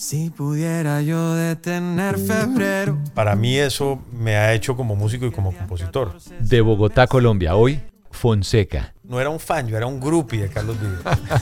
Si 0.00 0.30
pudiera 0.30 1.02
yo 1.02 1.34
detener 1.34 2.20
febrero. 2.20 2.96
Para 3.14 3.34
mí 3.34 3.58
eso 3.58 4.00
me 4.12 4.36
ha 4.36 4.54
hecho 4.54 4.76
como 4.76 4.94
músico 4.94 5.26
y 5.26 5.32
como 5.32 5.52
compositor. 5.52 6.16
De 6.38 6.60
Bogotá, 6.60 7.08
Colombia, 7.08 7.56
hoy 7.56 7.82
Fonseca. 8.12 8.94
No 9.02 9.20
era 9.20 9.28
un 9.28 9.40
fan, 9.40 9.66
yo 9.66 9.76
era 9.76 9.86
un 9.86 9.98
groupie 9.98 10.42
de 10.42 10.50
Carlos 10.50 10.76
Vives. 10.80 11.00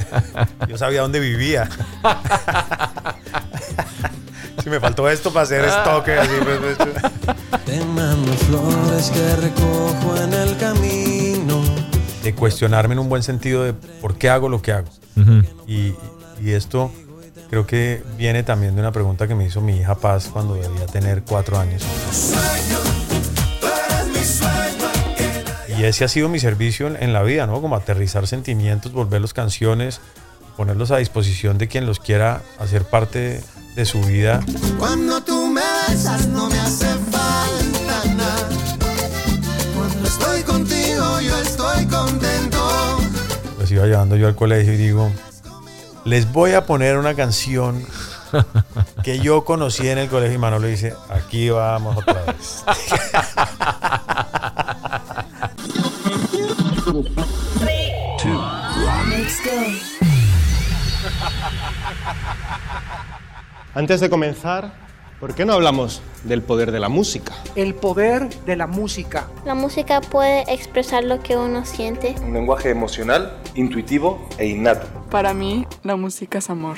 yo 0.70 0.78
sabía 0.78 1.02
dónde 1.02 1.20
vivía. 1.20 1.68
si 4.64 4.70
me 4.70 4.80
faltó 4.80 5.06
esto 5.10 5.34
para 5.34 5.42
hacer 5.42 5.62
estoque, 5.62 6.14
así 6.14 6.32
pues, 6.42 6.76
pues, 6.78 6.88
Te 7.66 7.84
mando 7.84 8.32
flores 8.32 9.10
que 9.10 9.36
recojo 9.36 10.16
en 10.16 10.32
el 10.32 10.56
camino. 10.56 11.62
de 12.22 12.34
cuestionarme 12.34 12.94
en 12.94 13.00
un 13.00 13.10
buen 13.10 13.22
sentido 13.22 13.64
de 13.64 13.74
por 13.74 14.16
qué 14.16 14.30
hago 14.30 14.48
lo 14.48 14.62
que 14.62 14.72
hago. 14.72 14.88
Y, 15.66 15.92
y 16.40 16.52
esto 16.52 16.90
creo 17.50 17.66
que 17.66 18.02
viene 18.16 18.42
también 18.42 18.74
de 18.74 18.80
una 18.80 18.92
pregunta 18.92 19.26
que 19.28 19.34
me 19.34 19.46
hizo 19.46 19.60
mi 19.60 19.76
hija 19.78 19.94
Paz 19.94 20.28
cuando 20.32 20.54
debía 20.54 20.86
tener 20.86 21.22
cuatro 21.22 21.58
años. 21.58 21.82
Y 25.78 25.84
ese 25.84 26.04
ha 26.04 26.08
sido 26.08 26.28
mi 26.28 26.38
servicio 26.38 26.86
en, 26.86 27.02
en 27.02 27.12
la 27.12 27.22
vida, 27.22 27.46
¿no? 27.46 27.60
Como 27.60 27.76
aterrizar 27.76 28.26
sentimientos, 28.26 28.92
volverlos 28.92 29.34
canciones, 29.34 30.00
ponerlos 30.56 30.90
a 30.90 30.96
disposición 30.96 31.58
de 31.58 31.68
quien 31.68 31.84
los 31.84 32.00
quiera 32.00 32.42
hacer 32.58 32.84
parte 32.84 33.42
de 33.74 33.84
su 33.84 34.00
vida. 34.00 34.40
Cuando 34.78 35.22
tú 35.22 35.48
me 35.48 35.60
besas 35.86 36.26
no 36.28 36.48
me 36.48 36.58
hace 36.58 36.86
falta 36.86 38.04
nada. 38.16 38.48
Cuando 39.76 40.08
estoy 40.08 40.42
contigo 40.42 41.20
yo 41.20 41.38
estoy 41.42 41.84
contento. 41.86 42.98
Los 43.58 43.70
iba 43.70 43.84
llevando 43.84 44.16
yo 44.16 44.28
al 44.28 44.34
colegio 44.34 44.72
y 44.72 44.78
digo, 44.78 45.12
les 46.06 46.32
voy 46.32 46.52
a 46.52 46.64
poner 46.66 46.96
una 46.98 47.14
canción 47.14 47.84
que 49.02 49.18
yo 49.18 49.44
conocí 49.44 49.88
en 49.88 49.98
el 49.98 50.08
colegio 50.08 50.36
y 50.36 50.38
Manolo 50.38 50.68
dice, 50.68 50.94
aquí 51.10 51.50
vamos 51.50 51.96
otra 51.96 52.22
vez. 52.22 52.64
Antes 63.74 64.00
de 64.00 64.08
comenzar, 64.08 64.72
¿por 65.18 65.34
qué 65.34 65.44
no 65.44 65.54
hablamos 65.54 66.00
del 66.22 66.40
poder 66.40 66.70
de 66.70 66.78
la 66.78 66.88
música? 66.88 67.34
El 67.56 67.74
poder 67.74 68.28
de 68.44 68.54
la 68.54 68.68
música. 68.68 69.26
La 69.44 69.54
música 69.56 70.00
puede 70.00 70.44
expresar 70.52 71.02
lo 71.02 71.20
que 71.20 71.36
uno 71.36 71.66
siente. 71.66 72.14
Un 72.22 72.32
lenguaje 72.32 72.70
emocional, 72.70 73.36
intuitivo 73.56 74.28
e 74.38 74.46
innato. 74.46 74.86
Para 75.16 75.32
mí, 75.32 75.64
la 75.82 75.96
música 75.96 76.36
es 76.36 76.50
amor. 76.50 76.76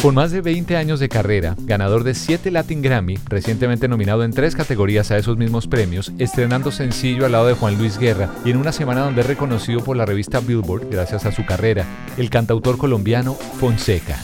Con 0.00 0.14
más 0.14 0.30
de 0.30 0.40
20 0.40 0.76
años 0.76 1.00
de 1.00 1.08
carrera, 1.08 1.56
ganador 1.58 2.04
de 2.04 2.14
7 2.14 2.52
Latin 2.52 2.80
Grammy, 2.80 3.18
recientemente 3.24 3.88
nominado 3.88 4.22
en 4.22 4.30
tres 4.30 4.54
categorías 4.54 5.10
a 5.10 5.16
esos 5.16 5.36
mismos 5.36 5.66
premios, 5.66 6.12
estrenando 6.20 6.70
sencillo 6.70 7.26
al 7.26 7.32
lado 7.32 7.48
de 7.48 7.54
Juan 7.54 7.76
Luis 7.76 7.98
Guerra 7.98 8.30
y 8.44 8.52
en 8.52 8.58
una 8.58 8.70
semana 8.70 9.00
donde 9.00 9.22
es 9.22 9.26
reconocido 9.26 9.82
por 9.82 9.96
la 9.96 10.06
revista 10.06 10.38
Billboard 10.38 10.88
gracias 10.88 11.26
a 11.26 11.32
su 11.32 11.44
carrera, 11.44 11.84
el 12.16 12.30
cantautor 12.30 12.78
colombiano 12.78 13.34
Fonseca. 13.34 14.16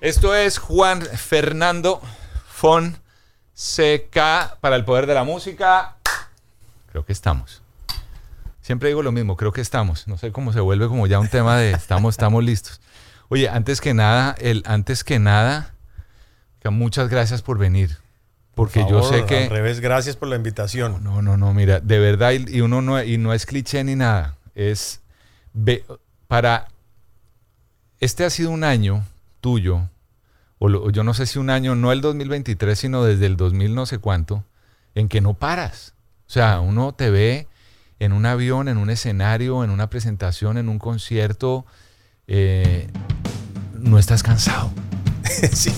Esto 0.00 0.34
es 0.34 0.56
Juan 0.56 1.02
Fernando 1.02 2.00
Fonseca 2.48 2.96
para 4.62 4.76
el 4.76 4.86
poder 4.86 5.06
de 5.06 5.12
la 5.12 5.24
música. 5.24 5.98
Creo 6.92 7.04
que 7.06 7.12
estamos. 7.12 7.62
Siempre 8.60 8.90
digo 8.90 9.02
lo 9.02 9.10
mismo, 9.12 9.36
creo 9.36 9.50
que 9.50 9.62
estamos. 9.62 10.06
No 10.06 10.18
sé 10.18 10.30
cómo 10.30 10.52
se 10.52 10.60
vuelve 10.60 10.86
como 10.86 11.06
ya 11.06 11.18
un 11.18 11.28
tema 11.28 11.56
de 11.56 11.72
estamos, 11.72 12.12
estamos 12.14 12.44
listos. 12.44 12.80
Oye, 13.30 13.48
antes 13.48 13.80
que 13.80 13.94
nada, 13.94 14.36
el 14.38 14.62
antes 14.66 15.02
que 15.02 15.18
nada, 15.18 15.74
muchas 16.70 17.08
gracias 17.08 17.40
por 17.40 17.56
venir. 17.58 17.96
Porque 18.54 18.82
Por 18.82 18.90
yo 18.90 19.02
sé 19.02 19.24
que 19.24 19.44
Al 19.44 19.50
revés, 19.50 19.80
gracias 19.80 20.16
por 20.16 20.28
la 20.28 20.36
invitación. 20.36 21.02
no, 21.02 21.22
no, 21.22 21.38
no, 21.38 21.54
mira, 21.54 21.80
de 21.80 21.98
verdad, 21.98 22.32
y, 22.32 22.60
uno 22.60 22.82
no, 22.82 23.02
y 23.02 23.16
no 23.16 23.32
es 23.32 23.46
cliché 23.46 23.82
ni 23.82 23.96
nada. 23.96 24.36
Es 24.54 25.00
ve- 25.54 25.86
para. 26.28 26.68
Este 28.00 28.24
ha 28.26 28.30
sido 28.30 28.50
un 28.50 28.64
año 28.64 29.04
tuyo, 29.40 29.88
o 30.58 30.68
lo- 30.68 30.90
yo 30.90 31.02
no 31.04 31.14
sé 31.14 31.24
si 31.24 31.38
un 31.38 31.48
año, 31.48 31.74
no 31.74 31.90
el 31.90 32.02
2023, 32.02 32.78
sino 32.78 33.02
desde 33.02 33.24
el 33.26 33.36
2000 33.38 33.74
no 33.74 33.86
sé 33.86 33.98
cuánto, 33.98 34.44
en 34.94 35.08
que 35.08 35.22
no 35.22 35.32
paras. 35.34 35.91
O 36.32 36.34
sea, 36.34 36.60
uno 36.60 36.94
te 36.94 37.10
ve 37.10 37.46
en 37.98 38.14
un 38.14 38.24
avión, 38.24 38.68
en 38.68 38.78
un 38.78 38.88
escenario, 38.88 39.64
en 39.64 39.68
una 39.68 39.90
presentación, 39.90 40.56
en 40.56 40.70
un 40.70 40.78
concierto, 40.78 41.66
eh, 42.26 42.88
no 43.74 43.98
estás 43.98 44.22
cansado. 44.22 44.70
sí. 45.52 45.74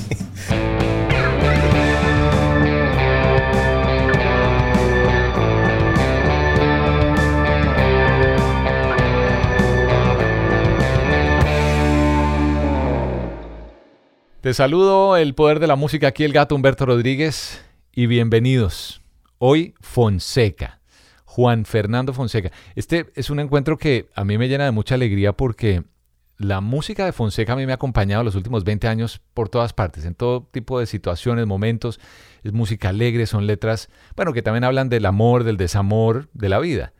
Te 14.40 14.54
saludo, 14.54 15.16
el 15.16 15.34
poder 15.34 15.58
de 15.58 15.66
la 15.66 15.74
música, 15.74 16.06
aquí 16.06 16.22
el 16.22 16.32
gato 16.32 16.54
Humberto 16.54 16.86
Rodríguez, 16.86 17.60
y 17.92 18.06
bienvenidos. 18.06 19.03
Hoy 19.38 19.74
Fonseca, 19.80 20.80
Juan 21.24 21.64
Fernando 21.64 22.12
Fonseca. 22.12 22.52
Este 22.74 23.06
es 23.14 23.30
un 23.30 23.40
encuentro 23.40 23.76
que 23.76 24.08
a 24.14 24.24
mí 24.24 24.38
me 24.38 24.48
llena 24.48 24.64
de 24.64 24.70
mucha 24.70 24.94
alegría 24.94 25.32
porque 25.32 25.84
la 26.38 26.60
música 26.60 27.04
de 27.04 27.12
Fonseca 27.12 27.52
a 27.52 27.56
mí 27.56 27.66
me 27.66 27.72
ha 27.72 27.76
acompañado 27.76 28.24
los 28.24 28.34
últimos 28.34 28.64
20 28.64 28.88
años 28.88 29.20
por 29.34 29.48
todas 29.48 29.72
partes, 29.72 30.04
en 30.04 30.14
todo 30.14 30.48
tipo 30.50 30.80
de 30.80 30.86
situaciones, 30.86 31.46
momentos. 31.46 32.00
Es 32.42 32.52
música 32.52 32.90
alegre, 32.90 33.26
son 33.26 33.46
letras, 33.46 33.88
bueno, 34.16 34.32
que 34.32 34.42
también 34.42 34.64
hablan 34.64 34.88
del 34.88 35.06
amor, 35.06 35.44
del 35.44 35.56
desamor, 35.56 36.28
de 36.32 36.48
la 36.48 36.58
vida. 36.58 36.92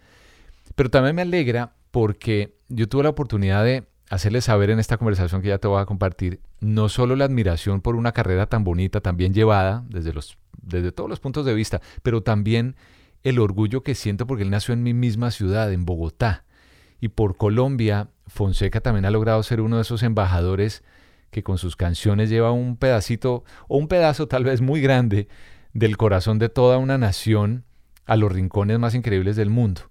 Pero 0.74 0.90
también 0.90 1.16
me 1.16 1.22
alegra 1.22 1.74
porque 1.90 2.56
yo 2.68 2.88
tuve 2.88 3.04
la 3.04 3.10
oportunidad 3.10 3.64
de 3.64 3.86
hacerles 4.10 4.44
saber 4.44 4.70
en 4.70 4.78
esta 4.78 4.96
conversación 4.96 5.42
que 5.42 5.48
ya 5.48 5.58
te 5.58 5.68
voy 5.68 5.80
a 5.80 5.86
compartir, 5.86 6.40
no 6.60 6.88
solo 6.88 7.16
la 7.16 7.24
admiración 7.24 7.80
por 7.80 7.96
una 7.96 8.12
carrera 8.12 8.46
tan 8.46 8.64
bonita, 8.64 9.00
tan 9.00 9.16
bien 9.16 9.34
llevada, 9.34 9.84
desde, 9.88 10.12
los, 10.12 10.38
desde 10.62 10.92
todos 10.92 11.10
los 11.10 11.20
puntos 11.20 11.44
de 11.46 11.54
vista, 11.54 11.80
pero 12.02 12.22
también 12.22 12.76
el 13.22 13.38
orgullo 13.38 13.82
que 13.82 13.94
siento 13.94 14.26
porque 14.26 14.42
él 14.42 14.50
nació 14.50 14.74
en 14.74 14.82
mi 14.82 14.94
misma 14.94 15.30
ciudad, 15.30 15.72
en 15.72 15.84
Bogotá. 15.84 16.44
Y 17.00 17.08
por 17.08 17.36
Colombia, 17.36 18.08
Fonseca 18.26 18.80
también 18.80 19.04
ha 19.04 19.10
logrado 19.10 19.42
ser 19.42 19.60
uno 19.60 19.76
de 19.76 19.82
esos 19.82 20.02
embajadores 20.02 20.82
que 21.30 21.42
con 21.42 21.58
sus 21.58 21.74
canciones 21.74 22.30
lleva 22.30 22.52
un 22.52 22.76
pedacito, 22.76 23.44
o 23.66 23.76
un 23.76 23.88
pedazo 23.88 24.28
tal 24.28 24.44
vez 24.44 24.60
muy 24.60 24.80
grande, 24.80 25.28
del 25.72 25.96
corazón 25.96 26.38
de 26.38 26.48
toda 26.48 26.78
una 26.78 26.96
nación 26.96 27.64
a 28.06 28.16
los 28.16 28.30
rincones 28.30 28.78
más 28.78 28.94
increíbles 28.94 29.34
del 29.34 29.50
mundo. 29.50 29.82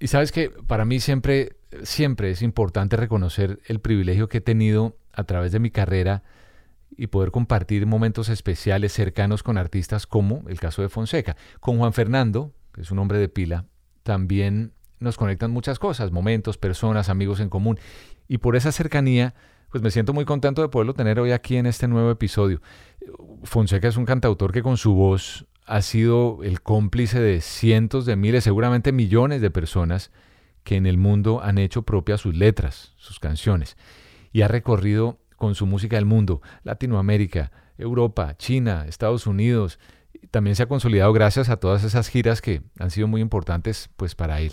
Y 0.00 0.08
sabes 0.08 0.32
que 0.32 0.50
para 0.50 0.84
mí 0.84 0.98
siempre, 0.98 1.56
siempre 1.82 2.30
es 2.30 2.42
importante 2.42 2.96
reconocer 2.96 3.60
el 3.66 3.80
privilegio 3.80 4.28
que 4.28 4.38
he 4.38 4.40
tenido 4.40 4.96
a 5.12 5.24
través 5.24 5.52
de 5.52 5.60
mi 5.60 5.70
carrera 5.70 6.22
y 6.96 7.08
poder 7.08 7.30
compartir 7.30 7.86
momentos 7.86 8.28
especiales 8.28 8.92
cercanos 8.92 9.42
con 9.42 9.58
artistas 9.58 10.06
como 10.06 10.44
el 10.48 10.60
caso 10.60 10.82
de 10.82 10.88
Fonseca. 10.88 11.36
Con 11.60 11.78
Juan 11.78 11.92
Fernando, 11.92 12.52
que 12.72 12.82
es 12.82 12.90
un 12.90 12.98
hombre 12.98 13.18
de 13.18 13.28
pila, 13.28 13.66
también 14.02 14.72
nos 14.98 15.16
conectan 15.16 15.50
muchas 15.50 15.78
cosas, 15.78 16.12
momentos, 16.12 16.58
personas, 16.58 17.08
amigos 17.08 17.40
en 17.40 17.48
común. 17.48 17.78
Y 18.28 18.38
por 18.38 18.56
esa 18.56 18.72
cercanía, 18.72 19.34
pues 19.70 19.82
me 19.82 19.90
siento 19.90 20.12
muy 20.12 20.24
contento 20.24 20.62
de 20.62 20.68
poderlo 20.68 20.94
tener 20.94 21.18
hoy 21.18 21.32
aquí 21.32 21.56
en 21.56 21.66
este 21.66 21.88
nuevo 21.88 22.10
episodio. 22.10 22.60
Fonseca 23.42 23.88
es 23.88 23.96
un 23.96 24.04
cantautor 24.04 24.52
que 24.52 24.62
con 24.62 24.76
su 24.76 24.94
voz 24.94 25.46
ha 25.66 25.82
sido 25.82 26.40
el 26.42 26.60
cómplice 26.60 27.20
de 27.20 27.40
cientos 27.40 28.04
de 28.04 28.16
miles, 28.16 28.44
seguramente 28.44 28.92
millones 28.92 29.40
de 29.40 29.50
personas 29.50 30.10
que 30.64 30.76
en 30.76 30.86
el 30.86 30.98
mundo 30.98 31.40
han 31.42 31.58
hecho 31.58 31.82
propias 31.82 32.20
sus 32.20 32.36
letras, 32.36 32.92
sus 32.96 33.18
canciones. 33.18 33.76
Y 34.32 34.42
ha 34.42 34.48
recorrido 34.48 35.18
con 35.42 35.56
su 35.56 35.66
música 35.66 35.98
el 35.98 36.04
mundo, 36.04 36.40
Latinoamérica, 36.62 37.50
Europa, 37.76 38.36
China, 38.36 38.84
Estados 38.86 39.26
Unidos. 39.26 39.80
También 40.30 40.54
se 40.54 40.62
ha 40.62 40.68
consolidado 40.68 41.12
gracias 41.12 41.48
a 41.48 41.56
todas 41.56 41.82
esas 41.82 42.06
giras 42.06 42.40
que 42.40 42.62
han 42.78 42.92
sido 42.92 43.08
muy 43.08 43.20
importantes 43.20 43.90
pues 43.96 44.14
para 44.14 44.40
él. 44.40 44.52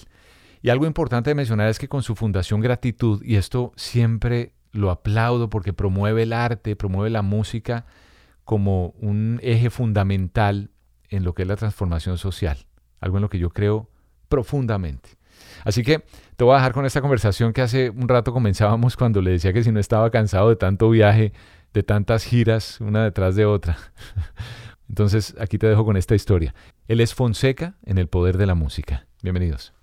Y 0.63 0.69
algo 0.69 0.87
importante 0.87 1.29
de 1.29 1.35
mencionar 1.35 1.69
es 1.69 1.77
que 1.77 1.87
con 1.87 2.01
su 2.01 2.15
fundación 2.15 2.59
Gratitud, 2.59 3.21
y 3.23 3.35
esto 3.35 3.71
siempre 3.75 4.55
lo 4.71 4.89
aplaudo 4.89 5.47
porque 5.51 5.73
promueve 5.73 6.23
el 6.23 6.33
arte, 6.33 6.75
promueve 6.75 7.11
la 7.11 7.21
música 7.21 7.85
como 8.43 8.87
un 8.99 9.39
eje 9.43 9.69
fundamental 9.69 10.71
en 11.09 11.23
lo 11.23 11.35
que 11.35 11.43
es 11.43 11.47
la 11.47 11.55
transformación 11.55 12.17
social, 12.17 12.65
algo 12.99 13.19
en 13.19 13.21
lo 13.21 13.29
que 13.29 13.37
yo 13.37 13.51
creo 13.51 13.91
profundamente. 14.27 15.19
Así 15.63 15.83
que 15.83 16.03
te 16.39 16.45
voy 16.45 16.53
a 16.53 16.59
dejar 16.59 16.71
con 16.71 16.85
esta 16.85 17.01
conversación 17.01 17.51
que 17.51 17.61
hace 17.61 17.89
un 17.89 18.07
rato 18.07 18.31
comenzábamos 18.31 18.95
cuando 18.95 19.21
le 19.21 19.31
decía 19.31 19.51
que 19.51 19.61
si 19.61 19.73
no 19.73 19.79
estaba 19.81 20.09
cansado 20.09 20.47
de 20.47 20.55
tanto 20.55 20.89
viaje, 20.89 21.33
de 21.73 21.83
tantas 21.83 22.23
giras, 22.23 22.79
una 22.79 23.03
detrás 23.03 23.35
de 23.35 23.45
otra. 23.45 23.77
Entonces 24.89 25.35
aquí 25.37 25.57
te 25.57 25.67
dejo 25.67 25.83
con 25.83 25.97
esta 25.97 26.15
historia. 26.15 26.55
Él 26.87 27.01
es 27.01 27.13
Fonseca 27.13 27.75
en 27.85 27.97
el 27.97 28.07
poder 28.07 28.37
de 28.37 28.45
la 28.45 28.55
música. 28.55 29.05
Bienvenidos. 29.21 29.73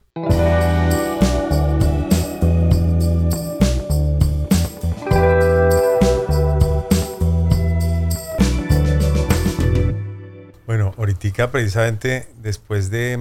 Bueno, 10.64 10.94
ahorita 10.96 11.50
precisamente 11.50 12.28
después 12.40 12.90
de... 12.90 13.18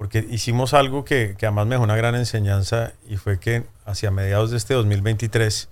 Porque 0.00 0.26
hicimos 0.30 0.72
algo 0.72 1.04
que, 1.04 1.34
que 1.36 1.44
además 1.44 1.66
me 1.66 1.74
dejó 1.74 1.84
una 1.84 1.94
gran 1.94 2.14
enseñanza 2.14 2.94
y 3.06 3.18
fue 3.18 3.38
que 3.38 3.64
hacia 3.84 4.10
mediados 4.10 4.50
de 4.50 4.56
este 4.56 4.72
2023 4.72 5.68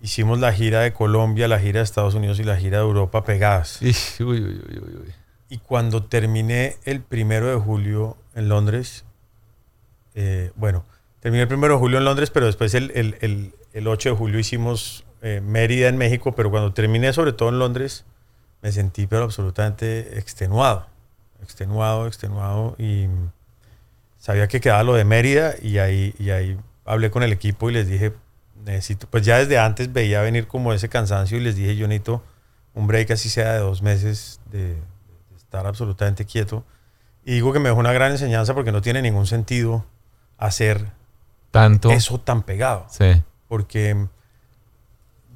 hicimos 0.00 0.38
la 0.38 0.52
gira 0.52 0.82
de 0.82 0.92
Colombia, 0.92 1.48
la 1.48 1.58
gira 1.58 1.80
de 1.80 1.84
Estados 1.84 2.14
Unidos 2.14 2.38
y 2.38 2.44
la 2.44 2.56
gira 2.56 2.78
de 2.78 2.84
Europa 2.84 3.24
pegadas. 3.24 3.80
Uy, 4.20 4.40
uy, 4.40 4.84
uy. 5.04 5.14
Y 5.48 5.58
cuando 5.58 6.04
terminé 6.04 6.76
el 6.84 7.00
primero 7.00 7.48
de 7.48 7.56
julio 7.56 8.16
en 8.36 8.48
Londres, 8.48 9.04
eh, 10.14 10.52
bueno, 10.54 10.84
terminé 11.18 11.42
el 11.42 11.48
primero 11.48 11.74
de 11.74 11.80
julio 11.80 11.98
en 11.98 12.04
Londres, 12.04 12.30
pero 12.30 12.46
después 12.46 12.72
el, 12.74 12.92
el- 12.94 13.16
el- 13.20 13.52
el 13.72 13.88
8 13.88 14.10
de 14.10 14.14
julio 14.14 14.38
hicimos 14.38 15.04
eh, 15.22 15.40
Mérida 15.44 15.88
en 15.88 15.96
México, 15.98 16.36
pero 16.36 16.52
cuando 16.52 16.72
terminé 16.72 17.12
sobre 17.12 17.32
todo 17.32 17.48
en 17.48 17.58
Londres, 17.58 18.04
me 18.62 18.70
sentí 18.70 19.08
pero 19.08 19.24
absolutamente 19.24 20.20
extenuado, 20.20 20.86
extenuado, 21.42 22.06
extenuado 22.06 22.76
y 22.78 23.06
sabía 24.20 24.46
que 24.46 24.60
quedaba 24.60 24.84
lo 24.84 24.94
de 24.94 25.04
Mérida 25.04 25.54
y 25.60 25.78
ahí, 25.78 26.14
y 26.20 26.30
ahí 26.30 26.56
hablé 26.84 27.10
con 27.10 27.24
el 27.24 27.32
equipo 27.32 27.68
y 27.68 27.72
les 27.72 27.88
dije, 27.88 28.12
necesito, 28.64 29.08
pues 29.10 29.24
ya 29.24 29.38
desde 29.38 29.58
antes 29.58 29.92
veía 29.92 30.20
venir 30.20 30.46
como 30.46 30.72
ese 30.72 30.88
cansancio 30.88 31.38
y 31.38 31.40
les 31.40 31.56
dije, 31.56 31.74
yo 31.74 31.88
necesito 31.88 32.22
un 32.74 32.86
break 32.86 33.10
así 33.10 33.28
sea 33.28 33.54
de 33.54 33.58
dos 33.58 33.82
meses 33.82 34.38
de, 34.52 34.74
de 34.74 35.36
estar 35.36 35.66
absolutamente 35.66 36.24
quieto. 36.24 36.64
Y 37.24 37.32
digo 37.32 37.52
que 37.52 37.58
me 37.58 37.68
dejó 37.70 37.80
una 37.80 37.92
gran 37.92 38.12
enseñanza 38.12 38.54
porque 38.54 38.70
no 38.72 38.80
tiene 38.80 39.02
ningún 39.02 39.26
sentido 39.26 39.84
hacer 40.38 40.86
Tanto. 41.50 41.90
eso 41.90 42.20
tan 42.20 42.42
pegado. 42.42 42.86
Sí. 42.90 43.22
Porque 43.48 44.06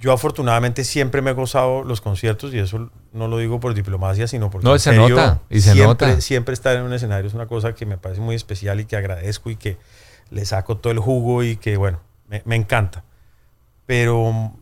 yo 0.04 0.12
afortunadamente 0.12 0.84
siempre 0.84 1.22
me 1.22 1.30
he 1.30 1.32
gozado 1.32 1.82
los 1.82 2.02
conciertos 2.02 2.52
y 2.52 2.58
eso 2.58 2.90
no 3.14 3.26
lo 3.26 3.38
digo 3.38 3.58
por 3.58 3.72
diplomacia, 3.72 4.28
sino 4.28 4.50
porque 4.50 4.66
No, 4.68 4.74
se 4.78 4.90
serio, 4.90 5.08
nota, 5.08 5.40
y 5.48 5.62
se 5.62 5.72
siempre, 5.72 6.08
nota. 6.08 6.20
siempre 6.20 6.52
estar 6.52 6.76
en 6.76 6.82
un 6.82 6.92
escenario 6.92 7.26
es 7.26 7.32
una 7.32 7.46
cosa 7.46 7.74
que 7.74 7.86
me 7.86 7.96
parece 7.96 8.20
muy 8.20 8.34
especial 8.36 8.80
y 8.80 8.84
que 8.84 8.96
agradezco 8.96 9.48
y 9.48 9.56
que 9.56 9.78
le 10.28 10.44
saco 10.44 10.76
todo 10.76 10.92
el 10.92 10.98
jugo 10.98 11.42
y 11.42 11.56
que, 11.56 11.78
bueno, 11.78 12.00
me, 12.28 12.42
me 12.44 12.54
encanta. 12.54 13.02
Pero, 13.86 14.52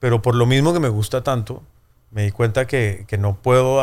pero 0.00 0.20
por 0.20 0.34
lo 0.34 0.44
mismo 0.44 0.74
que 0.74 0.80
me 0.80 0.90
gusta 0.90 1.22
tanto, 1.22 1.62
me 2.10 2.24
di 2.24 2.30
cuenta 2.30 2.66
que, 2.66 3.06
que 3.08 3.16
no 3.16 3.36
puedo 3.40 3.82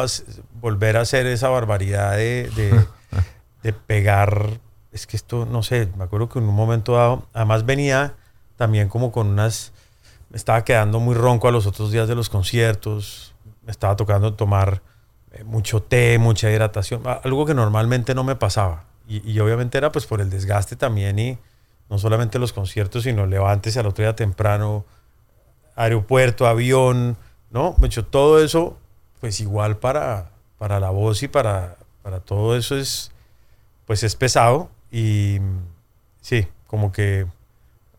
volver 0.61 0.97
a 0.97 1.01
hacer 1.01 1.25
esa 1.25 1.49
barbaridad 1.49 2.11
de, 2.15 2.47
de, 2.55 2.85
de 3.63 3.73
pegar. 3.73 4.59
Es 4.91 5.07
que 5.07 5.17
esto, 5.17 5.47
no 5.49 5.63
sé, 5.63 5.89
me 5.97 6.03
acuerdo 6.03 6.29
que 6.29 6.37
en 6.37 6.45
un 6.45 6.53
momento 6.53 6.93
dado, 6.93 7.27
además 7.33 7.65
venía 7.65 8.13
también 8.55 8.87
como 8.87 9.11
con 9.11 9.27
unas, 9.29 9.73
me 10.29 10.37
estaba 10.37 10.63
quedando 10.63 10.99
muy 10.99 11.15
ronco 11.15 11.47
a 11.47 11.51
los 11.51 11.65
otros 11.65 11.91
días 11.91 12.07
de 12.07 12.15
los 12.15 12.29
conciertos, 12.29 13.33
me 13.65 13.71
estaba 13.71 13.95
tocando 13.95 14.33
tomar 14.33 14.81
eh, 15.31 15.43
mucho 15.43 15.81
té, 15.81 16.17
mucha 16.19 16.49
hidratación, 16.51 17.03
algo 17.05 17.45
que 17.45 17.53
normalmente 17.53 18.15
no 18.15 18.23
me 18.23 18.35
pasaba. 18.35 18.85
Y, 19.07 19.29
y 19.29 19.39
obviamente 19.39 19.77
era 19.77 19.91
pues 19.91 20.05
por 20.05 20.19
el 20.21 20.29
desgaste 20.29 20.75
también 20.75 21.17
y 21.19 21.37
no 21.89 21.97
solamente 21.97 22.39
los 22.39 22.53
conciertos, 22.53 23.03
sino 23.03 23.25
levántese 23.25 23.79
al 23.79 23.87
otro 23.87 24.03
día 24.03 24.15
temprano, 24.15 24.85
aeropuerto, 25.75 26.47
avión, 26.47 27.17
¿no? 27.49 27.75
De 27.77 27.87
hecho, 27.87 28.05
todo 28.05 28.43
eso, 28.43 28.77
pues 29.21 29.39
igual 29.39 29.77
para, 29.77 30.31
para 30.57 30.79
la 30.79 30.89
voz 30.89 31.23
y 31.23 31.27
para, 31.27 31.77
para 32.03 32.19
todo 32.19 32.57
eso 32.57 32.75
es, 32.75 33.11
pues 33.85 34.03
es 34.03 34.15
pesado 34.15 34.69
y 34.91 35.39
sí, 36.21 36.47
como 36.67 36.91
que 36.91 37.27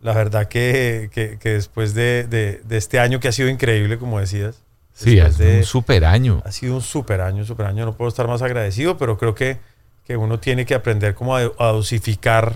la 0.00 0.12
verdad 0.14 0.48
que, 0.48 1.10
que- 1.12 1.38
que 1.38 1.50
después 1.54 1.94
de, 1.94 2.24
de- 2.28 2.60
de 2.64 2.76
este 2.76 3.00
año 3.00 3.20
que 3.20 3.28
ha 3.28 3.32
sido 3.32 3.48
increíble, 3.48 3.98
como 3.98 4.20
decías. 4.20 4.62
Sí, 4.92 5.18
es 5.18 5.38
de- 5.38 5.58
un 5.58 5.64
super 5.64 6.04
año. 6.04 6.42
ha 6.44 6.52
sido 6.52 6.74
un 6.74 6.82
super 6.82 7.20
año, 7.20 7.44
super 7.44 7.66
año. 7.66 7.84
No 7.84 7.96
puedo 7.96 8.08
estar 8.08 8.26
más 8.26 8.42
agradecido, 8.42 8.96
pero 8.96 9.16
creo 9.18 9.34
que, 9.34 9.58
que 10.04 10.16
uno 10.16 10.38
tiene 10.40 10.66
que 10.66 10.74
aprender 10.74 11.14
como 11.14 11.36
a, 11.36 11.40
a 11.42 11.66
dosificar 11.68 12.54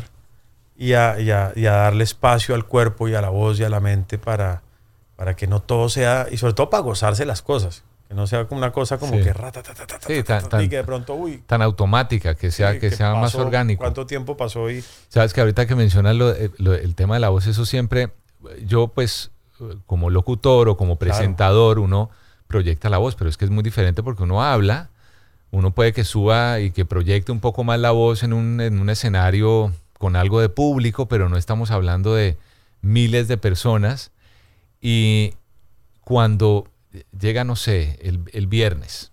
y 0.77 0.95
a, 0.95 1.21
y 1.21 1.31
a- 1.31 1.53
y 1.55 1.67
a 1.67 1.73
darle 1.73 2.05
espacio 2.05 2.55
al 2.55 2.65
cuerpo 2.67 3.09
y 3.09 3.15
a 3.15 3.21
la 3.21 3.29
voz 3.29 3.61
y 3.61 3.65
a 3.65 3.69
la 3.69 3.79
mente 3.81 4.19
para, 4.19 4.63
para 5.17 5.37
que 5.37 5.47
no 5.47 5.61
todo 5.61 5.89
sea, 5.89 6.27
y 6.31 6.37
sobre 6.39 6.55
todo 6.55 6.71
para 6.71 6.83
gozarse 6.83 7.25
las 7.25 7.43
cosas. 7.43 7.85
Que 8.13 8.17
no 8.17 8.27
sea 8.27 8.45
como 8.47 8.59
una 8.59 8.73
cosa 8.73 8.99
como 8.99 9.15
Sí. 9.17 9.23
que 9.23 9.33
ratatatata, 9.33 9.99
Sí, 10.07 10.23
tan, 10.23 10.47
tan- 10.47 10.63
y 10.63 10.69
que 10.69 10.77
de 10.77 10.85
pronto, 10.85 11.15
uy, 11.15 11.43
tan 11.47 11.63
automática, 11.63 12.35
que 12.35 12.51
sea, 12.51 12.75
sí, 12.75 12.79
que 12.79 12.91
sea 12.91 13.15
más 13.15 13.33
pasó, 13.33 13.41
orgánico. 13.47 13.81
¿Cuánto 13.81 14.05
tiempo 14.05 14.37
pasó 14.37 14.69
y 14.71 14.85
Sabes 15.09 15.33
que 15.33 15.41
ahorita 15.41 15.65
que 15.67 15.75
mencionas 15.75 16.15
lo- 16.17 16.31
eh, 16.31 16.51
lo- 16.59 16.75
el 16.75 16.95
tema 16.95 17.15
de 17.15 17.21
la 17.21 17.31
voz, 17.31 17.47
eso 17.47 17.65
siempre, 17.65 18.13
yo 18.67 18.89
pues 18.89 19.31
como 19.87 20.11
locutor 20.11 20.69
o 20.69 20.77
como 20.77 20.99
Claro. 20.99 21.15
presentador, 21.17 21.79
uno 21.79 22.11
proyecta 22.49 22.91
la 22.91 22.99
voz, 22.99 23.15
pero 23.15 23.31
es 23.31 23.39
que 23.39 23.47
es 23.47 23.51
muy 23.51 23.63
diferente 23.63 24.03
porque 24.03 24.25
uno 24.25 24.43
habla, 24.43 24.91
uno 25.51 25.71
puede 25.71 25.95
que 25.95 26.05
suba 26.05 26.61
y 26.61 26.71
que 26.71 26.85
proyecte 26.85 27.33
un 27.33 27.41
poco 27.41 27.65
más 27.65 27.81
la 27.81 27.93
voz 27.93 28.25
en 28.25 28.35
un, 28.35 28.61
en 28.61 28.79
un 28.79 28.91
escenario 28.91 29.73
con 29.97 30.17
algo 30.17 30.39
de 30.43 30.51
público, 30.51 31.09
pero 31.09 31.31
no 31.31 31.39
estamos 31.39 31.71
hablando 31.71 32.15
de 32.15 32.37
miles 32.83 33.27
de 33.27 33.39
personas. 33.39 34.11
Y 34.83 35.33
cuando 36.05 36.67
llega, 37.19 37.45
no 37.45 37.57
sé, 37.57 37.99
el, 38.03 38.21
el 38.33 38.47
viernes 38.47 39.13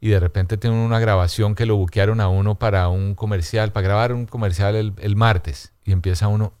y 0.00 0.08
de 0.08 0.18
repente 0.20 0.56
tienen 0.56 0.80
una 0.80 0.98
grabación 0.98 1.54
que 1.54 1.66
lo 1.66 1.76
buquearon 1.76 2.20
a 2.20 2.28
uno 2.28 2.56
para 2.56 2.88
un 2.88 3.14
comercial, 3.14 3.72
para 3.72 3.84
grabar 3.86 4.12
un 4.12 4.26
comercial 4.26 4.74
el, 4.74 4.94
el 4.98 5.14
martes 5.16 5.72
y 5.84 5.92
empieza 5.92 6.28
uno, 6.28 6.52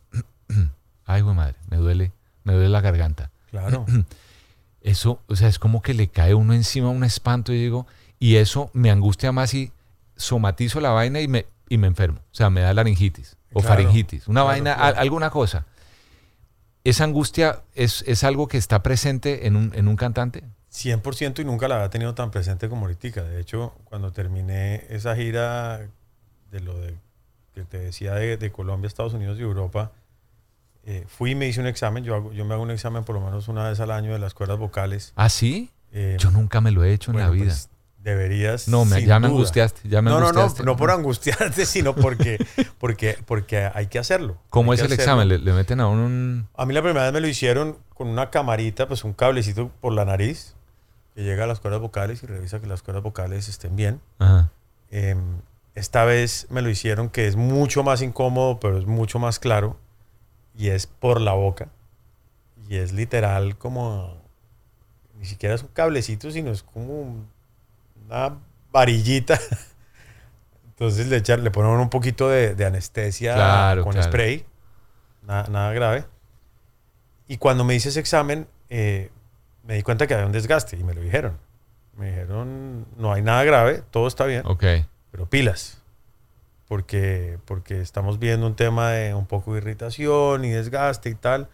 ay, 1.06 1.22
güey 1.22 1.34
madre, 1.34 1.56
me 1.68 1.76
duele, 1.78 2.12
me 2.44 2.52
duele 2.52 2.68
la 2.68 2.80
garganta. 2.80 3.30
Claro. 3.50 3.84
Eso, 4.80 5.20
o 5.28 5.36
sea, 5.36 5.48
es 5.48 5.58
como 5.58 5.80
que 5.80 5.94
le 5.94 6.08
cae 6.08 6.34
uno 6.34 6.54
encima 6.54 6.88
un 6.88 7.04
espanto 7.04 7.52
y 7.52 7.60
digo, 7.60 7.86
y 8.18 8.36
eso 8.36 8.68
me 8.72 8.90
angustia 8.90 9.30
más 9.30 9.54
y 9.54 9.70
somatizo 10.16 10.80
la 10.80 10.90
vaina 10.90 11.20
y 11.20 11.28
me, 11.28 11.46
y 11.68 11.78
me 11.78 11.86
enfermo. 11.86 12.18
O 12.18 12.34
sea, 12.34 12.50
me 12.50 12.62
da 12.62 12.74
laringitis 12.74 13.36
o 13.52 13.60
Claro, 13.60 13.76
faringitis, 13.76 14.26
una 14.26 14.40
claro, 14.40 14.46
vaina, 14.48 14.74
claro. 14.74 14.98
alguna 14.98 15.30
cosa. 15.30 15.66
¿Esa 16.84 17.04
angustia 17.04 17.62
es, 17.74 18.04
es 18.06 18.24
algo 18.24 18.48
que 18.48 18.58
está 18.58 18.82
presente 18.82 19.46
en 19.46 19.56
un, 19.56 19.72
en 19.74 19.88
un 19.88 19.96
cantante? 19.96 20.42
100% 20.72 21.40
y 21.40 21.44
nunca 21.44 21.68
la 21.68 21.76
había 21.76 21.90
tenido 21.90 22.14
tan 22.14 22.30
presente 22.30 22.68
como 22.68 22.86
ahorita. 22.86 23.22
De 23.22 23.40
hecho, 23.40 23.74
cuando 23.84 24.10
terminé 24.12 24.84
esa 24.88 25.14
gira 25.14 25.86
de 26.50 26.60
lo 26.60 26.78
de, 26.80 26.96
que 27.54 27.62
te 27.62 27.78
decía 27.78 28.14
de, 28.14 28.36
de 28.36 28.50
Colombia, 28.50 28.88
Estados 28.88 29.14
Unidos 29.14 29.38
y 29.38 29.42
Europa, 29.42 29.92
eh, 30.84 31.04
fui 31.06 31.32
y 31.32 31.34
me 31.34 31.46
hice 31.46 31.60
un 31.60 31.66
examen. 31.66 32.02
Yo, 32.04 32.16
hago- 32.16 32.32
yo 32.32 32.44
me 32.44 32.54
hago 32.54 32.62
un 32.62 32.70
examen 32.72 33.04
por 33.04 33.14
lo 33.14 33.20
menos 33.20 33.46
una 33.48 33.68
vez 33.68 33.78
al 33.80 33.90
año 33.90 34.12
de 34.12 34.18
las 34.18 34.34
cuerdas 34.34 34.58
vocales. 34.58 35.12
¿Ah, 35.14 35.28
sí? 35.28 35.70
Eh, 35.92 36.16
Yo 36.18 36.30
nunca 36.30 36.60
me 36.60 36.70
lo 36.72 36.82
he 36.84 36.92
hecho 36.92 37.10
en 37.12 37.18
la 37.18 37.28
vida. 37.30 37.44
pues, 37.44 37.68
deberías. 38.02 38.68
No, 38.68 38.84
me- 38.84 39.04
ya 39.04 39.18
me 39.20 39.28
angustiaste, 39.28 39.88
ya 39.88 40.02
me 40.02 40.10
no, 40.10 40.18
no, 40.20 40.26
angustiaste. 40.28 40.62
no, 40.64 40.72
no 40.72 40.76
por 40.76 40.90
angustiarte, 40.90 41.66
sino 41.66 41.94
porque, 41.94 42.44
porque, 42.78 43.16
porque 43.26 43.70
hay 43.72 43.86
que 43.86 43.98
hacerlo. 43.98 44.36
¿Cómo 44.50 44.72
Hay 44.72 44.76
es 44.76 44.80
el 44.80 44.86
hacerlo. 44.86 45.02
examen? 45.02 45.28
¿Le, 45.28 45.38
le 45.38 45.52
meten 45.52 45.80
a 45.80 45.86
uno 45.88 46.06
un...? 46.06 46.48
A 46.56 46.66
mí 46.66 46.74
la 46.74 46.82
primera 46.82 47.04
vez 47.04 47.12
me 47.12 47.20
lo 47.20 47.28
hicieron 47.28 47.78
con 47.94 48.08
una 48.08 48.30
camarita, 48.30 48.88
pues 48.88 49.04
un 49.04 49.12
cablecito 49.12 49.70
por 49.80 49.92
la 49.92 50.04
nariz, 50.04 50.54
que 51.14 51.22
llega 51.22 51.44
a 51.44 51.46
las 51.46 51.60
cuerdas 51.60 51.80
vocales 51.80 52.22
y 52.22 52.26
revisa 52.26 52.60
que 52.60 52.66
las 52.66 52.82
cuerdas 52.82 53.02
vocales 53.02 53.48
estén 53.48 53.76
bien. 53.76 54.00
Ajá. 54.18 54.50
Eh, 54.90 55.14
esta 55.74 56.04
vez 56.04 56.46
me 56.50 56.60
lo 56.62 56.68
hicieron 56.70 57.08
que 57.08 57.26
es 57.26 57.36
mucho 57.36 57.82
más 57.82 58.02
incómodo, 58.02 58.58
pero 58.60 58.78
es 58.78 58.86
mucho 58.86 59.18
más 59.18 59.38
claro. 59.38 59.78
Y 60.56 60.68
es 60.68 60.86
por 60.86 61.20
la 61.20 61.32
boca. 61.32 61.68
Y 62.68 62.76
es 62.76 62.92
literal 62.92 63.56
como... 63.56 64.20
Ni 65.18 65.24
siquiera 65.26 65.54
es 65.54 65.62
un 65.62 65.68
cablecito, 65.68 66.30
sino 66.30 66.50
es 66.50 66.62
como 66.62 67.24
una 68.12 68.38
varillita. 68.70 69.38
Entonces 70.68 71.06
le, 71.08 71.16
echan, 71.18 71.44
le 71.44 71.50
ponen 71.50 71.72
un 71.72 71.90
poquito 71.90 72.28
de, 72.28 72.54
de 72.54 72.64
anestesia 72.64 73.34
Claro, 73.34 73.84
con 73.84 73.92
claro. 73.92 74.08
spray. 74.08 74.44
Nada, 75.22 75.48
nada 75.48 75.72
grave. 75.72 76.04
Y 77.28 77.36
cuando 77.38 77.64
me 77.64 77.74
hice 77.74 77.90
ese 77.90 78.00
examen, 78.00 78.48
eh, 78.68 79.10
me 79.64 79.74
di 79.74 79.82
cuenta 79.82 80.06
que 80.06 80.14
había 80.14 80.26
un 80.26 80.32
desgaste 80.32 80.76
y 80.76 80.82
me 80.84 80.94
lo 80.94 81.00
dijeron. 81.00 81.38
Me 81.96 82.08
dijeron, 82.10 82.86
no 82.96 83.12
hay 83.12 83.22
nada 83.22 83.44
grave, 83.44 83.82
todo 83.90 84.08
está 84.08 84.24
bien, 84.24 84.42
Ok. 84.46 84.64
pero 85.10 85.26
pilas. 85.26 85.78
Porque, 86.66 87.38
porque 87.44 87.80
estamos 87.82 88.18
viendo 88.18 88.46
un 88.46 88.56
tema 88.56 88.90
de 88.90 89.14
un 89.14 89.26
poco 89.26 89.52
de 89.52 89.58
irritación 89.58 90.44
y 90.44 90.50
desgaste 90.50 91.10
y 91.10 91.14
tal. 91.14 91.48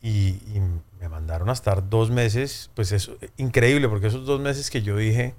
Y, 0.00 0.38
y 0.54 0.62
me 1.00 1.08
mandaron 1.08 1.50
a 1.50 1.52
estar 1.52 1.88
dos 1.90 2.10
meses, 2.10 2.70
pues 2.74 2.92
es 2.92 3.10
increíble, 3.36 3.88
porque 3.88 4.06
esos 4.06 4.24
dos 4.24 4.40
meses 4.40 4.70
que 4.70 4.82
yo 4.82 4.96
dije 4.96 5.34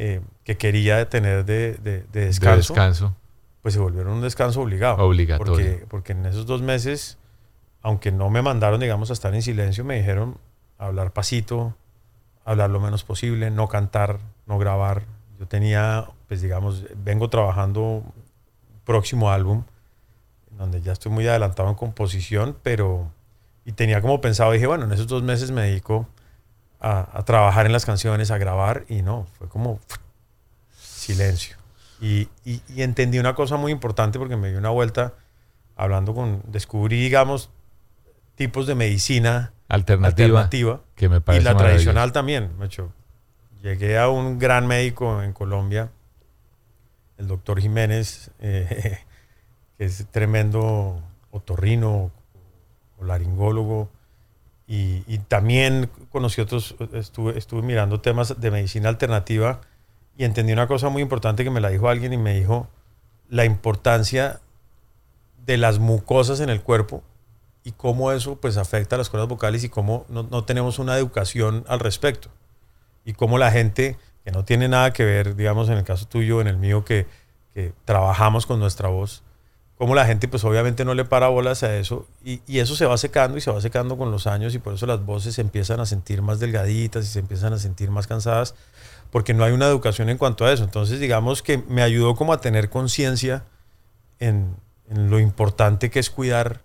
eh, 0.00 0.20
que 0.44 0.56
quería 0.56 1.08
tener 1.10 1.44
de, 1.44 1.74
de- 1.74 2.04
de 2.12 2.20
descanso, 2.26 2.72
De 2.72 2.80
descanso. 2.80 3.16
pues 3.62 3.74
se 3.74 3.80
volvieron 3.80 4.12
un 4.14 4.22
descanso 4.22 4.60
obligado. 4.62 4.96
Obligatorio. 5.04 5.52
Porque, 5.52 5.86
porque 5.88 6.12
en 6.12 6.24
esos 6.24 6.46
dos 6.46 6.62
meses, 6.62 7.18
aunque 7.82 8.10
no 8.12 8.30
me 8.30 8.40
mandaron, 8.40 8.80
digamos, 8.80 9.10
a 9.10 9.12
estar 9.12 9.34
en 9.34 9.42
silencio, 9.42 9.84
me 9.84 9.96
dijeron 9.96 10.38
hablar 10.78 11.12
pasito, 11.12 11.74
hablar 12.44 12.70
lo 12.70 12.80
menos 12.80 13.02
posible, 13.04 13.50
no 13.50 13.66
cantar, 13.68 14.20
no 14.46 14.56
grabar. 14.58 15.02
Yo 15.38 15.46
tenía, 15.46 16.08
pues 16.28 16.40
digamos, 16.40 16.84
vengo 17.04 17.28
trabajando 17.28 18.02
próximo 18.84 19.30
álbum, 19.30 19.64
donde 20.56 20.80
ya 20.80 20.92
estoy 20.92 21.12
muy 21.12 21.26
adelantado 21.28 21.68
en 21.68 21.74
composición, 21.74 22.56
pero... 22.62 23.10
Y 23.64 23.72
tenía 23.72 24.00
como 24.00 24.20
pensado, 24.22 24.52
dije, 24.52 24.66
bueno, 24.66 24.84
en 24.86 24.92
esos 24.92 25.06
dos 25.08 25.22
meses 25.22 25.50
me 25.50 25.60
dedico 25.62 26.06
a, 26.80 27.08
a 27.18 27.24
trabajar 27.24 27.66
en 27.66 27.72
las 27.72 27.84
canciones, 27.84 28.30
a 28.30 28.38
grabar, 28.38 28.84
y 28.88 29.02
no, 29.02 29.26
fue 29.38 29.48
como 29.48 29.80
silencio. 30.76 31.56
Y, 32.00 32.28
y- 32.44 32.62
y 32.68 32.82
entendí 32.82 33.18
una 33.18 33.34
cosa 33.34 33.56
muy 33.56 33.72
importante 33.72 34.18
porque 34.18 34.36
me 34.36 34.50
di 34.50 34.56
una 34.56 34.70
vuelta 34.70 35.14
hablando 35.76 36.14
con, 36.14 36.42
descubrí, 36.46 37.00
digamos, 37.00 37.50
tipos 38.36 38.66
de 38.66 38.74
medicina 38.74 39.52
Alternativa. 39.68 40.40
alternativa 40.40 40.80
Que 40.94 41.08
me 41.08 41.16
y 41.16 41.20
parece 41.20 41.44
la 41.44 41.54
maravilloso. 41.54 41.82
tradicional 41.84 42.12
también. 42.12 42.50
macho. 42.58 42.92
Llegué 43.62 43.98
a 43.98 44.08
un 44.08 44.38
gran 44.38 44.66
médico 44.68 45.22
en 45.22 45.32
Colombia, 45.32 45.90
el 47.16 47.26
doctor 47.26 47.60
Jiménez, 47.60 48.30
eh, 48.40 48.98
que 49.76 49.84
es 49.84 50.06
tremendo 50.12 51.02
otorrino 51.32 52.12
o 52.98 53.04
laringólogo. 53.04 53.90
Y, 54.70 55.18
también 55.28 55.90
conocí 56.10 56.42
otros, 56.42 56.76
estuve, 56.92 57.38
estuve 57.38 57.62
mirando 57.62 58.02
temas 58.02 58.38
de 58.38 58.50
medicina 58.50 58.90
alternativa 58.90 59.62
y 60.14 60.24
entendí 60.24 60.52
una 60.52 60.66
cosa 60.66 60.90
muy 60.90 61.00
importante 61.00 61.42
que 61.42 61.50
me 61.50 61.60
la 61.60 61.70
dijo 61.70 61.88
alguien 61.88 62.12
y 62.12 62.18
me 62.18 62.34
dijo 62.34 62.68
la 63.30 63.46
importancia 63.46 64.40
de 65.46 65.56
las 65.56 65.78
mucosas 65.78 66.40
en 66.40 66.50
el 66.50 66.60
cuerpo 66.60 67.02
y 67.64 67.72
cómo 67.72 68.12
eso 68.12 68.36
pues 68.36 68.58
afecta 68.58 68.96
a 68.96 68.98
las 68.98 69.08
cuerdas 69.08 69.28
vocales 69.28 69.64
y 69.64 69.70
cómo 69.70 70.04
no, 70.10 70.24
no 70.24 70.44
tenemos 70.44 70.78
una 70.78 70.98
educación 70.98 71.64
al 71.66 71.80
respecto. 71.80 72.28
Y 73.06 73.14
cómo 73.14 73.38
la 73.38 73.50
gente 73.50 73.96
que 74.22 74.32
no 74.32 74.44
tiene 74.44 74.68
nada 74.68 74.92
que 74.92 75.06
ver, 75.06 75.34
digamos 75.34 75.70
en 75.70 75.78
el 75.78 75.84
caso 75.84 76.06
tuyo, 76.06 76.42
en 76.42 76.46
el 76.46 76.58
mío, 76.58 76.84
que, 76.84 77.06
que 77.54 77.72
trabajamos 77.86 78.44
con 78.44 78.60
nuestra 78.60 78.90
voz, 78.90 79.22
cómo 79.78 79.94
la 79.94 80.04
gente 80.04 80.26
pues 80.28 80.42
obviamente 80.44 80.84
no 80.84 80.92
le 80.94 81.04
para 81.04 81.28
bolas 81.28 81.62
a 81.62 81.76
eso 81.76 82.06
y, 82.24 82.40
y 82.46 82.58
eso 82.58 82.74
se 82.76 82.84
va 82.84 82.98
secando 82.98 83.38
y 83.38 83.40
se 83.40 83.50
va 83.50 83.60
secando 83.60 83.96
con 83.96 84.10
los 84.10 84.26
años 84.26 84.54
y 84.54 84.58
por 84.58 84.74
eso 84.74 84.86
las 84.86 85.04
voces 85.06 85.36
se 85.36 85.40
empiezan 85.40 85.78
a 85.80 85.86
sentir 85.86 86.20
más 86.20 86.40
delgaditas 86.40 87.04
y 87.04 87.08
se 87.08 87.20
empiezan 87.20 87.52
a 87.52 87.58
sentir 87.58 87.90
más 87.90 88.06
cansadas 88.08 88.54
porque 89.10 89.34
no 89.34 89.44
hay 89.44 89.52
una 89.52 89.66
educación 89.66 90.08
en 90.10 90.18
cuanto 90.18 90.44
a 90.44 90.52
eso. 90.52 90.64
Entonces 90.64 91.00
digamos 91.00 91.42
que 91.42 91.58
me 91.68 91.82
ayudó 91.82 92.14
como 92.16 92.32
a 92.32 92.40
tener 92.40 92.68
conciencia 92.70 93.44
en, 94.18 94.54
en 94.90 95.10
lo 95.10 95.18
importante 95.20 95.90
que 95.90 96.00
es 96.00 96.10
cuidar 96.10 96.60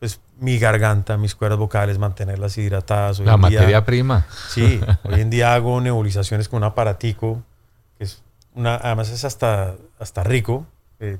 pues, 0.00 0.20
mi 0.40 0.58
garganta, 0.58 1.16
mis 1.16 1.34
cuerdas 1.36 1.58
vocales, 1.60 1.96
mantenerlas 1.98 2.58
hidratadas. 2.58 3.20
Hoy 3.20 3.26
La 3.26 3.34
en 3.34 3.40
día- 3.42 3.50
materia 3.60 3.84
prima. 3.84 4.26
Sí, 4.48 4.80
hoy 5.04 5.20
en 5.20 5.30
día 5.30 5.54
hago 5.54 5.80
nebulizaciones 5.80 6.48
con 6.48 6.58
un 6.58 6.64
aparatico, 6.64 7.42
que 7.96 8.04
es 8.04 8.20
una, 8.54 8.74
además 8.74 9.10
es 9.10 9.24
hasta, 9.24 9.76
hasta 10.00 10.24
rico, 10.24 10.66
eh, 10.98 11.18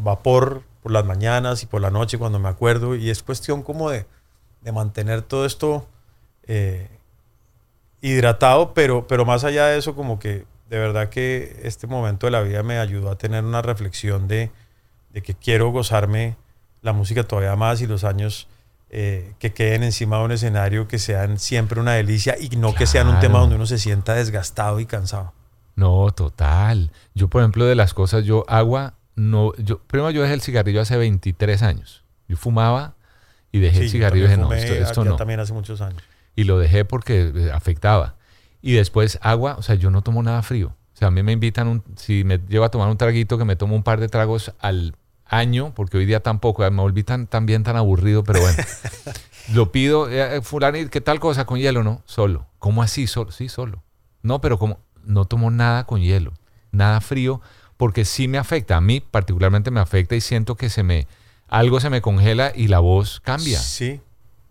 vapor 0.00 0.62
por 0.82 0.92
las 0.92 1.04
mañanas 1.04 1.62
y 1.62 1.66
por 1.66 1.80
la 1.80 1.90
noche 1.90 2.18
cuando 2.18 2.38
me 2.38 2.48
acuerdo, 2.48 2.94
y 2.94 3.10
es 3.10 3.22
cuestión 3.22 3.62
como 3.62 3.90
de, 3.90 4.06
de 4.62 4.72
mantener 4.72 5.22
todo 5.22 5.46
esto 5.46 5.86
eh, 6.46 6.88
hidratado, 8.00 8.72
pero, 8.74 9.06
pero 9.06 9.24
más 9.24 9.44
allá 9.44 9.66
de 9.66 9.78
eso, 9.78 9.94
como 9.94 10.18
que 10.18 10.44
de 10.68 10.78
verdad 10.78 11.08
que 11.08 11.60
este 11.62 11.86
momento 11.86 12.26
de 12.26 12.32
la 12.32 12.42
vida 12.42 12.62
me 12.62 12.78
ayudó 12.78 13.10
a 13.10 13.18
tener 13.18 13.44
una 13.44 13.62
reflexión 13.62 14.28
de, 14.28 14.50
de 15.12 15.22
que 15.22 15.34
quiero 15.34 15.70
gozarme 15.70 16.36
la 16.82 16.92
música 16.92 17.24
todavía 17.24 17.56
más 17.56 17.80
y 17.80 17.86
los 17.86 18.04
años 18.04 18.48
eh, 18.90 19.34
que 19.40 19.52
queden 19.52 19.82
encima 19.82 20.18
de 20.18 20.24
un 20.24 20.32
escenario 20.32 20.86
que 20.86 20.98
sean 20.98 21.38
siempre 21.38 21.80
una 21.80 21.94
delicia 21.94 22.36
y 22.38 22.48
no 22.50 22.74
que 22.74 22.86
sean 22.86 23.08
un 23.08 23.18
tema 23.18 23.40
donde 23.40 23.56
uno 23.56 23.66
se 23.66 23.78
sienta 23.78 24.14
desgastado 24.14 24.78
y 24.78 24.86
cansado. 24.86 25.32
No, 25.74 26.10
total. 26.12 26.92
Yo, 27.14 27.28
por 27.28 27.42
ejemplo, 27.42 27.66
de 27.66 27.74
las 27.74 27.92
cosas, 27.92 28.24
yo 28.24 28.44
agua, 28.48 28.94
no, 29.16 29.54
yo, 29.56 29.78
primero 29.80 30.10
yo 30.10 30.22
dejé 30.22 30.34
el 30.34 30.40
cigarrillo 30.42 30.80
hace 30.80 30.96
23 30.96 31.62
años. 31.62 32.04
Yo 32.28 32.36
fumaba 32.36 32.94
y 33.50 33.58
dejé 33.60 33.78
el 33.80 33.84
Sí, 33.86 33.92
cigarrillo 33.92 34.26
y 34.26 34.28
dije, 34.28 34.40
no, 34.40 34.52
esto, 34.52 35.04
no. 35.04 35.16
también 35.16 35.40
hace 35.40 35.52
muchos 35.52 35.80
años. 35.80 36.02
Y 36.34 36.44
lo 36.44 36.58
dejé 36.58 36.84
porque 36.84 37.32
eh, 37.34 37.50
afectaba. 37.52 38.16
Y 38.60 38.72
después 38.72 39.18
agua, 39.22 39.56
o 39.58 39.62
sea, 39.62 39.74
yo 39.74 39.90
no 39.90 40.02
tomo 40.02 40.22
nada 40.22 40.42
frío. 40.42 40.68
O 40.94 40.98
sea, 40.98 41.08
a 41.08 41.10
mí 41.10 41.22
me 41.22 41.32
invitan, 41.32 41.66
un, 41.68 41.82
si 41.96 42.24
me 42.24 42.38
llevo 42.38 42.64
a 42.64 42.70
tomar 42.70 42.88
un 42.88 42.96
traguito, 42.96 43.38
que 43.38 43.44
me 43.44 43.56
tomo 43.56 43.74
un 43.74 43.82
par 43.82 44.00
de 44.00 44.08
tragos 44.08 44.52
al 44.60 44.94
año, 45.24 45.72
porque 45.74 45.96
hoy 45.98 46.06
día 46.06 46.20
tampoco, 46.20 46.62
me 46.70 46.80
volví 46.82 47.02
tan, 47.02 47.26
también 47.26 47.62
tan 47.64 47.76
aburrido, 47.76 48.22
pero 48.24 48.40
bueno. 48.40 48.56
lo 49.54 49.72
pido, 49.72 50.10
eh, 50.10 50.40
fulano, 50.42 50.78
¿y 50.78 50.88
¿qué 50.88 51.00
tal 51.00 51.20
cosa 51.20 51.46
con 51.46 51.58
hielo? 51.58 51.82
No, 51.82 52.02
solo. 52.06 52.46
¿Cómo 52.58 52.82
así? 52.82 53.06
Solo. 53.06 53.30
Sí, 53.30 53.48
solo. 53.48 53.82
No, 54.22 54.40
pero 54.40 54.58
como 54.58 54.80
no 55.04 55.24
tomo 55.24 55.50
nada 55.50 55.84
con 55.84 56.00
hielo, 56.00 56.32
nada 56.72 57.00
frío, 57.00 57.40
porque 57.76 58.04
sí 58.04 58.28
me 58.28 58.38
afecta. 58.38 58.76
A 58.76 58.80
mí 58.80 59.00
particularmente 59.00 59.70
me 59.70 59.80
afecta 59.80 60.14
y 60.14 60.20
siento 60.20 60.56
que 60.56 60.70
se 60.70 60.82
me, 60.82 61.06
algo 61.48 61.80
se 61.80 61.90
me 61.90 62.00
congela 62.02 62.52
y 62.54 62.68
la 62.68 62.78
voz 62.78 63.20
cambia. 63.20 63.58
Sí. 63.60 64.00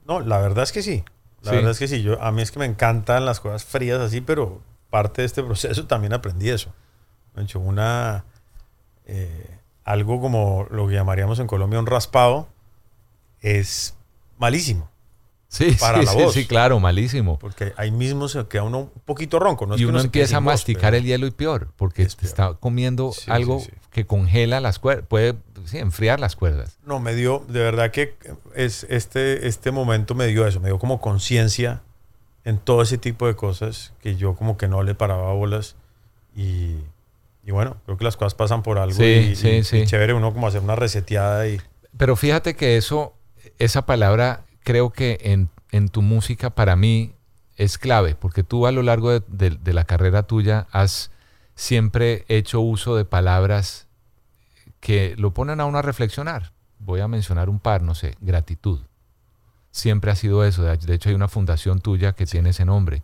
No, 0.05 0.19
la 0.19 0.39
verdad 0.39 0.63
es 0.63 0.71
que 0.71 0.81
sí. 0.83 1.03
La 1.41 1.51
Sí. 1.51 1.55
verdad 1.57 1.71
es 1.71 1.79
que 1.79 1.87
sí. 1.87 2.01
Yo, 2.03 2.21
a 2.21 2.31
mí 2.31 2.41
es 2.41 2.51
que 2.51 2.59
me 2.59 2.65
encantan 2.65 3.25
las 3.25 3.39
cosas 3.39 3.65
frías 3.65 3.99
así, 3.99 4.21
pero 4.21 4.61
parte 4.89 5.21
de 5.21 5.25
este 5.27 5.43
proceso 5.43 5.85
también 5.87 6.13
aprendí 6.13 6.49
eso. 6.49 6.73
De 7.35 7.43
hecho, 7.43 7.59
una... 7.59 8.23
eh, 9.05 9.51
algo 9.83 10.19
como 10.19 10.65
lo 10.71 10.87
que 10.87 10.95
llamaríamos 10.95 11.37
en 11.39 11.45
Colombia 11.45 11.79
un 11.79 11.85
raspado 11.85 12.47
es 13.41 13.95
malísimo. 14.39 14.89
Sí, 15.55 15.71
para 15.79 15.99
sí, 15.99 16.05
la 16.05 16.11
sí, 16.11 16.17
voz. 16.17 16.33
sí, 16.33 16.45
claro, 16.45 16.79
malísimo. 16.79 17.39
Porque 17.39 17.73
ahí 17.77 17.91
mismo 17.91 18.27
se 18.27 18.45
queda 18.47 18.63
uno 18.63 18.79
un 18.79 18.91
poquito 19.05 19.39
ronco. 19.39 19.65
No 19.65 19.75
es 19.75 19.81
y 19.81 19.83
que 19.83 19.89
uno 19.89 19.97
quede 19.99 20.05
empieza 20.05 20.37
a 20.37 20.39
voz, 20.39 20.45
masticar 20.53 20.91
pero- 20.91 20.97
el 20.97 21.03
hielo 21.03 21.27
y 21.27 21.31
peor, 21.31 21.69
porque 21.77 22.03
Es 22.03 22.15
te 22.15 22.21
peor. 22.23 22.27
está 22.29 22.53
comiendo 22.59 23.11
Sí, 23.11 23.31
algo 23.31 23.59
sí, 23.59 23.65
sí. 23.67 23.71
que 23.91 24.05
congela 24.05 24.59
las 24.59 24.79
cuerdas, 24.79 25.05
puede 25.07 25.35
sí, 25.65 25.77
enfriar 25.77 26.19
las 26.19 26.35
cuerdas. 26.35 26.77
No, 26.85 26.99
me 26.99 27.15
dio, 27.15 27.43
de 27.47 27.59
verdad 27.61 27.91
que 27.91 28.15
es, 28.55 28.85
este, 28.89 29.47
este 29.47 29.71
momento 29.71 30.13
me 30.15 30.27
dio 30.27 30.45
eso, 30.45 30.59
me 30.59 30.67
dio 30.69 30.79
como 30.79 30.99
conciencia 31.01 31.81
en 32.43 32.57
todo 32.59 32.81
ese 32.83 32.97
tipo 32.97 33.25
de 33.25 33.35
cosas 33.35 33.93
que 34.03 34.15
yo 34.17 34.35
como 34.35 34.57
que 34.57 34.67
no 34.67 34.83
le 34.83 34.93
paraba 34.93 35.33
bolas 35.33 35.75
y, 36.35 36.75
y 37.43 37.51
bueno, 37.51 37.77
creo 37.85 37.97
que 37.97 38.03
las 38.03 38.17
cosas 38.17 38.35
pasan 38.35 38.61
por 38.61 38.77
algo 38.77 38.95
Sí, 38.95 39.03
y, 39.31 39.35
sí, 39.35 39.47
y- 39.47 39.55
y 39.57 39.63
sí. 39.63 39.85
chévere 39.85 40.13
uno 40.13 40.33
como 40.33 40.47
hacer 40.47 40.61
una 40.61 40.75
reseteada 40.75 41.47
y 41.47 41.59
Pero 41.97 42.15
fíjate 42.15 42.55
que 42.55 42.77
eso, 42.77 43.13
esa 43.57 43.85
palabra, 43.85 44.44
creo 44.65 44.89
que 44.91 45.19
en, 45.21 45.49
en 45.71 45.87
tu 45.87 46.01
música 46.01 46.49
para 46.49 46.75
mí 46.75 47.13
es 47.55 47.77
clave, 47.77 48.15
porque 48.15 48.43
tú 48.43 48.67
a 48.67 48.73
lo 48.73 48.81
largo 48.83 49.11
de, 49.11 49.21
de- 49.29 49.51
de 49.57 49.73
la 49.73 49.85
carrera 49.85 50.23
tuya 50.23 50.67
has 50.71 51.11
siempre 51.55 52.25
hecho 52.27 52.59
uso 52.59 52.97
de 52.97 53.05
palabras 53.05 53.87
que 54.81 55.15
lo 55.17 55.33
ponen 55.33 55.61
a 55.61 55.65
uno 55.65 55.77
a 55.77 55.81
reflexionar. 55.81 56.51
Voy 56.79 56.99
a 56.99 57.07
mencionar 57.07 57.49
un 57.49 57.59
par, 57.59 57.81
no 57.81 57.95
sé, 57.95 58.17
gratitud. 58.19 58.81
Siempre 59.71 60.11
ha 60.11 60.15
sido 60.15 60.43
eso. 60.43 60.63
De 60.63 60.75
de 60.77 60.93
hecho, 60.93 61.07
hay 61.09 61.15
una 61.15 61.29
fundación 61.29 61.79
tuya 61.79 62.11
que 62.13 62.25
tiene 62.25 62.49
ese 62.49 62.65
nombre. 62.65 63.03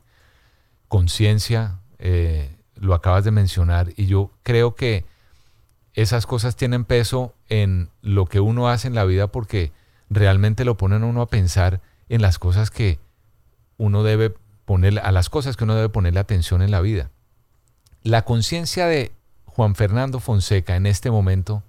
Conciencia, 0.89 1.79
eh, 1.99 2.53
lo 2.75 2.93
acabas 2.93 3.23
de 3.23 3.31
mencionar, 3.31 3.93
y 3.95 4.07
yo 4.07 4.31
creo 4.43 4.75
que 4.75 5.05
esas 5.93 6.25
cosas 6.25 6.55
tienen 6.55 6.83
peso 6.85 7.33
en 7.47 7.89
lo 8.01 8.25
que 8.25 8.39
uno 8.39 8.67
hace 8.69 8.87
en 8.87 8.95
la 8.95 9.05
vida 9.05 9.27
porque 9.27 9.71
realmente 10.11 10.65
lo 10.65 10.77
ponen 10.77 11.03
a 11.03 11.05
uno 11.05 11.21
a 11.21 11.29
pensar 11.29 11.81
en 12.09 12.21
las 12.21 12.37
cosas 12.37 12.69
que 12.69 12.99
uno 13.77 14.03
debe 14.03 14.35
poner, 14.65 14.99
a 14.99 15.11
las 15.11 15.29
cosas 15.29 15.55
que 15.55 15.63
uno 15.63 15.73
debe 15.73 15.89
ponerle 15.89 16.19
atención 16.19 16.61
en 16.61 16.69
la 16.69 16.81
vida. 16.81 17.09
La 18.03 18.23
conciencia 18.25 18.87
de 18.87 19.13
Juan 19.45 19.73
Fernando 19.73 20.19
Fonseca 20.19 20.75
en 20.75 20.85
este 20.85 21.09
momento, 21.09 21.63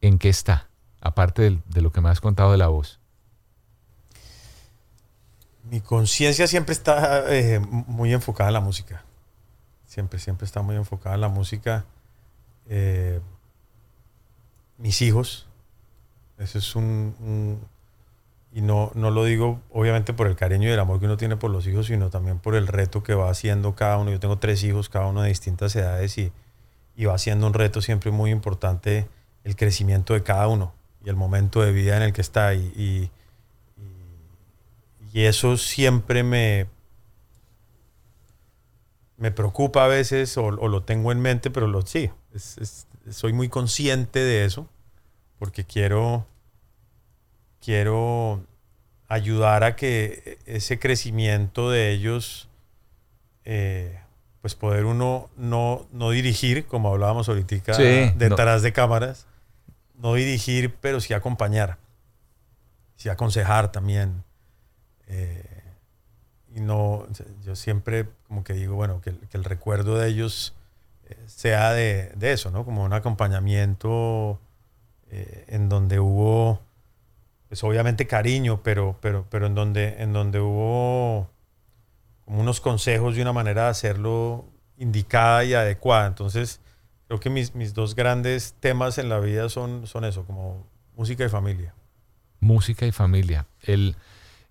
¿en 0.00 0.18
qué 0.18 0.28
está? 0.28 0.68
Aparte 1.00 1.60
de, 1.64 1.80
lo 1.80 1.92
que 1.92 2.00
me 2.00 2.08
has 2.08 2.20
contado 2.20 2.50
de 2.50 2.58
la 2.58 2.66
voz. 2.66 2.98
Mi 5.70 5.80
conciencia 5.80 6.48
siempre 6.48 6.72
está 6.72 7.32
eh, 7.32 7.60
muy 7.60 8.12
enfocada 8.12 8.50
en 8.50 8.54
la 8.54 8.60
música. 8.60 9.04
Siempre, 9.86 10.18
siempre 10.18 10.46
está 10.46 10.62
muy 10.62 10.74
enfocada 10.74 11.14
en 11.14 11.20
la 11.20 11.28
música. 11.28 11.84
Eh, 12.66 13.20
mis 14.78 15.00
hijos, 15.02 15.47
eso 16.38 16.58
es 16.58 16.76
un... 16.76 17.58
y 18.52 18.62
no, 18.62 18.90
no 18.94 19.10
lo 19.10 19.24
digo 19.24 19.60
obviamente 19.70 20.12
por 20.14 20.26
el 20.26 20.36
cariño 20.36 20.68
y 20.68 20.72
el 20.72 20.80
amor 20.80 20.98
que 21.00 21.06
uno 21.06 21.16
tiene 21.16 21.36
por 21.36 21.50
los 21.50 21.66
hijos, 21.66 21.86
sino 21.86 22.10
también 22.10 22.38
por 22.38 22.54
el 22.54 22.66
reto 22.66 23.02
que 23.02 23.14
va 23.14 23.30
haciendo 23.30 23.74
cada 23.74 23.98
uno. 23.98 24.10
Yo 24.10 24.20
tengo 24.20 24.38
tres 24.38 24.62
hijos, 24.64 24.88
cada 24.88 25.06
uno 25.06 25.22
de 25.22 25.28
distintas 25.28 25.74
edades 25.76 26.16
y, 26.18 26.32
y 26.96 27.04
va 27.06 27.18
siendo 27.18 27.46
un 27.46 27.54
reto 27.54 27.82
siempre 27.82 28.10
muy 28.10 28.30
importante 28.30 29.08
el 29.44 29.56
crecimiento 29.56 30.14
de 30.14 30.22
cada 30.22 30.48
uno 30.48 30.74
y 31.04 31.08
el 31.10 31.16
momento 31.16 31.62
de 31.62 31.72
vida 31.72 31.96
en 31.96 32.02
el 32.02 32.12
que 32.12 32.20
está. 32.22 32.54
Y, 32.54 32.72
y- 32.76 33.10
eso 35.14 35.56
siempre 35.56 36.22
me, 36.22 36.68
me 39.16 39.30
preocupa 39.32 39.84
a 39.84 39.88
veces 39.88 40.36
o, 40.38 40.50
lo 40.50 40.82
tengo 40.82 41.12
en 41.12 41.20
mente, 41.20 41.50
pero 41.50 41.66
lo, 41.66 41.82
sí, 41.82 42.10
es- 42.34 42.86
soy 43.10 43.32
muy 43.32 43.48
consciente 43.48 44.20
de 44.20 44.44
eso 44.44 44.68
porque 45.38 45.64
quiero, 45.64 46.26
quiero 47.60 48.44
ayudar 49.08 49.64
a 49.64 49.76
que 49.76 50.38
ese 50.46 50.78
crecimiento 50.78 51.70
de 51.70 51.90
ellos, 51.92 52.48
eh, 53.44 54.00
pues 54.40 54.54
poder 54.54 54.84
uno 54.84 55.30
no, 55.36 55.86
no 55.92 56.10
dirigir, 56.10 56.66
como 56.66 56.90
hablábamos 56.90 57.28
ahorita, 57.28 57.74
Sí, 57.74 58.12
detrás 58.16 58.62
de 58.62 58.72
cámaras, 58.72 59.26
no 59.94 60.14
dirigir, 60.14 60.74
pero 60.80 61.00
sí 61.00 61.14
acompañar, 61.14 61.78
sí 62.96 63.08
aconsejar 63.08 63.72
también. 63.72 64.22
Eh, 65.06 65.44
y 66.54 66.60
no, 66.60 67.06
yo 67.44 67.56
siempre 67.56 68.08
como 68.26 68.44
que 68.44 68.52
digo, 68.52 68.74
bueno, 68.74 69.00
que, 69.00 69.10
el- 69.10 69.18
que 69.28 69.36
el 69.38 69.44
recuerdo 69.44 69.96
de 69.98 70.08
ellos 70.08 70.54
eh, 71.08 71.16
sea 71.26 71.72
de, 71.72 72.12
de 72.14 72.32
eso, 72.32 72.50
¿no? 72.50 72.64
Como 72.64 72.84
un 72.84 72.92
acompañamiento 72.92 74.38
eh, 75.10 75.44
en 75.48 75.68
donde 75.68 76.00
hubo, 76.00 76.60
pues 77.48 77.62
obviamente 77.64 78.06
cariño, 78.06 78.60
pero, 78.62 78.96
pero, 79.00 79.26
pero 79.30 79.46
en, 79.46 79.54
donde, 79.54 80.02
en 80.02 80.12
donde 80.12 80.40
hubo 80.40 81.28
como 82.24 82.40
unos 82.40 82.60
consejos 82.60 83.16
y 83.16 83.22
una 83.22 83.32
manera 83.32 83.64
de 83.64 83.68
hacerlo 83.70 84.44
indicada 84.76 85.44
y 85.44 85.54
adecuada. 85.54 86.06
Entonces, 86.06 86.60
creo 87.06 87.20
que 87.20 87.30
mis, 87.30 87.54
mis 87.54 87.74
dos 87.74 87.94
grandes 87.94 88.54
temas 88.60 88.98
en 88.98 89.08
la 89.08 89.18
vida 89.18 89.48
son, 89.48 89.86
son 89.86 90.04
eso, 90.04 90.24
como 90.24 90.66
música 90.96 91.24
y 91.24 91.28
familia. 91.28 91.74
Música 92.40 92.86
y 92.86 92.92
familia. 92.92 93.46
El, 93.62 93.96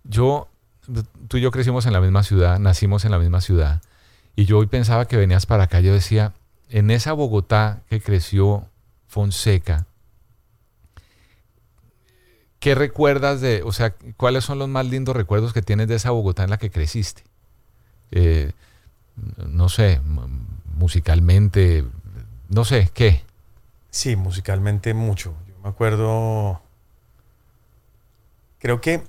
yo, 0.03 0.47
tú 1.27 1.37
y 1.37 1.41
yo 1.41 1.51
crecimos 1.51 1.85
en 1.85 1.93
la 1.93 2.01
misma 2.01 2.23
ciudad, 2.23 2.59
nacimos 2.59 3.05
en 3.05 3.11
la 3.11 3.19
misma 3.19 3.41
ciudad. 3.41 3.81
Y 4.35 4.45
yo 4.45 4.57
hoy 4.59 4.67
pensaba 4.67 5.05
que 5.05 5.17
venías 5.17 5.45
para 5.45 5.63
acá, 5.63 5.79
yo 5.79 5.93
decía, 5.93 6.33
en 6.69 6.91
esa 6.91 7.13
Bogotá 7.13 7.83
que 7.89 8.01
creció 8.01 8.67
Fonseca, 9.07 9.87
¿qué 12.67 12.75
recuerdas 12.75 13.39
de, 13.39 13.63
o 13.63 13.71
sea, 13.71 13.95
cuáles 14.17 14.43
son 14.43 14.59
los 14.59 14.67
más 14.67 14.85
lindos 14.85 15.15
recuerdos 15.15 15.53
que 15.53 15.61
tienes 15.61 15.87
de 15.87 15.95
esa 15.95 16.11
Bogotá 16.11 16.43
en 16.43 16.49
la 16.49 16.57
que 16.57 16.69
creciste? 16.69 17.23
Eh, 18.11 18.51
no 19.37 19.69
sé, 19.69 20.01
musicalmente, 20.73 21.85
no 22.49 22.65
sé, 22.65 22.89
¿qué? 22.93 23.23
Sí, 23.89 24.17
musicalmente 24.17 24.93
mucho. 24.93 25.33
Yo 25.47 25.57
me 25.63 25.69
acuerdo. 25.69 26.61
Creo 28.59 28.81
que 28.81 29.01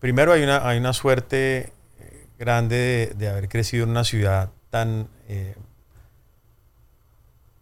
primero 0.00 0.32
hay 0.32 0.42
una, 0.42 0.68
hay 0.68 0.78
una 0.78 0.94
suerte 0.94 1.72
eh, 2.00 2.26
grande 2.40 2.76
de, 2.76 3.14
de 3.14 3.28
haber 3.28 3.48
crecido 3.48 3.84
en 3.84 3.90
una 3.90 4.02
ciudad 4.02 4.50
tan 4.70 5.06
eh, 5.28 5.54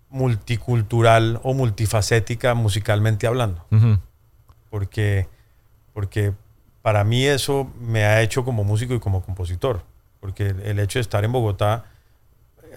multicultural 0.09 1.39
o 1.43 1.53
multifacética 1.53 2.55
musicalmente 2.55 3.27
hablando. 3.27 3.67
Ujú. 3.71 3.99
Porque, 4.71 5.29
porque 5.95 6.33
para 6.83 7.05
mí 7.05 7.27
eso 7.27 7.71
me 7.81 8.05
ha 8.05 8.23
hecho 8.23 8.45
como 8.45 8.65
músico 8.65 8.95
y 8.95 9.01
como 9.01 9.23
compositor. 9.23 9.83
Porque 10.21 10.49
el, 10.49 10.61
el 10.63 10.79
hecho 10.81 10.99
de 10.99 11.03
estar 11.03 11.25
en 11.25 11.33
Bogotá 11.33 11.87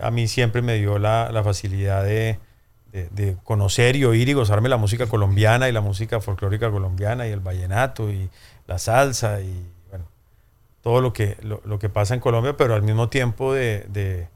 a 0.01 0.11
mí 0.11 0.27
siempre 0.27 0.61
me 0.61 0.75
dio 0.75 0.97
la, 0.99 1.31
la 1.31 1.43
facilidad 1.43 2.03
de, 2.03 2.39
de- 2.91 3.09
de 3.09 3.37
conocer 3.43 3.95
y 3.95 4.05
oír 4.05 4.29
y 4.29 4.33
gozarme 4.33 4.69
la 4.69 4.77
música 4.77 5.07
colombiana 5.07 5.69
y 5.69 5.71
la 5.71 5.81
música 5.81 6.19
folclórica 6.21 6.71
colombiana 6.71 7.27
y 7.27 7.31
el 7.31 7.39
vallenato 7.41 8.09
y 8.11 8.29
la 8.67 8.79
salsa 8.79 9.41
y 9.41 9.65
bueno, 9.89 10.05
todo 10.81 11.01
lo 11.01 11.13
que, 11.13 11.37
lo, 11.43 11.61
lo 11.65 11.79
que 11.79 11.89
pasa 11.89 12.13
en 12.13 12.19
Colombia, 12.19 12.57
pero 12.57 12.75
al 12.75 12.83
mismo 12.83 13.09
tiempo 13.09 13.53
de, 13.53 13.85
de- 13.89 14.27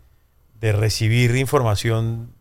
de 0.61 0.71
recibir 0.71 1.35
información 1.35 2.31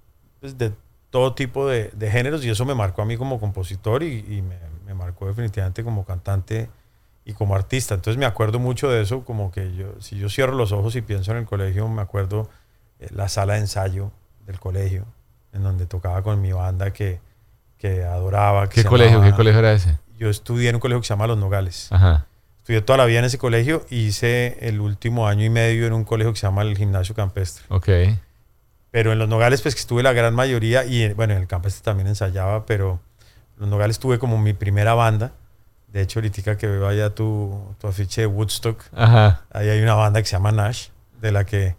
pues, 0.40 0.58
de 0.58 0.72
todo 1.10 1.34
tipo 1.34 1.68
de, 1.68 1.90
géneros 2.10 2.44
y 2.44 2.50
eso 2.50 2.64
me 2.64 2.74
marcó 2.74 3.02
a 3.02 3.06
mí 3.06 3.16
como 3.16 3.40
compositor 3.40 4.02
y, 4.02 4.18
y 4.28 4.42
me, 4.42 4.56
me 4.86 4.94
marcó 4.94 5.26
definitivamente 5.26 5.82
como 5.84 6.04
cantante 6.04 6.70
y 7.24 7.32
como 7.32 7.56
artista. 7.56 7.94
Entonces 7.94 8.18
me 8.18 8.24
acuerdo 8.24 8.58
mucho 8.58 8.88
de 8.88 9.02
eso, 9.02 9.24
como 9.24 9.50
que 9.50 9.74
yo, 9.74 10.00
si 10.00 10.16
yo 10.16 10.28
cierro 10.28 10.54
los 10.54 10.72
ojos 10.72 10.94
y 10.96 11.02
pienso 11.02 11.32
en 11.32 11.38
el 11.38 11.44
colegio, 11.44 11.88
me 11.88 12.00
acuerdo 12.00 12.48
eh, 13.00 13.08
la 13.10 13.28
sala 13.28 13.54
de 13.54 13.60
ensayo 13.60 14.12
del 14.46 14.60
colegio, 14.60 15.04
en 15.52 15.64
donde 15.64 15.86
tocaba 15.86 16.22
con 16.22 16.40
mi 16.40 16.52
banda 16.52 16.92
que, 16.92 17.18
que 17.78 18.04
adoraba. 18.04 18.68
que 18.68 18.82
¿Qué 18.82 18.88
colegio, 18.88 19.20
qué 19.22 19.32
colegio 19.32 19.58
era 19.58 19.72
ese? 19.72 19.98
Yo 20.16 20.30
estudié 20.30 20.68
en 20.68 20.76
un 20.76 20.80
colegio 20.80 21.00
que 21.00 21.06
se 21.06 21.12
llama 21.14 21.26
Los 21.26 21.38
Nogales. 21.38 21.88
Ajá. 21.90 22.26
Estudié 22.58 22.80
toda 22.80 22.96
la 22.96 23.04
vida 23.06 23.18
en 23.18 23.24
ese 23.24 23.38
colegio 23.38 23.84
y 23.90 24.06
hice 24.06 24.56
el 24.60 24.80
último 24.80 25.28
año 25.28 25.44
y 25.44 25.50
medio 25.50 25.86
en 25.86 25.92
un 25.92 26.04
colegio 26.04 26.32
que 26.32 26.38
se 26.38 26.46
llama 26.46 26.62
el 26.62 26.76
Gimnasio 26.76 27.14
Campestre. 27.14 27.64
Ok. 27.68 27.88
Pero 28.90 29.12
en 29.12 29.18
Los 29.18 29.28
Nogales, 29.28 29.62
pues 29.62 29.74
que 29.74 29.80
estuve 29.80 30.02
la 30.02 30.12
gran 30.12 30.34
mayoría, 30.34 30.84
y 30.84 31.12
bueno, 31.12 31.34
en 31.34 31.40
el 31.40 31.46
Campestre 31.48 31.84
también 31.84 32.06
ensayaba, 32.06 32.66
pero 32.66 33.00
Los 33.56 33.68
Nogales 33.68 33.98
tuve 33.98 34.18
como 34.18 34.38
mi 34.38 34.52
primera 34.52 34.94
banda. 34.94 35.32
De 35.88 36.02
hecho, 36.02 36.18
ahorita 36.18 36.56
que 36.58 36.66
veo 36.66 36.86
allá 36.88 37.10
tu, 37.14 37.74
tu 37.80 37.86
afiche 37.88 38.22
de 38.22 38.26
Woodstock, 38.26 38.82
Ajá. 38.94 39.42
ahí 39.52 39.68
hay 39.70 39.80
una 39.82 39.94
banda 39.94 40.20
que 40.20 40.26
se 40.26 40.32
llama 40.32 40.52
Nash, 40.52 40.88
de 41.20 41.32
la 41.32 41.44
que 41.46 41.76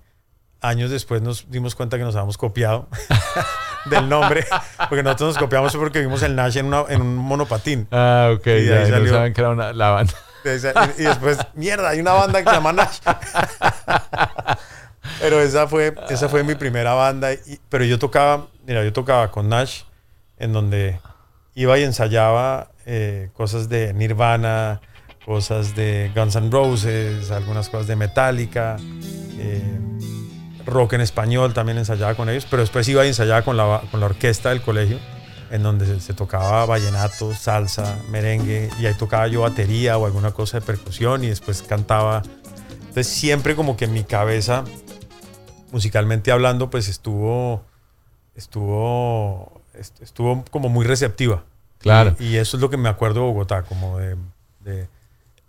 años 0.62 0.90
después 0.90 1.22
nos 1.22 1.52
dimos 1.52 1.76
cuenta 1.76 1.98
que 1.98 2.04
nos 2.04 2.16
habíamos 2.16 2.38
copiado 2.38 2.88
del 3.86 4.10
nombre, 4.10 4.44
porque 4.90 5.04
nosotros 5.04 5.30
nos 5.36 5.38
copiamos 5.38 5.76
porque 5.76 6.00
vimos 6.00 6.24
el 6.24 6.36
Nash 6.36 6.58
en, 6.58 6.66
una- 6.66 6.86
en 6.90 7.02
un 7.02 7.16
monopatín. 7.16 7.88
Ah, 7.92 8.32
ok. 8.36 8.48
Y 8.48 8.66
ya, 8.66 8.76
ahí 8.80 8.90
no 8.90 8.98
salió- 8.98 9.14
saben 9.14 9.34
que 9.34 9.42
era 9.42 9.50
una, 9.52 9.72
la 9.74 9.90
banda. 9.92 10.14
y 10.98 11.04
después, 11.04 11.38
mierda, 11.54 11.90
hay 11.90 12.00
una 12.00 12.14
banda 12.14 12.42
que 12.44 12.50
se 12.50 12.56
llama 12.56 12.74
Nash. 12.74 13.00
pero 15.20 15.40
esa 15.42 15.68
fue, 15.68 15.94
esa 16.10 16.30
fue 16.30 16.44
mi 16.44 16.56
primera 16.56 16.94
banda. 16.94 17.34
y- 17.34 17.60
pero 17.70 17.84
yo 17.86 18.00
tocaba, 18.00 18.48
mira, 18.66 18.84
yo 18.84 18.94
tocaba 18.94 19.30
con 19.32 19.50
Nash, 19.50 19.84
en 20.38 20.54
donde 20.54 21.00
iba 21.58 21.78
y 21.80 21.84
ensayaba 21.84 22.70
eh, 22.86 23.30
cosas 23.34 23.68
de 23.68 23.92
Nirvana, 23.94 24.80
cosas 25.26 25.76
de 25.76 26.12
Guns 26.16 26.36
N' 26.36 26.52
Roses, 26.52 27.32
algunas 27.32 27.68
cosas 27.70 27.88
de 27.88 27.96
Metallica, 27.96 28.78
eh, 29.40 29.80
rock 30.66 30.94
en 30.94 31.02
español 31.02 31.54
también 31.54 31.80
ensayaba 31.80 32.14
con 32.16 32.30
ellos, 32.30 32.46
pero 32.50 32.62
después 32.62 32.88
iba 32.88 33.04
y 33.06 33.08
ensayaba 33.10 33.42
con 33.42 33.58
la, 33.58 33.82
con 33.90 34.00
la 34.00 34.06
orquesta 34.06 34.50
del 34.50 34.62
colegio, 34.62 35.00
en 35.50 35.64
donde 35.64 35.88
se, 35.88 36.00
se 36.00 36.14
tocaba 36.14 36.66
vallenato, 36.68 37.34
salsa, 37.34 37.98
merengue, 38.12 38.70
y 38.80 38.86
ahí 38.86 38.94
tocaba 38.94 39.28
yo 39.28 39.42
batería 39.42 39.98
o 39.98 40.06
alguna 40.06 40.32
cosa 40.32 40.60
de 40.60 40.66
percusión 40.66 41.24
y 41.24 41.28
después 41.28 41.64
cantaba. 41.64 42.22
Entonces 42.82 43.08
siempre 43.08 43.56
como 43.56 43.76
que 43.78 43.86
en 43.86 43.94
mi 43.94 44.04
cabeza, 44.04 44.64
musicalmente 45.72 46.32
hablando, 46.32 46.70
pues 46.70 46.88
estuvo, 46.88 47.64
estuvo, 48.36 49.62
est- 49.67 49.67
estuvo 50.02 50.44
como 50.52 50.70
muy 50.70 50.86
receptiva. 50.86 51.44
Claro. 51.80 52.16
Y, 52.20 52.26
y 52.30 52.38
eso 52.38 52.58
es 52.58 52.62
lo 52.62 52.70
que 52.70 52.78
me 52.78 52.90
acuerdo 52.90 53.22
de 53.22 53.28
Bogotá, 53.28 53.64
como 53.64 53.98
de, 54.00 54.16
de- 54.62 54.88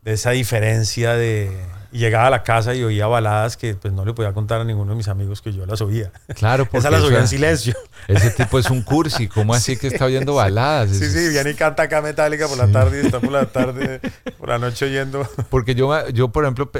de 0.03 0.13
esa 0.13 0.31
diferencia 0.31 1.15
de... 1.15 1.51
Llegaba 1.91 2.27
a 2.27 2.31
la 2.31 2.43
casa 2.43 2.75
y 2.75 2.85
oía 2.85 3.07
baladas 3.07 3.57
que 3.57 3.75
pues 3.75 3.95
no 3.95 4.05
le 4.05 4.13
podía 4.13 4.35
contar 4.35 4.61
a 4.61 4.65
ninguno 4.65 4.91
de 4.91 4.97
mis 4.99 5.09
amigos 5.09 5.41
que 5.41 5.55
yo 5.55 5.65
las 5.65 5.81
oía. 5.81 6.13
Claro, 6.35 6.65
porque 6.67 6.79
Esas 6.79 6.93
las 6.93 7.03
oía 7.03 7.17
en 7.19 7.25
es- 7.25 7.31
silencio. 7.31 7.75
Ese 8.09 8.31
tipo 8.31 8.59
es 8.59 8.69
un 8.69 8.83
cursi. 8.83 9.27
¿Cómo 9.27 9.55
así 9.55 9.79
que 9.79 9.87
está 9.87 10.05
oyendo 10.05 10.35
baladas? 10.35 10.91
Sí, 10.91 11.03
Eso 11.05 11.13
sí, 11.15 11.19
es- 11.25 11.33
viene 11.33 11.51
y 11.51 11.55
canta 11.55 11.85
acá 11.85 12.03
Metallica 12.03 12.47
por 12.47 12.59
la 12.59 12.67
Sí. 12.67 12.73
tarde 12.73 13.03
y 13.03 13.07
está 13.07 13.21
por 13.21 13.33
la 13.33 13.47
tarde, 13.47 14.01
por 14.39 14.51
la 14.51 14.59
noche 14.59 14.85
oyendo. 14.85 15.27
Porque 15.51 15.75
yo, 15.75 16.07
yo 16.11 16.29
por 16.29 16.45
ejemplo, 16.45 16.71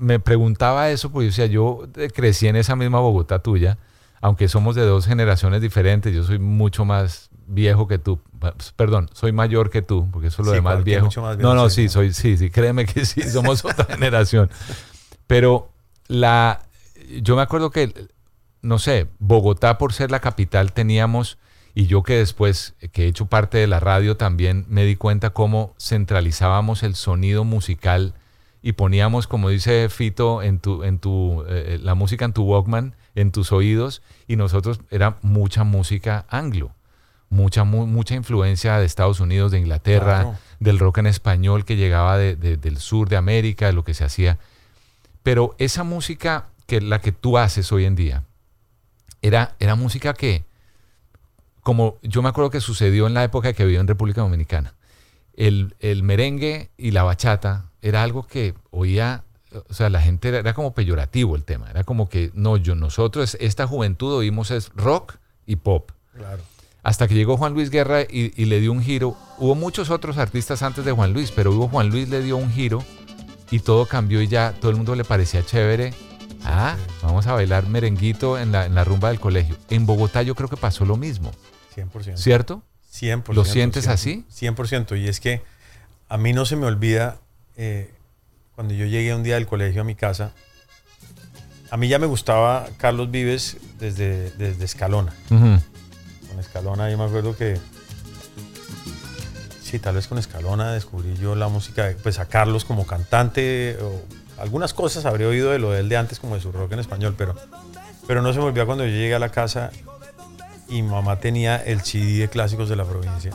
me 0.00 0.18
preguntaba 0.18 0.88
eso, 0.90 1.12
porque 1.12 1.28
o 1.28 1.32
sea, 1.32 1.44
yo 1.46 1.86
eh, 1.96 2.08
crecí 2.08 2.48
en 2.48 2.56
esa 2.56 2.74
misma 2.74 3.00
Bogotá 3.00 3.40
tuya, 3.40 3.76
aunque 4.24 4.48
somos 4.48 4.74
de 4.74 4.80
dos 4.86 5.04
generaciones 5.04 5.60
diferentes, 5.60 6.14
yo 6.14 6.24
soy 6.24 6.38
mucho 6.38 6.86
más 6.86 7.28
viejo 7.46 7.86
que 7.86 7.98
tú, 7.98 8.18
Pues, 8.38 8.72
perdón, 8.74 9.10
soy 9.12 9.32
mayor 9.32 9.68
que 9.68 9.82
tú, 9.82 10.08
porque 10.10 10.28
eso 10.28 10.40
es 10.40 10.46
lo 10.46 10.52
Sí, 10.52 10.56
de 10.56 10.62
más 10.62 10.82
viejo. 10.82 11.10
más 11.20 11.36
no, 11.36 11.54
no, 11.54 11.68
sí, 11.68 11.90
soy, 11.90 12.14
sí, 12.14 12.38
sí, 12.38 12.48
créeme 12.48 12.86
que 12.86 13.04
sí, 13.04 13.20
somos 13.30 13.62
otra 13.66 13.84
generación. 13.84 14.48
Pero 15.26 15.68
la, 16.08 16.62
yo 17.20 17.36
me 17.36 17.42
acuerdo 17.42 17.68
que 17.70 17.92
no 18.62 18.78
sé, 18.78 19.08
Bogotá 19.18 19.76
por 19.76 19.92
ser 19.92 20.10
la 20.10 20.20
capital 20.20 20.72
teníamos, 20.72 21.36
y 21.74 21.84
yo 21.86 22.02
que 22.02 22.14
después, 22.16 22.76
eh, 22.80 22.88
que 22.88 23.04
he 23.04 23.08
hecho 23.08 23.26
parte 23.26 23.58
de 23.58 23.66
la 23.66 23.78
radio 23.78 24.16
también, 24.16 24.64
me 24.70 24.86
di 24.86 24.96
cuenta 24.96 25.34
cómo 25.34 25.74
centralizábamos 25.78 26.82
el 26.82 26.94
sonido 26.94 27.44
musical 27.44 28.14
y 28.62 28.72
poníamos, 28.72 29.26
como 29.26 29.50
dice 29.50 29.90
Fito, 29.90 30.40
en 30.42 30.60
tu, 30.60 30.82
en 30.82 30.98
tu, 30.98 31.44
eh, 31.46 31.78
la 31.82 31.94
música 31.94 32.24
en 32.24 32.32
tu 32.32 32.44
Walkman, 32.44 32.96
en 33.14 33.30
tus 33.32 33.52
oídos, 33.52 34.00
y 34.26 34.36
nosotros 34.36 34.80
era 34.90 35.18
mucha 35.22 35.64
música 35.64 36.24
anglo, 36.28 36.72
mucha, 37.28 37.64
mucha 37.64 38.14
influencia 38.14 38.78
de 38.78 38.86
Estados 38.86 39.20
Unidos, 39.20 39.52
de 39.52 39.58
Inglaterra, 39.58 40.38
del 40.60 40.78
rock 40.78 40.98
en 40.98 41.06
español 41.06 41.64
que 41.64 41.76
llegaba 41.76 42.16
de, 42.16 42.36
del 42.36 42.78
sur 42.78 43.08
de 43.08 43.16
América, 43.16 43.66
de 43.66 43.72
lo 43.72 43.84
que 43.84 43.94
se 43.94 44.04
hacía. 44.04 44.38
Pero 45.22 45.54
esa 45.58 45.84
música 45.84 46.46
que 46.66 46.80
la 46.80 47.00
que 47.00 47.12
tú 47.12 47.38
haces 47.38 47.72
hoy 47.72 47.84
en 47.84 47.96
día, 47.96 48.24
era, 49.22 49.54
era 49.58 49.74
música 49.74 50.14
que, 50.14 50.44
como 51.62 51.96
yo 52.02 52.22
me 52.22 52.28
acuerdo 52.28 52.50
que 52.50 52.60
sucedió 52.60 53.06
en 53.06 53.14
la 53.14 53.24
época 53.24 53.52
que 53.52 53.64
vivió 53.64 53.80
en 53.80 53.88
República 53.88 54.20
Dominicana, 54.20 54.74
el, 55.34 55.74
el 55.80 56.02
merengue 56.02 56.70
y 56.76 56.92
la 56.92 57.02
bachata 57.02 57.70
era 57.82 58.02
algo 58.02 58.26
que 58.26 58.54
oía 58.70 59.24
o 59.68 59.74
sea, 59.74 59.90
la 59.90 60.00
gente 60.00 60.28
era, 60.28 60.54
como 60.54 60.74
peyorativo 60.74 61.36
el 61.36 61.44
tema. 61.44 61.70
Era 61.70 61.84
como 61.84 62.08
que, 62.08 62.30
no, 62.34 62.56
yo, 62.56 62.74
nosotros, 62.74 63.36
esta 63.40 63.66
juventud 63.66 64.14
oímos 64.14 64.50
es 64.50 64.70
rock 64.74 65.16
y 65.46 65.56
pop. 65.56 65.90
Claro. 66.14 66.42
Hasta 66.82 67.08
que 67.08 67.14
llegó 67.14 67.36
Juan 67.36 67.54
Luis 67.54 67.70
Guerra 67.70 68.02
y, 68.02 68.32
y, 68.40 68.44
le 68.44 68.60
dio 68.60 68.72
un 68.72 68.82
giro. 68.82 69.16
Hubo 69.38 69.54
muchos 69.54 69.90
otros 69.90 70.18
artistas 70.18 70.62
antes 70.62 70.84
de 70.84 70.92
Juan 70.92 71.12
Luis, 71.12 71.30
pero 71.30 71.52
hubo 71.52 71.68
Juan 71.68 71.90
Luis 71.90 72.08
le 72.08 72.22
dio 72.22 72.36
un 72.36 72.50
giro 72.50 72.84
y 73.50 73.60
todo 73.60 73.86
cambió 73.86 74.20
y 74.20 74.28
ya 74.28 74.52
todo 74.60 74.70
el 74.70 74.76
mundo 74.76 74.94
le 74.94 75.04
parecía 75.04 75.44
chévere. 75.44 75.94
Ah, 76.44 76.76
vamos 77.02 77.26
a 77.26 77.32
bailar 77.32 77.68
merenguito 77.68 78.38
en 78.38 78.52
la, 78.52 78.66
en 78.66 78.74
la 78.74 78.84
rumba 78.84 79.08
del 79.08 79.18
colegio. 79.18 79.56
En 79.70 79.86
Bogotá 79.86 80.22
yo 80.22 80.34
creo 80.34 80.48
que 80.48 80.58
pasó 80.58 80.84
lo 80.84 80.96
mismo. 80.96 81.30
100%. 81.74 82.16
¿Cierto? 82.16 82.62
100%. 82.92 83.32
¿Lo 83.32 83.44
sientes 83.44 83.88
así? 83.88 84.24
100%. 84.30 85.00
Y 85.00 85.08
es 85.08 85.20
que 85.20 85.42
a 86.08 86.18
mí 86.18 86.32
no 86.32 86.44
se 86.44 86.56
me 86.56 86.66
olvida 86.66 87.18
eh, 87.56 87.92
cuando 88.54 88.74
yo 88.74 88.86
llegué 88.86 89.14
un 89.14 89.22
día 89.22 89.34
del 89.34 89.46
colegio 89.46 89.82
a 89.82 89.84
mi 89.84 89.94
casa. 89.94 90.32
A 91.70 91.76
mí 91.76 91.88
ya 91.88 91.98
me 91.98 92.06
gustaba 92.06 92.66
Carlos 92.76 93.10
Vives 93.10 93.56
desde, 93.78 94.30
desde 94.32 94.64
Escalona. 94.64 95.12
Con 95.28 96.38
Escalona 96.38 96.90
yo 96.90 96.98
me 96.98 97.04
acuerdo 97.04 97.36
que... 97.36 97.58
Sí, 99.62 99.78
tal 99.80 99.96
vez 99.96 100.06
con 100.06 100.18
Escalona 100.18 100.72
descubrí 100.72 101.16
yo 101.16 101.34
la 101.34 101.48
música, 101.48 101.92
pues 102.02 102.20
a 102.20 102.26
Carlos 102.26 102.64
como 102.64 102.86
cantante, 102.86 103.76
o 103.82 104.02
algunas 104.38 104.72
cosas 104.72 105.04
habría 105.04 105.26
oído 105.26 105.50
de 105.50 105.58
lo 105.58 105.72
de 105.72 105.80
él 105.80 105.88
de 105.88 105.96
antes, 105.96 106.20
como 106.20 106.36
de 106.36 106.40
su 106.40 106.52
rock 106.52 106.72
en 106.72 106.78
español, 106.78 107.14
pero, 107.18 107.34
pero 108.06 108.22
no 108.22 108.32
se 108.32 108.38
me 108.38 108.44
olvidó 108.44 108.66
cuando 108.66 108.84
yo 108.84 108.90
llegué 108.90 109.14
a 109.14 109.18
la 109.18 109.30
casa 109.30 109.70
y 110.68 110.82
mamá 110.82 111.18
tenía 111.18 111.56
el 111.56 111.80
CD 111.82 112.20
de 112.20 112.28
clásicos 112.28 112.68
de 112.68 112.76
la 112.76 112.84
provincia. 112.84 113.32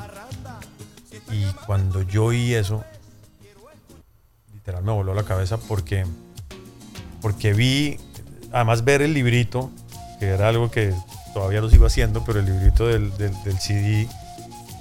Y 1.32 1.44
cuando 1.66 2.04
yo 2.04 2.26
oí 2.26 2.54
eso, 2.54 2.86
literal 4.70 4.84
me 4.84 4.92
voló 4.92 5.14
la 5.14 5.24
cabeza 5.24 5.58
porque, 5.58 6.06
porque 7.22 7.54
vi, 7.54 7.98
además 8.52 8.84
ver 8.84 9.02
el 9.02 9.14
librito, 9.14 9.72
que 10.20 10.28
era 10.28 10.50
algo 10.50 10.70
que 10.70 10.94
todavía 11.34 11.62
lo 11.62 11.70
sigo 11.70 11.86
haciendo, 11.86 12.24
pero 12.24 12.40
el 12.40 12.46
librito 12.46 12.88
del, 12.88 13.16
del, 13.18 13.60
CD, 13.60 14.08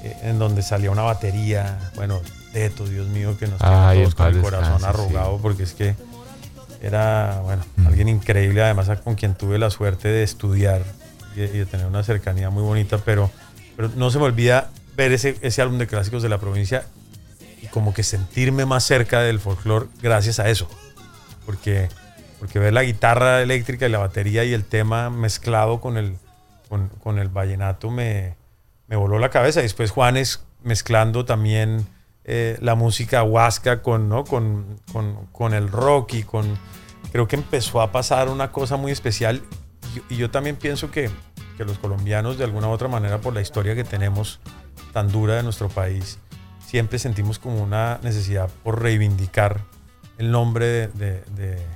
eh, 0.02 0.16
en 0.22 0.38
donde 0.38 0.62
salía 0.62 0.90
una 0.90 1.02
batería, 1.02 1.78
bueno, 1.94 2.20
Teto, 2.52 2.86
Dios 2.86 3.08
mío, 3.08 3.36
que 3.38 3.46
nos 3.46 3.58
queda 3.60 3.94
todos 3.94 4.14
con 4.14 4.26
el 4.26 4.40
corazón 4.40 4.84
arrugado, 4.84 5.38
porque 5.38 5.62
es 5.62 5.72
que 5.72 5.94
era, 6.82 7.40
bueno, 7.44 7.64
mm. 7.76 7.86
alguien 7.86 8.08
increíble, 8.08 8.62
además 8.62 8.90
con 9.02 9.14
quien 9.14 9.34
tuve 9.34 9.58
la 9.58 9.70
suerte 9.70 10.08
de 10.08 10.22
estudiar 10.22 10.82
y, 11.34 11.40
de 11.40 11.66
tener 11.66 11.86
una 11.86 12.02
cercanía 12.02 12.50
muy 12.50 12.62
bonita, 12.62 12.98
pero, 12.98 13.30
pero 13.76 13.90
no 13.96 14.10
se 14.10 14.18
me 14.18 14.24
olvida 14.24 14.70
ver 14.96 15.12
ese, 15.12 15.36
ese 15.40 15.62
álbum 15.62 15.78
de 15.78 15.86
clásicos 15.86 16.22
de 16.22 16.28
la 16.28 16.38
provincia 16.38 16.84
y 17.62 17.66
como 17.68 17.94
que 17.94 18.02
sentirme 18.02 18.66
más 18.66 18.84
cerca 18.84 19.20
del 19.20 19.40
folclore 19.40 19.86
gracias 20.00 20.38
a 20.38 20.48
eso. 20.48 20.68
Porque, 21.46 21.88
porque 22.38 22.58
ver 22.58 22.72
la 22.72 22.82
guitarra 22.82 23.42
eléctrica 23.42 23.86
y 23.86 23.90
la 23.90 23.98
batería 23.98 24.44
y 24.44 24.52
el 24.52 24.64
tema 24.64 25.10
mezclado 25.10 25.80
con 25.80 25.96
el, 25.96 26.16
con, 26.68 27.18
el 27.18 27.28
vallenato 27.28 27.90
me, 27.90 28.36
me 28.86 28.96
voló 28.96 29.18
la 29.18 29.30
cabeza. 29.30 29.60
Después 29.60 29.90
Juanes 29.90 30.44
mezclando 30.62 31.24
también 31.24 31.86
eh, 32.24 32.58
la 32.60 32.74
música 32.74 33.22
huasca 33.22 33.82
con, 33.82 34.08
¿no? 34.08 34.24
con, 34.24 34.78
con, 34.92 35.26
con, 35.32 35.54
el 35.54 35.68
rock 35.70 36.14
y 36.14 36.22
con... 36.22 36.58
Creo 37.10 37.26
que 37.26 37.36
empezó 37.36 37.80
a 37.80 37.90
pasar 37.90 38.28
una 38.28 38.52
cosa 38.52 38.76
muy 38.76 38.92
especial 38.92 39.42
y, 40.10 40.16
yo 40.16 40.30
también 40.30 40.56
pienso 40.56 40.90
que, 40.90 41.10
que, 41.56 41.64
los 41.64 41.78
colombianos 41.78 42.36
de 42.36 42.44
alguna 42.44 42.68
u 42.68 42.70
otra 42.70 42.88
manera 42.88 43.18
por 43.18 43.32
la 43.32 43.40
historia 43.40 43.74
que 43.74 43.84
tenemos 43.84 44.40
tan 44.92 45.10
dura 45.10 45.36
de 45.36 45.42
nuestro 45.42 45.68
país, 45.68 46.18
siempre 46.68 46.98
sentimos 46.98 47.38
como 47.38 47.62
una 47.62 47.98
necesidad 48.02 48.50
por 48.62 48.82
reivindicar 48.82 49.62
el 50.18 50.30
nombre 50.30 50.66
de, 50.66 50.88
de, 50.88 51.24
de, 51.34 51.66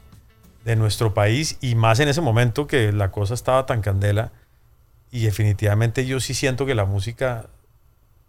de 0.66 0.76
nuestro 0.76 1.14
país 1.14 1.56
y 1.62 1.76
más 1.76 1.98
en 2.00 2.08
ese 2.08 2.20
momento 2.20 2.66
que 2.66 2.92
la 2.92 3.10
cosa 3.10 3.32
estaba 3.32 3.64
tan 3.64 3.80
candela 3.80 4.32
y 5.10 5.24
definitivamente 5.24 6.04
yo 6.04 6.20
sí 6.20 6.34
siento 6.34 6.66
que 6.66 6.74
la 6.74 6.84
música 6.84 7.46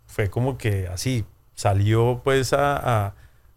fue 0.07 0.29
como 0.29 0.57
que 0.57 0.87
así, 0.87 1.25
salió 1.53 2.21
pues 2.23 2.53
a, 2.53 3.13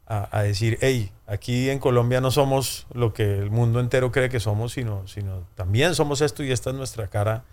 a, 0.08 0.42
decir, 0.42 0.76
hey, 0.80 1.12
aquí 1.28 1.70
en 1.70 1.78
Colombia 1.78 2.20
no 2.20 2.32
somos 2.32 2.88
lo 2.92 3.12
que 3.12 3.38
el 3.38 3.52
mundo 3.52 3.78
entero 3.78 4.10
cree 4.10 4.28
que 4.28 4.40
somos, 4.40 4.72
sino, 4.72 5.06
sino 5.06 5.44
también 5.54 5.94
somos 5.94 6.22
esto 6.22 6.42
y 6.42 6.50
esta 6.50 6.70
es 6.70 6.76
nuestra 6.76 7.06
cara 7.06 7.44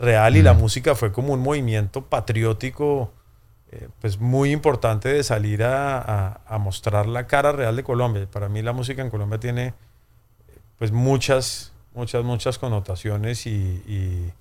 real. 0.00 0.36
Y 0.36 0.42
la 0.42 0.52
música 0.52 0.96
fue 0.96 1.12
como 1.12 1.32
un 1.34 1.40
movimiento 1.40 2.02
patriótico 2.06 3.12
eh, 3.72 3.88
pues 4.00 4.18
muy 4.20 4.52
importante 4.52 5.08
de 5.08 5.22
salir 5.22 5.62
a, 5.62 6.40
a, 6.46 6.58
mostrar 6.58 7.06
la 7.06 7.26
cara 7.26 7.52
real 7.52 7.76
de 7.76 7.84
Colombia. 7.84 8.26
Para 8.30 8.48
mí 8.48 8.62
la 8.62 8.72
música 8.72 9.00
en 9.02 9.10
Colombia 9.10 9.38
tiene 9.38 9.74
pues 10.78 10.92
muchas, 10.92 11.72
muchas, 11.94 12.24
muchas 12.24 12.58
connotaciones 12.58 13.46
y, 13.46 13.50
y, 13.50 14.32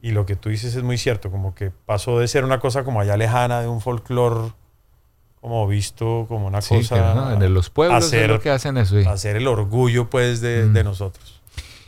y 0.00 0.10
lo 0.12 0.26
que 0.26 0.36
tú 0.36 0.48
dices 0.48 0.74
es 0.74 0.82
muy 0.82 0.98
cierto, 0.98 1.30
como 1.30 1.54
que 1.54 1.70
pasó 1.70 2.18
de 2.18 2.28
ser 2.28 2.44
una 2.44 2.60
cosa 2.60 2.84
como 2.84 3.00
allá 3.00 3.16
lejana, 3.16 3.60
de 3.60 3.68
un 3.68 3.80
folclore 3.80 4.52
como 5.42 5.66
visto 5.66 6.24
como 6.28 6.46
una 6.46 6.62
cosa. 6.62 7.34
En 7.34 7.52
los 7.52 7.68
pueblos 7.68 8.06
hacer, 8.06 8.22
es 8.22 8.28
lo 8.28 8.40
que 8.40 8.48
hacen 8.48 8.76
eso. 8.78 8.96
Hacer 9.10 9.34
el 9.34 9.48
orgullo, 9.48 10.08
pues, 10.08 10.40
de, 10.40 10.68
de, 10.68 10.84
nosotros. 10.84 11.42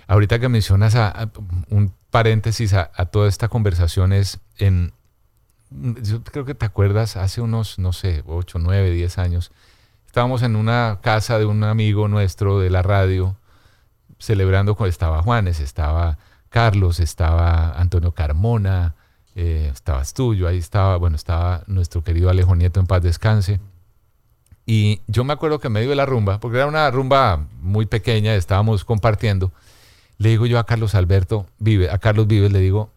Ahorita 0.08 0.40
que 0.40 0.48
mencionas 0.48 0.96
a, 0.96 1.30
un 1.70 1.94
paréntesis 2.10 2.74
a, 2.74 2.88
toda 3.06 3.28
esta 3.28 3.48
conversación 3.48 4.12
es 4.12 4.40
en. 4.58 4.92
Yo 5.70 6.22
creo 6.22 6.44
que 6.44 6.54
te 6.54 6.66
acuerdas, 6.66 7.16
hace 7.16 7.40
unos, 7.40 7.78
no 7.78 7.92
sé, 7.92 8.22
8, 8.26 8.58
9, 8.60 8.90
10 8.90 9.18
años, 9.18 9.52
estábamos 10.06 10.42
en 10.42 10.56
una 10.56 11.00
casa 11.02 11.38
de 11.38 11.46
un 11.46 11.64
amigo 11.64 12.06
nuestro 12.08 12.60
de 12.60 12.70
la 12.70 12.82
radio, 12.82 13.36
celebrando, 14.18 14.76
estaba 14.86 15.22
Juanes, 15.22 15.60
estaba 15.60 16.18
Carlos, 16.48 17.00
estaba 17.00 17.72
Antonio 17.72 18.12
Carmona, 18.12 18.94
eh, 19.34 19.70
estabas 19.72 20.14
tú, 20.14 20.34
yo 20.34 20.46
ahí 20.46 20.58
estaba, 20.58 20.96
bueno, 20.96 21.16
estaba 21.16 21.64
nuestro 21.66 22.04
querido 22.04 22.30
Alejo 22.30 22.54
Nieto 22.54 22.78
en 22.78 22.86
paz 22.86 23.02
descanse. 23.02 23.60
Y 24.66 25.00
yo 25.08 25.24
me 25.24 25.32
acuerdo 25.32 25.58
que 25.58 25.66
en 25.66 25.72
medio 25.72 25.90
de 25.90 25.96
la 25.96 26.06
rumba, 26.06 26.38
porque 26.38 26.58
era 26.58 26.66
una 26.66 26.90
rumba 26.90 27.48
muy 27.60 27.86
pequeña, 27.86 28.34
estábamos 28.34 28.84
compartiendo, 28.84 29.52
le 30.18 30.30
digo 30.30 30.46
yo 30.46 30.58
a 30.58 30.64
Carlos 30.64 30.94
Alberto 30.94 31.46
Vive, 31.58 31.90
a 31.90 31.98
Carlos 31.98 32.26
Vives, 32.26 32.52
le 32.52 32.60
digo, 32.60 32.90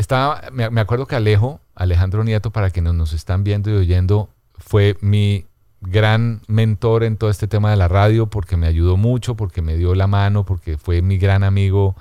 estaba, 0.00 0.42
me, 0.52 0.80
acuerdo 0.80 1.06
que 1.06 1.16
Alejo, 1.16 1.60
Alejandro 1.74 2.22
Nieto, 2.22 2.52
para 2.52 2.70
quienes 2.70 2.94
nos 2.94 3.12
están 3.12 3.42
viendo 3.42 3.68
y 3.70 3.74
oyendo, 3.74 4.28
fue 4.56 4.96
mi 5.00 5.44
gran 5.80 6.40
mentor 6.46 7.02
en 7.02 7.16
todo 7.16 7.30
este 7.30 7.48
tema 7.48 7.70
de 7.70 7.76
la 7.76 7.88
radio, 7.88 8.26
porque 8.26 8.56
me 8.56 8.68
ayudó 8.68 8.96
mucho, 8.96 9.34
porque 9.34 9.60
me 9.60 9.76
dio 9.76 9.96
la 9.96 10.06
mano, 10.06 10.44
porque 10.44 10.78
fue 10.78 11.02
mi 11.02 11.18
gran 11.18 11.42
amigo. 11.42 11.96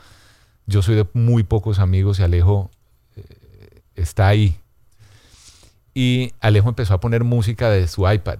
Yo 0.67 0.83
soy 0.83 0.93
de 0.93 1.07
muy 1.13 1.41
pocos 1.41 1.79
amigos 1.79 2.19
y 2.19 2.23
Alejo 2.23 2.69
está 3.95 4.27
ahí. 4.27 4.59
Y 5.95 6.33
Alejo 6.39 6.69
empezó 6.69 6.93
a 6.93 6.99
poner 6.99 7.23
música 7.23 7.71
de 7.71 7.87
su 7.87 8.07
iPad, 8.07 8.37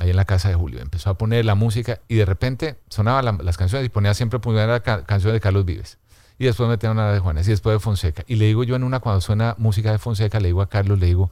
ahí 0.00 0.10
en 0.10 0.16
la 0.16 0.24
casa 0.24 0.48
de 0.48 0.56
Julio. 0.56 0.80
Empezó 0.80 1.10
a 1.10 1.14
poner 1.14 1.44
la 1.44 1.54
música 1.54 2.00
y 2.08 2.16
de 2.16 2.24
repente 2.24 2.76
sonaban 2.88 3.38
las 3.44 3.56
canciones 3.56 3.86
y 3.86 3.90
ponía 3.90 4.12
siempre 4.14 4.40
la 4.54 4.80
canción 4.80 5.32
de 5.32 5.40
Carlos 5.40 5.64
Vives. 5.64 5.98
Y 6.38 6.44
después 6.44 6.68
metía 6.68 6.90
una 6.90 7.12
de 7.12 7.18
Juanes 7.18 7.48
y 7.48 7.50
después 7.50 7.74
de 7.74 7.80
Fonseca. 7.80 8.24
Y 8.26 8.36
le 8.36 8.46
digo 8.46 8.62
yo 8.62 8.76
en 8.76 8.84
una, 8.84 9.00
cuando 9.00 9.20
suena 9.20 9.56
música 9.58 9.90
de 9.90 9.98
Fonseca, 9.98 10.38
le 10.38 10.48
digo 10.48 10.62
a 10.62 10.68
Carlos, 10.68 10.98
le 10.98 11.06
digo, 11.06 11.30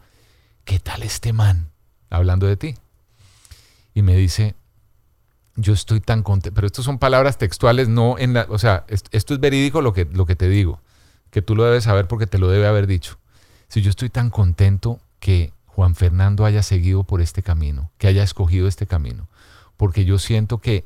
¿qué 0.64 0.80
tal 0.80 1.02
este 1.02 1.32
man? 1.32 1.70
Hablando 2.10 2.46
de 2.46 2.56
ti. 2.56 2.74
Y 3.94 4.02
me 4.02 4.16
dice, 4.16 4.56
yo 5.54 5.72
estoy 5.72 6.00
tan 6.00 6.22
contento, 6.22 6.54
pero 6.54 6.66
estas 6.66 6.84
son 6.84 6.98
palabras 6.98 7.38
textuales, 7.38 7.88
no 7.88 8.18
en 8.18 8.34
la, 8.34 8.46
o 8.48 8.58
sea, 8.58 8.84
esto 8.88 9.34
es 9.34 9.40
verídico 9.40 9.80
lo 9.80 9.92
que, 9.92 10.04
lo 10.04 10.26
que 10.26 10.36
te 10.36 10.48
digo, 10.48 10.80
que 11.30 11.40
tú 11.40 11.56
lo 11.56 11.64
debes 11.64 11.84
saber 11.84 12.06
porque 12.08 12.26
te 12.26 12.38
lo 12.38 12.48
debe 12.48 12.66
haber 12.66 12.86
dicho. 12.86 13.18
Si 13.68 13.82
yo 13.82 13.90
estoy 13.90 14.10
tan 14.10 14.30
contento 14.30 15.00
que 15.18 15.52
Juan 15.66 15.94
Fernando 15.94 16.44
haya 16.44 16.62
seguido 16.62 17.04
por 17.04 17.20
este 17.20 17.42
camino, 17.42 17.90
que 17.98 18.08
haya 18.08 18.22
escogido 18.22 18.68
este 18.68 18.86
camino, 18.86 19.28
porque 19.76 20.04
yo 20.04 20.18
siento 20.18 20.58
que 20.58 20.84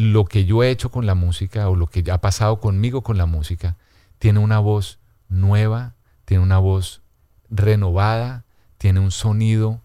lo 0.00 0.24
que 0.24 0.46
yo 0.46 0.62
he 0.62 0.70
hecho 0.70 0.90
con 0.90 1.04
la 1.04 1.14
música 1.14 1.68
o 1.68 1.76
lo 1.76 1.86
que 1.86 2.10
ha 2.10 2.20
pasado 2.22 2.58
conmigo 2.58 3.02
con 3.02 3.18
la 3.18 3.26
música 3.26 3.76
tiene 4.18 4.38
una 4.38 4.58
voz 4.58 4.98
nueva, 5.28 5.94
tiene 6.24 6.42
una 6.42 6.58
voz 6.58 7.02
renovada, 7.50 8.44
tiene 8.78 9.00
un 9.00 9.10
sonido 9.10 9.82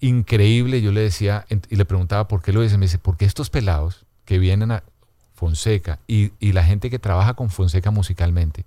increíble. 0.00 0.82
Yo 0.82 0.90
le 0.90 1.02
decía 1.02 1.46
y 1.48 1.76
le 1.76 1.84
preguntaba 1.84 2.26
por 2.26 2.42
qué 2.42 2.52
lo 2.52 2.62
dice. 2.62 2.76
Me 2.78 2.86
dice, 2.86 2.98
porque 2.98 3.24
estos 3.24 3.48
pelados 3.48 4.06
que 4.24 4.40
vienen 4.40 4.72
a 4.72 4.82
Fonseca 5.34 6.00
y, 6.08 6.32
y 6.40 6.52
la 6.52 6.64
gente 6.64 6.90
que 6.90 6.98
trabaja 6.98 7.34
con 7.34 7.48
Fonseca 7.48 7.92
musicalmente 7.92 8.64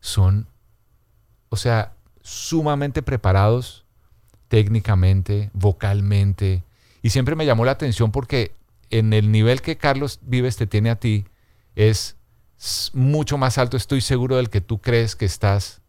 son, 0.00 0.46
o 1.48 1.56
sea, 1.56 1.94
sumamente 2.22 3.02
preparados 3.02 3.84
técnicamente, 4.46 5.50
vocalmente. 5.52 6.62
Y 7.02 7.10
siempre 7.10 7.34
me 7.34 7.44
llamó 7.44 7.64
la 7.64 7.72
atención 7.72 8.12
porque 8.12 8.52
en 8.90 9.12
el 9.12 9.30
nivel 9.32 9.62
que 9.62 9.76
Carlos 9.76 10.20
Vives 10.22 10.56
te 10.56 10.66
tiene 10.66 10.90
a 10.90 10.96
ti 10.96 11.26
es 11.74 12.16
mucho 12.94 13.36
más 13.38 13.58
alto, 13.58 13.76
estoy 13.76 14.00
seguro, 14.00 14.36
del 14.36 14.48
que 14.50 14.60
tú 14.60 14.80
crees 14.80 15.16
que 15.16 15.24
estás 15.24 15.82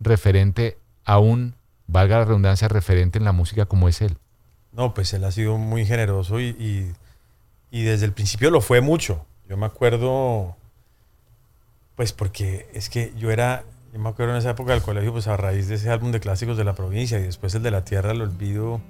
referente 0.00 0.78
a 1.04 1.18
un, 1.18 1.54
valga 1.86 2.18
la 2.18 2.24
redundancia, 2.24 2.68
referente 2.68 3.18
en 3.18 3.24
la 3.24 3.32
música 3.32 3.66
como 3.66 3.88
es 3.88 4.00
él. 4.02 4.18
No, 4.72 4.92
pues 4.94 5.12
él 5.14 5.24
ha 5.24 5.32
sido 5.32 5.56
muy 5.58 5.84
generoso 5.86 6.38
y, 6.40 6.48
y- 6.58 6.92
y 7.70 7.82
desde 7.84 8.06
el 8.06 8.12
principio 8.12 8.50
lo 8.50 8.60
fue 8.60 8.80
mucho. 8.80 9.24
Yo 9.48 9.56
me 9.56 9.66
acuerdo, 9.66 10.56
pues 11.96 12.12
porque 12.12 12.68
es 12.72 12.88
que 12.88 13.12
yo 13.16 13.30
era, 13.30 13.64
yo 13.92 13.98
me 14.00 14.08
acuerdo 14.08 14.32
en 14.32 14.38
esa 14.38 14.50
época 14.50 14.72
del 14.72 14.82
colegio, 14.82 15.12
pues 15.12 15.26
a 15.28 15.36
raíz 15.36 15.68
de 15.68 15.74
ese 15.76 15.90
álbum 15.90 16.12
de 16.12 16.20
clásicos 16.20 16.56
de 16.56 16.64
la 16.64 16.74
provincia 16.74 17.18
y 17.18 17.22
después 17.22 17.54
el 17.54 17.62
de 17.62 17.70
la 17.70 17.84
tierra, 17.84 18.12
el 18.12 18.22
olvido, 18.22 18.80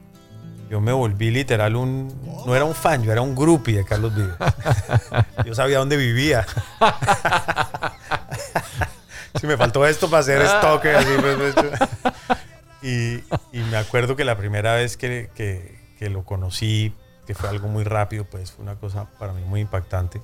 yo 0.70 0.80
me 0.80 0.92
volví 0.92 1.30
literal 1.30 1.76
un, 1.76 2.08
no 2.46 2.54
era 2.54 2.64
un 2.64 2.74
fan, 2.74 3.02
yo 3.02 3.12
era 3.12 3.20
un 3.22 3.34
groupie 3.34 3.76
de 3.78 3.84
Carlos 3.84 4.14
Vives. 4.14 4.34
yo 5.44 5.54
sabía 5.54 5.78
dónde 5.78 5.96
vivía. 5.96 6.46
si 9.40 9.46
me 9.46 9.56
faltó 9.56 9.86
esto 9.86 10.08
para 10.08 10.20
hacer 10.20 10.42
stock, 10.42 10.84
así, 10.86 11.08
pues, 11.20 11.54
pues, 11.54 11.74
y, 12.82 13.14
y 13.52 13.60
me 13.70 13.76
acuerdo 13.76 14.16
que 14.16 14.24
la 14.24 14.36
primera 14.36 14.74
vez 14.74 14.96
que, 14.96 15.30
que- 15.34 15.78
que 15.98 16.08
lo 16.08 16.24
conocí, 16.24 16.94
que 17.26 17.34
fue 17.34 17.50
algo 17.50 17.68
muy 17.68 17.84
rápido, 17.84 18.24
pues 18.24 18.52
fue 18.52 18.62
una 18.62 18.76
cosa 18.76 19.04
para 19.18 19.34
mí 19.34 19.42
muy 19.44 19.60
impactante. 19.60 20.22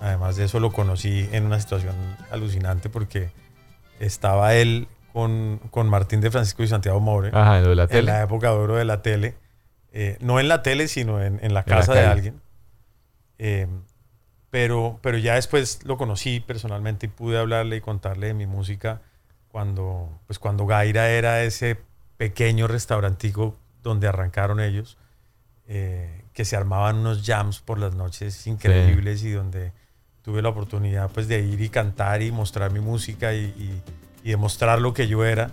Además 0.00 0.34
de 0.36 0.44
eso 0.44 0.58
lo 0.58 0.72
conocí 0.72 1.28
en 1.30 1.44
una 1.46 1.60
situación 1.60 1.94
alucinante 2.32 2.88
porque 2.88 3.30
estaba 4.00 4.54
él 4.54 4.88
con, 5.12 5.60
con 5.70 5.88
Martín 5.88 6.20
de 6.20 6.32
Francisco 6.32 6.64
y 6.64 6.68
Santiago 6.68 6.98
More 6.98 7.30
Ajá, 7.32 7.58
en 7.58 7.64
lo 7.64 7.70
de 7.70 7.76
la 7.76 7.86
en 7.90 8.06
la 8.06 8.22
época 8.22 8.48
de 8.50 8.54
oro 8.56 8.74
de 8.76 8.84
la 8.84 9.02
tele. 9.02 9.36
Eh, 9.92 10.16
no 10.20 10.38
en 10.40 10.48
la 10.48 10.62
tele, 10.62 10.86
sino 10.88 11.22
en, 11.22 11.38
en 11.42 11.54
la 11.54 11.60
la 11.60 11.64
casa 11.64 11.94
de 11.94 12.00
alguien. 12.12 12.40
Eh, 13.38 13.66
pero, 14.50 14.98
pero 15.02 15.18
ya 15.18 15.34
después 15.34 15.84
lo 15.84 15.96
conocí 15.96 16.40
personalmente 16.40 17.06
y 17.06 17.08
pude 17.10 17.38
hablarle 17.38 17.76
y 17.76 17.80
contarle 17.80 18.28
de 18.28 18.34
mi 18.34 18.46
música 18.46 19.00
cuando, 19.48 20.20
pues 20.26 20.38
cuando 20.38 20.66
Gaira 20.66 21.10
era 21.10 21.42
ese 21.42 21.78
pequeño 22.16 22.66
restaurantico 22.66 23.56
donde 23.82 24.08
arrancaron 24.08 24.60
ellos, 24.60 24.96
eh, 25.66 26.24
que 26.32 26.44
se 26.44 26.56
armaban 26.56 26.96
unos 26.96 27.22
jams 27.26 27.60
por 27.60 27.78
las 27.78 27.94
noches 27.94 28.46
increíbles 28.46 29.22
y 29.22 29.30
donde 29.30 29.72
tuve 30.22 30.42
la 30.42 30.48
oportunidad 30.48 31.10
pues 31.10 31.28
de 31.28 31.40
ir 31.40 31.60
y 31.60 31.68
cantar 31.68 32.22
y 32.22 32.32
mostrar 32.32 32.70
mi 32.72 32.80
música 32.80 33.34
y, 33.34 33.44
y- 33.56 33.82
y 34.24 34.30
demostrar 34.30 34.80
lo 34.80 34.92
que 34.94 35.06
yo 35.08 35.24
era. 35.24 35.50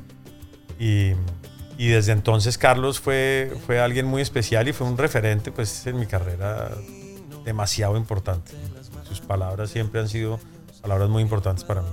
Y, 0.80 1.12
y 1.78 1.88
desde 1.90 2.12
entonces 2.14 2.58
Carlos 2.58 3.00
fue, 3.00 3.52
fue 3.66 3.80
alguien 3.80 4.06
muy 4.06 4.22
especial 4.22 4.68
y 4.68 4.74
fue 4.74 4.88
un 4.88 4.98
referente 4.98 5.52
pues 5.52 5.86
en 5.88 6.00
mi 6.00 6.06
carrera 6.06 6.72
demasiado 7.44 7.98
importante. 7.98 8.52
Sus 9.08 9.22
palabras 9.22 9.70
siempre 9.70 10.00
han 10.02 10.10
sido 10.10 10.40
palabras 10.82 11.10
muy 11.10 11.22
importantes 11.22 11.64
para 11.64 11.82
mí. 11.82 11.90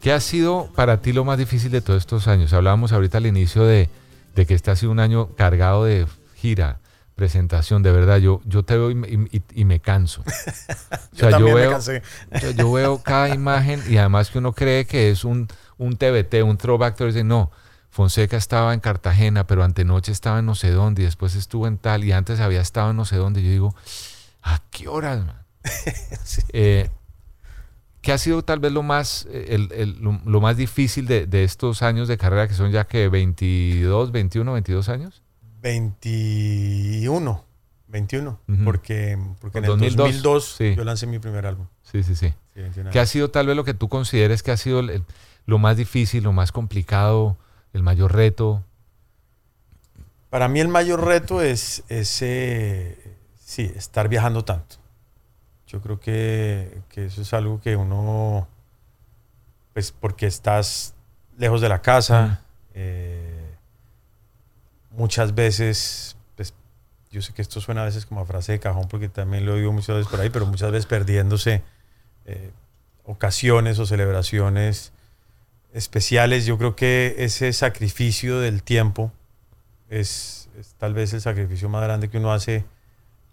¿Qué 0.00 0.12
ha 0.12 0.20
sido 0.20 0.68
para 0.74 1.00
ti 1.00 1.12
lo 1.12 1.24
más 1.24 1.38
difícil 1.38 1.70
de 1.70 1.80
todos 1.80 1.98
estos 2.02 2.28
años? 2.28 2.52
Hablábamos 2.52 2.92
ahorita 2.92 3.18
al 3.18 3.26
inicio 3.26 3.64
de, 3.64 3.88
de 4.34 4.46
que 4.46 4.54
este 4.54 4.70
ha 4.70 4.76
sido 4.76 4.92
un 4.92 5.00
año 5.00 5.30
cargado 5.36 5.84
de 5.84 6.06
gira, 6.34 6.80
presentación, 7.14 7.82
de 7.82 7.90
verdad. 7.92 8.18
Yo, 8.18 8.42
yo 8.44 8.62
te 8.64 8.76
veo 8.76 8.90
y, 8.90 8.94
me- 8.94 9.08
y- 9.08 9.42
y 9.54 9.64
me 9.64 9.80
canso. 9.80 10.22
O 11.14 11.16
Yo 11.16 11.30
también 11.30 11.54
me 11.54 11.60
veo, 11.60 11.78
yo, 12.42 12.50
yo 12.50 12.72
veo 12.72 12.98
cada 13.02 13.28
imagen 13.30 13.80
y 13.88 13.96
además 13.96 14.30
que 14.30 14.38
uno 14.38 14.52
cree 14.52 14.84
que 14.84 15.10
es 15.10 15.24
un, 15.24 15.46
un 15.78 15.96
TBT, 15.96 16.42
un 16.42 16.56
throwback, 16.58 16.96
pero 16.98 17.06
dice, 17.08 17.22
no, 17.24 17.50
Fonseca 17.94 18.36
estaba 18.36 18.74
en 18.74 18.80
Cartagena, 18.80 19.46
pero 19.46 19.62
antenoche 19.62 20.10
estaba 20.10 20.40
en 20.40 20.46
no 20.46 20.56
sé 20.56 20.72
dónde 20.72 21.02
y 21.02 21.04
después 21.04 21.36
estuvo 21.36 21.68
en 21.68 21.78
tal 21.78 22.02
y 22.02 22.10
antes 22.10 22.40
había 22.40 22.60
estado 22.60 22.90
en 22.90 22.96
no 22.96 23.04
sé 23.04 23.14
dónde. 23.14 23.40
Yo 23.40 23.48
digo, 23.50 23.74
¿a 24.42 24.60
qué 24.72 24.88
horas, 24.88 25.24
man? 25.24 25.36
Eh, 26.52 26.90
¿Qué 28.02 28.12
ha 28.12 28.18
sido 28.18 28.42
tal 28.44 28.58
vez 28.58 28.72
lo 28.72 28.82
más, 28.82 29.26
eh, 29.30 29.46
el- 29.50 29.70
el- 29.72 29.98
lo, 30.02 30.20
lo 30.26 30.40
más 30.40 30.56
difícil 30.56 31.06
de, 31.06 31.26
de 31.26 31.44
estos 31.44 31.82
años 31.82 32.08
de 32.08 32.18
carrera, 32.18 32.48
que 32.48 32.54
son 32.54 32.70
ya 32.72 32.84
que 32.86 33.08
22, 33.08 34.10
21, 34.12 34.52
22 34.52 34.88
años? 34.88 35.22
21, 35.62 37.44
21, 37.88 38.40
Ujú. 38.48 38.64
porque, 38.64 39.16
porque 39.40 39.58
en 39.58 39.64
el 39.64 39.70
2002, 39.70 39.96
2002, 39.96 40.54
sí. 40.58 40.74
yo 40.76 40.84
lancé 40.84 41.06
mi 41.06 41.18
primer 41.20 41.46
álbum. 41.46 41.66
Sí, 41.82 42.02
sí, 42.02 42.14
sí. 42.16 42.34
Sí, 42.54 42.60
21 42.60 42.90
¿Qué 42.90 43.00
ha 43.00 43.06
sido 43.06 43.30
tal 43.30 43.46
vez 43.46 43.56
lo 43.56 43.64
que 43.64 43.72
tú 43.74 43.88
consideres 43.88 44.42
que 44.42 44.50
ha 44.50 44.56
sido 44.56 44.80
el- 44.80 45.04
lo 45.46 45.58
más 45.58 45.76
difícil, 45.76 46.24
lo 46.24 46.32
más 46.32 46.52
complicado, 46.52 47.36
el 47.74 47.82
mayor 47.82 48.14
reto? 48.14 48.64
Para 50.30 50.48
mí 50.48 50.60
el 50.60 50.68
mayor 50.68 51.04
reto 51.04 51.42
es, 51.42 51.84
es, 51.88 52.22
eh, 52.22 53.16
sí, 53.36 53.70
estar 53.76 54.08
viajando 54.08 54.44
tanto. 54.44 54.76
Yo 55.66 55.80
creo 55.82 56.00
que, 56.00 56.80
que 56.88 57.06
eso 57.06 57.22
es 57.22 57.34
algo 57.34 57.60
que 57.60 57.76
uno, 57.76 58.48
pues 59.72 59.92
porque 59.92 60.26
estás 60.26 60.94
lejos 61.36 61.60
de 61.60 61.68
la 61.68 61.82
casa, 61.82 62.42
eh, 62.74 63.54
muchas 64.90 65.34
veces, 65.34 66.16
pues 66.36 66.54
yo 67.10 67.22
sé 67.22 67.32
que 67.32 67.42
esto 67.42 67.60
suena 67.60 67.82
a 67.82 67.86
veces 67.86 68.06
como 68.06 68.20
a 68.20 68.24
frase 68.24 68.52
de 68.52 68.60
cajón 68.60 68.86
porque 68.88 69.08
también 69.08 69.46
lo 69.46 69.56
digo 69.56 69.72
muchas 69.72 69.96
veces 69.96 70.10
por 70.10 70.20
ahí, 70.20 70.30
pero 70.30 70.46
muchas 70.46 70.70
veces 70.70 70.86
perdiéndose 70.86 71.62
eh, 72.24 72.52
ocasiones 73.04 73.78
o 73.80 73.86
celebraciones 73.86 74.92
especiales. 75.74 76.46
Yo 76.46 76.56
creo 76.56 76.74
que 76.74 77.16
ese 77.18 77.52
sacrificio 77.52 78.40
del 78.40 78.62
tiempo 78.62 79.12
es, 79.90 80.48
es 80.58 80.74
tal 80.78 80.94
vez 80.94 81.12
el 81.12 81.20
sacrificio 81.20 81.68
más 81.68 81.82
grande 81.82 82.08
que 82.08 82.16
uno 82.16 82.32
hace 82.32 82.64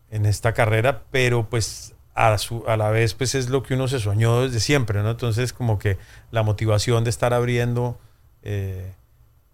en 0.10 0.26
esta 0.26 0.54
carrera, 0.54 1.04
pero 1.12 1.50
pues 1.50 1.94
a, 2.14 2.38
su, 2.38 2.66
a 2.68 2.76
la 2.76 2.90
vez 2.90 3.14
pues 3.14 3.36
es 3.36 3.50
lo 3.50 3.64
que 3.64 3.76
uno 3.76 3.88
se 3.88 4.00
soñó 4.00 4.42
desde 4.42 4.60
siempre, 4.60 5.02
¿no? 5.02 5.12
Entonces 5.12 5.54
como 5.54 5.80
que 5.80 5.98
la 6.32 6.44
motivación 6.44 7.06
de 7.06 7.10
estar 7.10 7.34
abriendo 7.34 7.98
eh, 8.44 8.92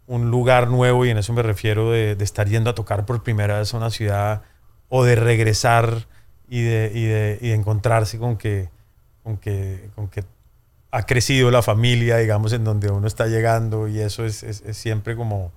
un 0.06 0.30
lugar 0.30 0.68
nuevo, 0.68 1.06
y 1.06 1.10
en 1.10 1.18
eso 1.18 1.32
me 1.32 1.42
refiero 1.42 1.92
de, 1.92 2.16
de 2.16 2.24
estar 2.24 2.48
yendo 2.48 2.70
a 2.70 2.74
tocar 2.74 3.06
por 3.06 3.22
primera 3.22 3.58
vez 3.58 3.72
a 3.72 3.76
una 3.76 3.90
ciudad 3.90 4.42
o 4.88 5.04
de 5.04 5.14
regresar 5.14 6.06
y 6.48 6.62
de, 6.62 6.90
y 6.94 7.04
de, 7.04 7.38
y 7.42 7.50
encontrarse 7.50 8.18
con, 8.18 8.38
que, 8.38 8.70
con 9.22 9.36
que 9.36 10.24
ha 10.90 11.02
crecido 11.04 11.50
la 11.50 11.62
familia, 11.62 12.16
digamos, 12.16 12.52
en 12.52 12.64
donde 12.64 12.90
uno 12.90 13.06
está 13.06 13.26
llegando 13.26 13.88
y 13.88 14.00
eso 14.00 14.24
es, 14.24 14.42
es- 14.42 14.62
es 14.62 14.76
siempre 14.76 15.16
como, 15.16 15.52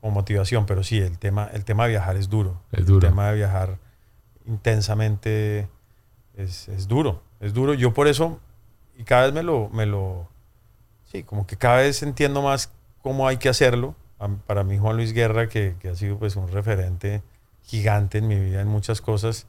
como 0.00 0.12
motivación, 0.14 0.66
pero 0.66 0.82
sí, 0.82 0.98
el 0.98 1.18
tema, 1.18 1.48
el 1.52 1.64
tema 1.64 1.84
de 1.84 1.90
viajar 1.90 2.16
es 2.16 2.28
duro. 2.30 2.60
Es 2.72 2.86
duro. 2.86 3.06
El 3.06 3.12
tema 3.12 3.28
de 3.30 3.36
viajar 3.36 3.78
intensamente 4.46 5.68
es, 6.36 6.68
es 6.68 6.88
duro, 6.88 7.22
es 7.40 7.52
duro. 7.54 7.74
Yo 7.74 7.92
por 7.94 8.08
eso, 8.08 8.40
y 8.96 9.04
cada 9.04 9.24
vez 9.24 9.32
me 9.34 9.42
lo, 9.42 9.68
me 9.70 9.86
lo, 9.86 10.28
sí, 11.04 11.22
como 11.22 11.46
que 11.46 11.56
cada 11.56 11.78
vez 11.78 12.02
entiendo 12.02 12.42
más 12.42 12.70
cómo 13.02 13.28
hay 13.28 13.36
que 13.38 13.48
hacerlo. 13.48 13.94
Para 14.46 14.64
mí 14.64 14.76
Juan 14.76 14.96
Luis 14.96 15.12
Guerra, 15.14 15.48
que, 15.48 15.76
que 15.80 15.88
ha 15.88 15.94
sido 15.94 16.18
pues 16.18 16.36
un 16.36 16.48
referente 16.52 17.22
gigante 17.62 18.18
en 18.18 18.28
mi 18.28 18.38
vida 18.38 18.60
en 18.60 18.68
muchas 18.68 19.00
cosas, 19.00 19.46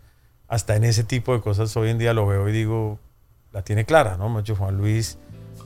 hasta 0.48 0.76
en 0.78 0.84
ese 0.86 1.04
tipo 1.04 1.34
de 1.34 1.41
cosas 1.41 1.76
hoy 1.76 1.89
en 1.89 1.98
día 1.98 2.13
lo 2.13 2.26
veo 2.28 2.48
y 2.48 2.52
digo, 2.54 2.98
la 3.54 3.62
tiene 3.64 3.86
clara, 3.86 4.18
¿no? 4.18 4.30
Macho 4.30 4.56
Juan 4.56 4.78
Luis 4.78 5.18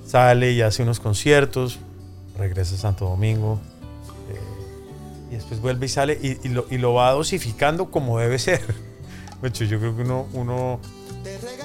sale 0.06 0.52
y 0.52 0.62
hace 0.62 0.84
unos 0.84 1.00
conciertos, 1.00 1.80
regresa 2.38 2.76
a 2.76 2.78
Santo 2.78 3.06
Domingo, 3.06 3.60
eh, 4.30 5.32
y 5.32 5.36
después 5.36 5.60
vuelve 5.62 5.86
y 5.86 5.90
sale 5.90 6.20
y, 6.22 6.38
y 6.48 6.50
lo, 6.52 6.66
y 6.70 6.78
lo 6.78 6.94
va 6.94 7.12
dosificando 7.12 7.92
como 7.92 8.20
debe 8.20 8.40
ser. 8.40 8.62
Macho, 9.42 9.66
yo 9.66 9.80
creo 9.80 9.96
que 9.96 10.02
uno, 10.04 10.28
uno, 10.34 10.80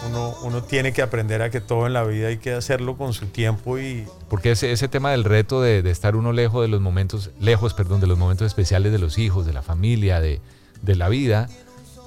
uno, 0.09 0.35
uno 0.43 0.63
tiene 0.65 0.93
que 0.93 1.03
aprender 1.03 1.41
a 1.43 1.51
que 1.51 1.61
todo 1.61 1.87
en 1.87 1.93
la 1.93 2.03
vida 2.05 2.29
hay 2.29 2.39
que 2.39 2.53
hacerlo 2.53 2.97
con 2.97 3.13
su 3.13 3.27
tiempo 3.27 3.79
y, 3.79 4.07
Porque 4.29 4.51
ese, 4.53 4.73
ese 4.73 4.89
tema 4.89 5.11
del 5.13 5.25
reto 5.25 5.61
de, 5.63 5.83
de 5.83 5.91
estar 5.91 6.17
uno 6.17 6.33
lejos 6.33 6.63
de 6.63 6.69
los 6.69 6.81
momentos, 6.81 7.31
lejos, 7.39 7.73
perdón, 7.75 8.01
de 8.01 8.07
los 8.07 8.19
momentos 8.19 8.47
especiales 8.47 8.93
de 8.93 8.99
los 8.99 9.19
hijos, 9.19 9.47
de 9.47 9.53
la 9.53 9.63
familia, 9.63 10.21
de, 10.21 10.41
de 10.83 10.95
la 10.97 11.09
vida, 11.09 11.49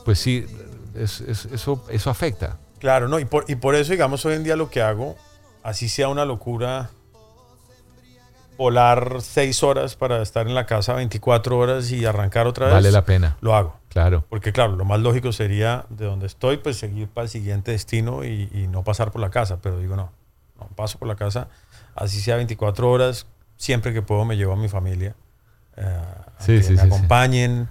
pues 0.06 0.20
sí, 0.20 0.46
es- 0.96 1.22
es- 1.22 1.46
eso, 1.46 1.84
eso 1.90 2.10
afecta. 2.10 2.60
Claro, 2.84 3.08
no, 3.08 3.18
y 3.18 3.24
por, 3.24 3.46
y 3.48 3.56
por 3.56 3.76
eso, 3.76 3.94
digamos, 3.94 4.26
hoy 4.26 4.34
en 4.34 4.44
día 4.44 4.58
lo 4.58 4.70
que 4.70 4.82
hago, 4.82 5.16
así 5.64 5.88
sea 5.88 6.10
una 6.10 6.26
locura, 6.26 6.90
volar 8.58 9.22
seis 9.22 9.64
horas 9.64 9.96
para 9.96 10.22
estar 10.22 10.48
en 10.48 10.54
la 10.54 10.66
casa 10.66 10.94
24 10.94 11.58
horas 11.58 11.92
y 11.92 12.04
arrancar 12.06 12.46
otra 12.46 12.66
vez. 12.66 12.76
Vale 12.76 12.92
la 12.92 13.06
pena. 13.06 13.38
Lo 13.40 13.56
hago. 13.56 13.78
Claro. 13.88 14.26
Porque 14.28 14.52
claro, 14.52 14.76
lo 14.76 14.84
más 14.84 15.00
lógico 15.00 15.32
sería 15.32 15.86
de 15.92 16.04
donde 16.06 16.28
estoy, 16.28 16.58
pues 16.58 16.76
seguir 16.76 17.08
para 17.08 17.24
el 17.24 17.30
siguiente 17.30 17.72
destino 17.72 18.26
y, 18.26 18.50
y 18.54 18.68
no 18.68 18.84
pasar 18.84 19.12
por 19.12 19.22
la 19.22 19.30
casa. 19.30 19.60
Pero 19.62 19.80
digo, 19.80 19.96
no, 19.96 20.12
no 20.60 20.68
paso 20.76 21.00
por 21.00 21.08
la 21.08 21.16
casa, 21.16 21.48
así 21.96 22.20
sea 22.20 22.36
24 22.36 22.92
horas, 22.92 23.28
siempre 23.56 23.94
que 23.94 24.02
puedo 24.02 24.26
me 24.26 24.36
llevo 24.36 24.52
a 24.52 24.58
mi 24.58 24.68
familia. 24.68 25.16
eh, 25.78 25.84
a 25.86 26.42
Sí, 26.42 26.58
que 26.58 26.64
sí, 26.64 26.74
me 26.74 26.82
sí, 26.82 26.88
acompañen. 26.88 27.70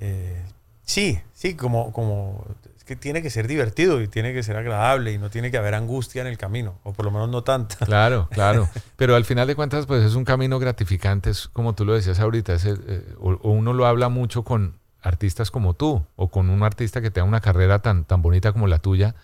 Eh, 0.00 0.42
sí, 0.82 1.18
sí, 1.32 1.54
como, 1.56 1.92
como 1.94 2.44
que 2.84 2.96
tiene 2.96 3.22
que 3.22 3.30
ser 3.30 3.48
divertido 3.48 4.02
y 4.02 4.08
tiene 4.08 4.32
que 4.34 4.42
ser 4.42 4.56
agradable 4.56 5.12
y 5.12 5.18
no 5.18 5.30
tiene 5.30 5.50
que 5.50 5.56
haber 5.56 5.74
angustia 5.74 6.20
en 6.20 6.28
el 6.28 6.36
camino, 6.36 6.78
o 6.82 6.92
por 6.92 7.06
lo 7.06 7.10
menos 7.10 7.28
no 7.30 7.42
tanta. 7.42 7.84
Claro, 7.86 8.28
claro. 8.30 8.68
Pero 8.96 9.16
al 9.16 9.24
final 9.24 9.46
de 9.46 9.54
cuentas, 9.54 9.86
pues 9.86 10.04
es 10.04 10.14
un 10.14 10.24
camino 10.24 10.58
gratificante, 10.58 11.30
es 11.30 11.48
como 11.48 11.74
tú 11.74 11.84
lo 11.84 11.94
decías 11.94 12.20
ahorita, 12.20 12.52
es, 12.54 12.64
eh, 12.66 13.04
o, 13.18 13.32
o 13.32 13.50
uno 13.52 13.72
lo 13.72 13.86
habla 13.86 14.08
mucho 14.10 14.44
con 14.44 14.78
artistas 15.00 15.50
como 15.50 15.74
tú, 15.74 16.04
o 16.16 16.28
con 16.28 16.50
un 16.50 16.62
artista 16.62 17.00
que 17.00 17.10
tenga 17.10 17.26
una 17.26 17.40
carrera 17.40 17.80
tan, 17.80 18.04
tan 18.04 18.20
bonita 18.22 18.52
como 18.52 18.66
la 18.66 18.78
tuya, 18.78 19.14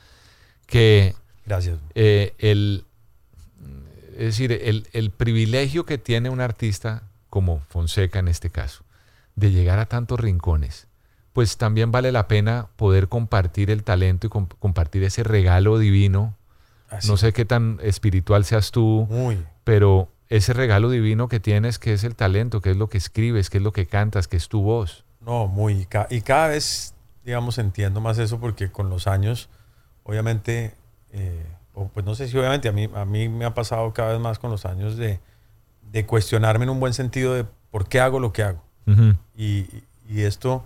que 0.67 1.15
Gracias. 1.47 1.79
eh, 1.95 2.35
el, 2.39 2.85
es 4.13 4.19
decir, 4.27 4.53
el, 4.53 4.89
el 4.93 5.11
privilegio 5.11 5.85
que 5.85 5.99
tiene 5.99 6.31
un 6.31 6.41
artista 6.41 7.03
como 7.29 7.61
Fonseca 7.69 8.19
en 8.19 8.29
este 8.29 8.51
caso, 8.51 8.85
de 9.37 9.51
llegar 9.51 9.79
a 9.79 9.87
tantos 9.87 10.19
rincones, 10.21 10.87
pues 11.33 11.57
también 11.57 11.93
vale 11.93 12.13
la 12.13 12.27
pena 12.29 12.69
poder 12.77 13.09
compartir 13.09 13.71
el 13.71 13.85
talento 13.85 14.27
y 14.27 14.31
comp- 14.31 14.55
compartir 14.59 15.05
ese 15.05 15.23
regalo 15.23 15.79
divino. 15.79 16.35
Así. 16.89 17.09
No 17.09 17.17
sé 17.17 17.33
qué 17.33 17.45
tan 17.45 17.79
espiritual 17.83 18.45
seas 18.45 18.73
tú, 18.73 19.07
Muy. 19.09 19.39
pero 19.65 20.09
ese 20.29 20.53
regalo 20.53 20.91
divino 20.91 21.29
que 21.29 21.39
tienes, 21.41 21.79
que 21.79 21.93
es 21.93 22.03
el 22.05 22.17
talento, 22.17 22.61
que 22.61 22.71
es 22.73 22.77
lo 22.77 22.89
que 22.89 22.99
escribes, 22.99 23.49
que 23.51 23.59
es 23.59 23.63
lo 23.65 23.73
que 23.73 23.87
cantas, 23.87 24.27
que 24.29 24.37
es 24.37 24.49
tu 24.49 24.63
voz. 24.63 25.05
No, 25.21 25.47
muy. 25.47 25.83
Y 25.83 25.87
ca- 25.87 26.09
Y 26.11 26.21
cada 26.23 26.49
vez, 26.49 26.95
digamos, 27.25 27.59
entiendo 27.59 28.01
más 28.01 28.19
eso 28.19 28.41
porque 28.41 28.71
con 28.73 28.91
los 28.91 29.07
años, 29.07 29.49
obviamente, 30.03 30.75
eh, 31.13 31.47
o 31.75 31.89
pues 31.89 32.05
no 32.05 32.15
sé 32.17 32.27
si 32.29 32.37
obviamente, 32.37 32.69
a 32.69 32.73
mí, 32.73 32.89
a 32.93 33.05
mí 33.05 33.29
me 33.29 33.45
ha 33.45 33.55
pasado 33.55 33.93
cada 33.93 34.13
vez 34.13 34.21
más 34.21 34.39
con 34.41 34.51
los 34.51 34.65
años 34.67 34.97
de, 34.97 35.21
de 35.93 36.07
cuestionarme 36.07 36.65
en 36.65 36.71
un 36.71 36.81
buen 36.81 36.93
sentido 36.93 37.35
de 37.35 37.45
por 37.71 37.89
qué 37.89 38.01
hago 38.01 38.19
lo 38.19 38.33
que 38.33 38.43
hago. 38.43 38.63
Y, 39.37 39.67
y 40.09 40.23
esto 40.23 40.65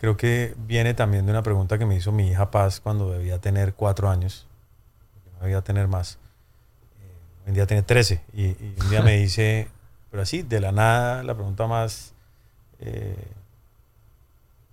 creo 0.00 0.16
que 0.16 0.54
viene 0.66 0.94
también 0.94 1.26
de 1.26 1.32
una 1.32 1.42
pregunta 1.42 1.78
que 1.78 1.84
me 1.84 1.94
hizo 1.94 2.10
mi 2.10 2.28
hija 2.28 2.50
Paz 2.50 2.80
cuando 2.80 3.10
debía 3.10 3.38
tener 3.38 3.74
cuatro 3.74 4.08
años, 4.08 4.46
no 5.34 5.44
debía 5.44 5.60
tener 5.60 5.88
más. 5.88 6.18
Eh, 7.00 7.42
hoy 7.42 7.48
en 7.48 7.54
día 7.54 7.66
tiene 7.66 7.82
13 7.82 8.22
y, 8.32 8.42
y 8.44 8.76
un 8.80 8.90
día 8.90 9.02
me 9.02 9.18
dice, 9.18 9.68
pero 10.10 10.22
así, 10.22 10.42
de 10.42 10.60
la 10.60 10.72
nada, 10.72 11.22
la 11.22 11.34
pregunta 11.34 11.66
más 11.66 12.14
eh, 12.80 13.28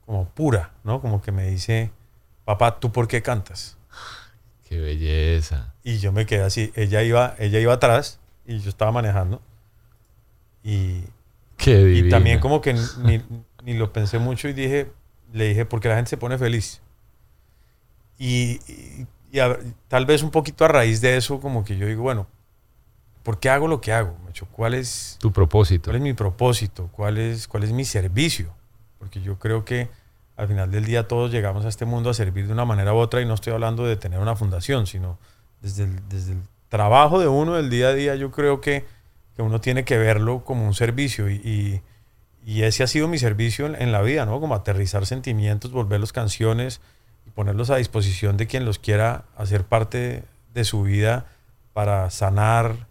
como 0.05 0.29
pura, 0.29 0.71
¿no? 0.85 1.01
Como 1.01 1.21
que 1.21 1.33
me 1.33 1.47
dice, 1.47 1.91
papá, 2.45 2.79
¿tú 2.79 2.93
por 2.93 3.07
qué 3.07 3.21
cantas? 3.21 3.77
Qué 4.69 4.79
belleza. 4.79 5.73
Y 5.81 5.99
yo 5.99 6.11
me 6.11 6.25
quedé 6.25 6.43
así, 6.43 6.73
ella 6.75 7.01
iba, 7.01 7.35
ella 7.39 7.59
iba 7.59 7.71
atrás 7.71 8.19
y 8.45 8.59
yo 8.59 8.69
estaba 8.69 8.91
manejando. 8.91 9.41
Y, 10.61 11.03
Qué 11.55 11.89
y 11.89 12.09
también 12.09 12.39
como 12.39 12.61
que 12.61 12.73
ni, 12.73 13.21
ni 13.63 13.73
lo 13.73 13.93
pensé 13.93 14.19
mucho 14.19 14.49
y 14.49 14.53
dije, 14.53 14.91
le 15.33 15.49
dije, 15.49 15.65
porque 15.65 15.87
la 15.89 15.95
gente 15.95 16.09
se 16.09 16.17
pone 16.17 16.37
feliz. 16.37 16.81
Y, 18.17 18.59
y- 18.67 19.07
y 19.31 19.39
a- 19.39 19.57
tal 19.87 20.05
vez 20.05 20.23
un 20.23 20.31
poquito 20.31 20.65
a 20.65 20.67
raíz 20.67 21.01
de 21.01 21.17
eso, 21.17 21.39
como 21.39 21.63
que 21.63 21.77
yo 21.77 21.85
digo, 21.85 22.01
bueno, 22.03 22.27
¿por 23.23 23.39
qué 23.39 23.49
hago 23.49 23.67
lo 23.67 23.81
que 23.81 23.91
hago? 23.93 24.15
macho? 24.25 24.47
¿Cuál 24.51 24.73
es, 24.73 25.17
tu 25.19 25.31
propósito. 25.31 25.85
cuál 25.85 25.97
es 25.97 26.01
mi 26.01 26.13
propósito? 26.13 26.89
¿Cuál 26.93 27.17
es, 27.17 27.47
¿Cuál 27.47 27.63
es 27.63 27.71
mi 27.71 27.85
servicio? 27.85 28.53
Porque 28.99 29.21
yo 29.21 29.37
creo 29.37 29.65
que 29.65 29.89
al 30.35 30.47
final 30.47 30.71
del 30.71 30.85
día 30.85 31.07
todos 31.07 31.31
llegamos 31.31 31.65
a 31.65 31.69
este 31.69 31.85
mundo 31.85 32.09
a 32.09 32.13
servir 32.13 32.47
de 32.47 32.53
una 32.53 32.65
manera 32.65 32.93
u 32.93 32.97
otra 32.97 33.21
y 33.21 33.25
no 33.25 33.33
estoy 33.33 33.53
hablando 33.53 33.85
de 33.85 33.97
tener 33.97 34.19
una 34.19 34.35
fundación, 34.35 34.87
sino 34.87 35.17
desde 35.61 35.83
el, 35.83 36.07
desde 36.09 36.33
el 36.33 36.41
trabajo 36.69 37.19
de 37.19 37.27
uno 37.27 37.53
del 37.55 37.69
día 37.69 37.89
a 37.89 37.93
día, 37.93 38.15
yo 38.15 38.31
creo 38.31 38.61
que, 38.61 38.85
que 39.35 39.41
uno 39.41 39.59
tiene 39.61 39.83
que 39.83 39.97
verlo 39.97 40.43
como 40.43 40.65
un 40.65 40.73
servicio 40.73 41.29
y, 41.29 41.35
y- 41.43 41.81
y 42.47 42.63
ese 42.63 42.81
ha 42.81 42.87
sido 42.87 43.09
mi 43.09 43.17
servicio 43.17 43.65
en, 43.65 43.91
la 43.91 44.01
vida, 44.01 44.25
¿no? 44.25 44.39
Como 44.39 44.55
aterrizar 44.55 45.05
sentimientos, 45.05 45.73
volverlos 45.73 46.13
canciones 46.13 46.79
y 47.25 47.29
ponerlos 47.31 47.69
a 47.71 47.75
disposición 47.75 48.37
de 48.37 48.47
quien 48.47 48.63
los 48.63 48.79
quiera 48.79 49.25
hacer 49.35 49.65
parte 49.65 50.23
de 50.53 50.63
su 50.63 50.83
vida 50.83 51.25
para 51.73 52.09
sanar, 52.09 52.87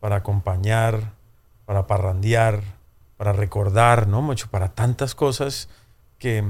para 0.00 0.16
acompañar, 0.16 1.12
para 1.66 1.86
parrandear, 1.86 2.62
para 3.18 3.34
recordar, 3.34 4.08
¿no? 4.08 4.22
Mucho, 4.22 4.48
para 4.48 4.68
tantas 4.68 5.14
cosas 5.14 5.68
que, 6.18 6.42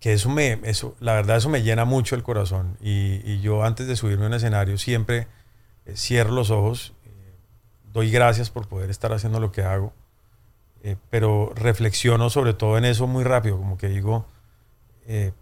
que 0.00 0.14
eso 0.14 0.30
me, 0.30 0.58
eso, 0.62 0.96
la 0.98 1.12
verdad, 1.12 1.36
eso 1.36 1.50
me 1.50 1.62
llena 1.62 1.84
mucho 1.84 2.14
el 2.14 2.22
corazón. 2.22 2.78
Y, 2.80 3.20
y 3.30 3.42
yo 3.42 3.64
antes 3.64 3.86
de 3.86 3.96
subirme 3.96 4.24
a 4.24 4.28
un 4.28 4.34
escenario 4.34 4.78
siempre 4.78 5.26
eh, 5.84 5.94
cierro 5.94 6.32
los 6.32 6.50
ojos, 6.50 6.94
eh, 7.04 7.34
doy 7.92 8.10
gracias 8.10 8.48
por 8.48 8.66
poder 8.66 8.88
estar 8.88 9.12
haciendo 9.12 9.40
lo 9.40 9.52
que 9.52 9.62
hago, 9.62 9.92
eh, 10.84 10.96
pero 11.10 11.50
reflexiono 11.56 12.30
sobre 12.30 12.54
todo 12.54 12.78
en 12.78 12.84
eso 12.84 13.06
muy 13.08 13.24
rápido, 13.24 13.56
como 13.58 13.76
que 13.78 13.88
digo, 13.88 14.26
eh, 15.06 15.32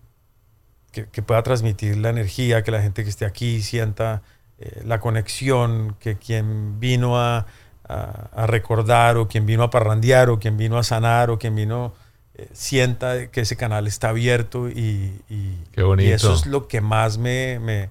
que, 0.92 1.06
que 1.06 1.22
pueda 1.22 1.42
transmitir 1.42 1.96
la 1.96 2.10
energía, 2.10 2.62
que 2.62 2.70
la 2.70 2.80
gente 2.82 3.02
que 3.04 3.10
esté 3.10 3.24
aquí 3.26 3.60
sienta 3.62 4.22
eh, 4.58 4.82
la 4.86 5.00
conexión, 5.00 5.96
que 5.98 6.16
quien 6.16 6.78
vino 6.80 7.18
a, 7.18 7.46
a- 7.88 8.28
a 8.34 8.46
recordar 8.46 9.16
o 9.16 9.26
quien 9.28 9.44
vino 9.46 9.62
a 9.62 9.70
parrandear 9.70 10.30
o 10.30 10.38
quien 10.38 10.56
vino 10.56 10.78
a 10.78 10.82
sanar 10.82 11.30
o 11.30 11.38
quien 11.38 11.54
vino 11.56 11.92
eh, 12.34 12.48
sienta 12.52 13.26
que 13.28 13.40
ese 13.42 13.56
canal 13.56 13.86
está 13.86 14.10
abierto 14.10 14.68
y, 14.68 15.20
y- 15.28 15.58
Qué 15.72 15.82
bonito. 15.82 16.08
y 16.08 16.12
eso 16.12 16.34
es 16.34 16.46
lo 16.46 16.68
que 16.68 16.80
más 16.80 17.18
me, 17.18 17.58
me- 17.58 17.90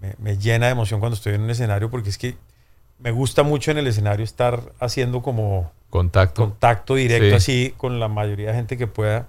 me- 0.00 0.14
me 0.18 0.36
llena 0.36 0.66
de 0.66 0.72
emoción 0.72 1.00
cuando 1.00 1.14
estoy 1.16 1.34
en 1.34 1.42
un 1.42 1.50
escenario 1.50 1.90
porque 1.90 2.10
es 2.10 2.18
que 2.18 2.36
me 2.98 3.10
gusta 3.12 3.42
mucho 3.44 3.70
en 3.70 3.78
el 3.78 3.86
escenario 3.86 4.24
estar 4.24 4.72
haciendo 4.80 5.22
como 5.22 5.72
Contacto. 5.92 6.42
contacto 6.42 6.94
directo 6.94 7.28
Sí. 7.28 7.34
así 7.34 7.74
con 7.76 8.00
la 8.00 8.08
mayoría 8.08 8.48
de 8.48 8.54
gente 8.54 8.78
que 8.78 8.86
pueda. 8.86 9.28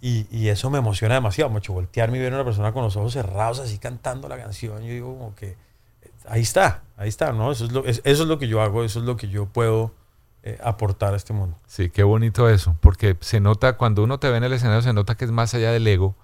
Y, 0.00 0.26
y 0.30 0.48
eso 0.48 0.70
me 0.70 0.78
emociona 0.78 1.14
demasiado, 1.14 1.50
mucho 1.50 1.74
voltearme 1.74 2.16
y 2.16 2.20
ver 2.22 2.32
a 2.32 2.36
una 2.36 2.44
persona 2.44 2.72
con 2.72 2.82
los 2.82 2.96
ojos 2.96 3.12
cerrados 3.12 3.60
así 3.60 3.78
cantando 3.78 4.28
la 4.28 4.36
canción. 4.38 4.80
Yo 4.82 4.88
digo 4.88 5.16
como 5.16 5.34
que 5.36 5.50
eh, 5.50 5.56
ahí 6.26 6.40
está, 6.40 6.82
ahí 6.96 7.08
está, 7.10 7.32
¿no? 7.32 7.52
Eso 7.52 7.66
es 7.66 7.72
lo, 7.72 7.84
es- 7.84 8.00
eso 8.04 8.22
es 8.22 8.28
lo 8.28 8.38
que 8.38 8.48
yo 8.48 8.62
hago, 8.62 8.82
eso 8.82 8.98
es 9.00 9.04
lo 9.04 9.16
que 9.16 9.28
yo 9.28 9.44
puedo 9.46 9.92
eh, 10.42 10.58
aportar 10.64 11.12
a 11.12 11.16
este 11.18 11.32
mundo. 11.34 11.56
Sí, 11.66 11.90
qué 11.90 12.02
bonito 12.02 12.48
eso, 12.48 12.74
porque 12.80 13.16
se 13.20 13.38
nota, 13.38 13.74
cuando 13.76 14.02
uno 14.02 14.18
te 14.18 14.28
ve 14.30 14.38
en 14.38 14.44
el 14.44 14.54
escenario, 14.54 14.82
se 14.82 14.92
nota 14.94 15.14
que 15.16 15.24
es 15.26 15.30
más 15.30 15.54
allá 15.54 15.70
del 15.70 15.86
ego, 15.86 16.16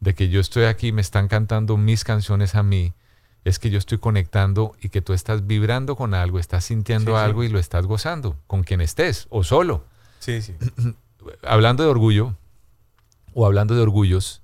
de 0.00 0.14
que 0.14 0.28
yo 0.28 0.38
estoy 0.40 0.66
aquí, 0.66 0.92
me 0.92 1.00
están 1.00 1.26
cantando 1.26 1.76
mis 1.78 2.04
canciones 2.04 2.54
a 2.54 2.62
mí, 2.62 2.92
es 3.46 3.58
que 3.58 3.70
yo 3.70 3.78
estoy 3.78 3.98
conectando 3.98 4.74
y 4.82 4.88
que 4.88 5.00
tú 5.02 5.12
estás 5.12 5.46
vibrando 5.46 5.94
con 5.96 6.14
algo, 6.14 6.38
estás 6.38 6.64
sintiendo 6.64 7.12
Sí, 7.12 7.16
sí. 7.18 7.24
algo 7.24 7.44
y 7.44 7.48
lo 7.48 7.58
estás 7.58 7.86
gozando, 7.86 8.36
con 8.46 8.64
quien 8.64 8.80
estés, 8.80 9.26
o 9.30 9.44
solo. 9.44 9.84
Sí, 10.18 10.42
sí. 10.42 10.54
Hablando 11.42 11.82
de 11.84 11.88
orgullo, 11.88 12.34
o 13.34 13.46
hablando 13.46 13.74
de 13.74 13.80
orgullos, 13.82 14.42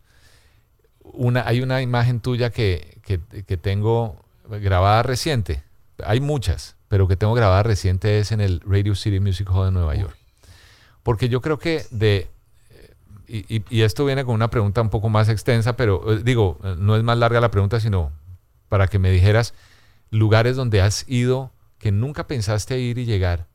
una, 1.03 1.47
hay 1.47 1.61
una 1.63 1.83
imagen 1.83 2.21
tuya 2.21 2.51
que, 2.51 2.99
que, 3.03 3.21
que 3.45 3.57
tengo 3.57 4.25
grabada 4.49 5.03
reciente, 5.03 5.63
hay 6.05 6.21
muchas, 6.21 6.77
pero 6.89 7.09
que 7.09 7.17
tengo 7.17 7.35
grabada 7.35 7.63
reciente 7.63 8.19
es 8.19 8.33
en 8.33 8.41
el 8.41 8.61
Radio 8.67 8.95
City 8.95 9.19
Music 9.21 9.49
Hall 9.51 9.67
de 9.67 9.71
Nueva 9.73 9.95
York. 9.95 10.17
Porque 11.03 11.29
yo 11.29 11.41
creo 11.41 11.59
que 11.59 11.85
de... 11.91 12.29
Y, 13.27 13.57
y- 13.57 13.65
y 13.71 13.83
esto 13.83 14.05
viene 14.05 14.25
con 14.25 14.35
una 14.35 14.49
pregunta 14.51 14.83
un 14.83 14.91
poco 14.91 15.09
más 15.09 15.29
extensa, 15.29 15.75
pero 15.75 16.13
eh, 16.13 16.21
digo, 16.23 16.59
eh, 16.65 16.75
no 16.79 16.97
es 16.97 17.03
más 17.03 17.17
larga 17.17 17.41
la 17.41 17.51
pregunta, 17.51 17.81
sino 17.81 18.13
para 18.73 18.89
que 18.89 18.99
me 18.99 19.11
dijeras 19.11 19.53
lugares 20.09 20.57
donde 20.57 20.81
has 20.81 21.05
ido 21.07 21.53
que 21.77 21.93
nunca 21.93 22.27
pensaste 22.27 22.79
ir 22.79 22.97
y 22.97 23.05
llegar 23.05 23.47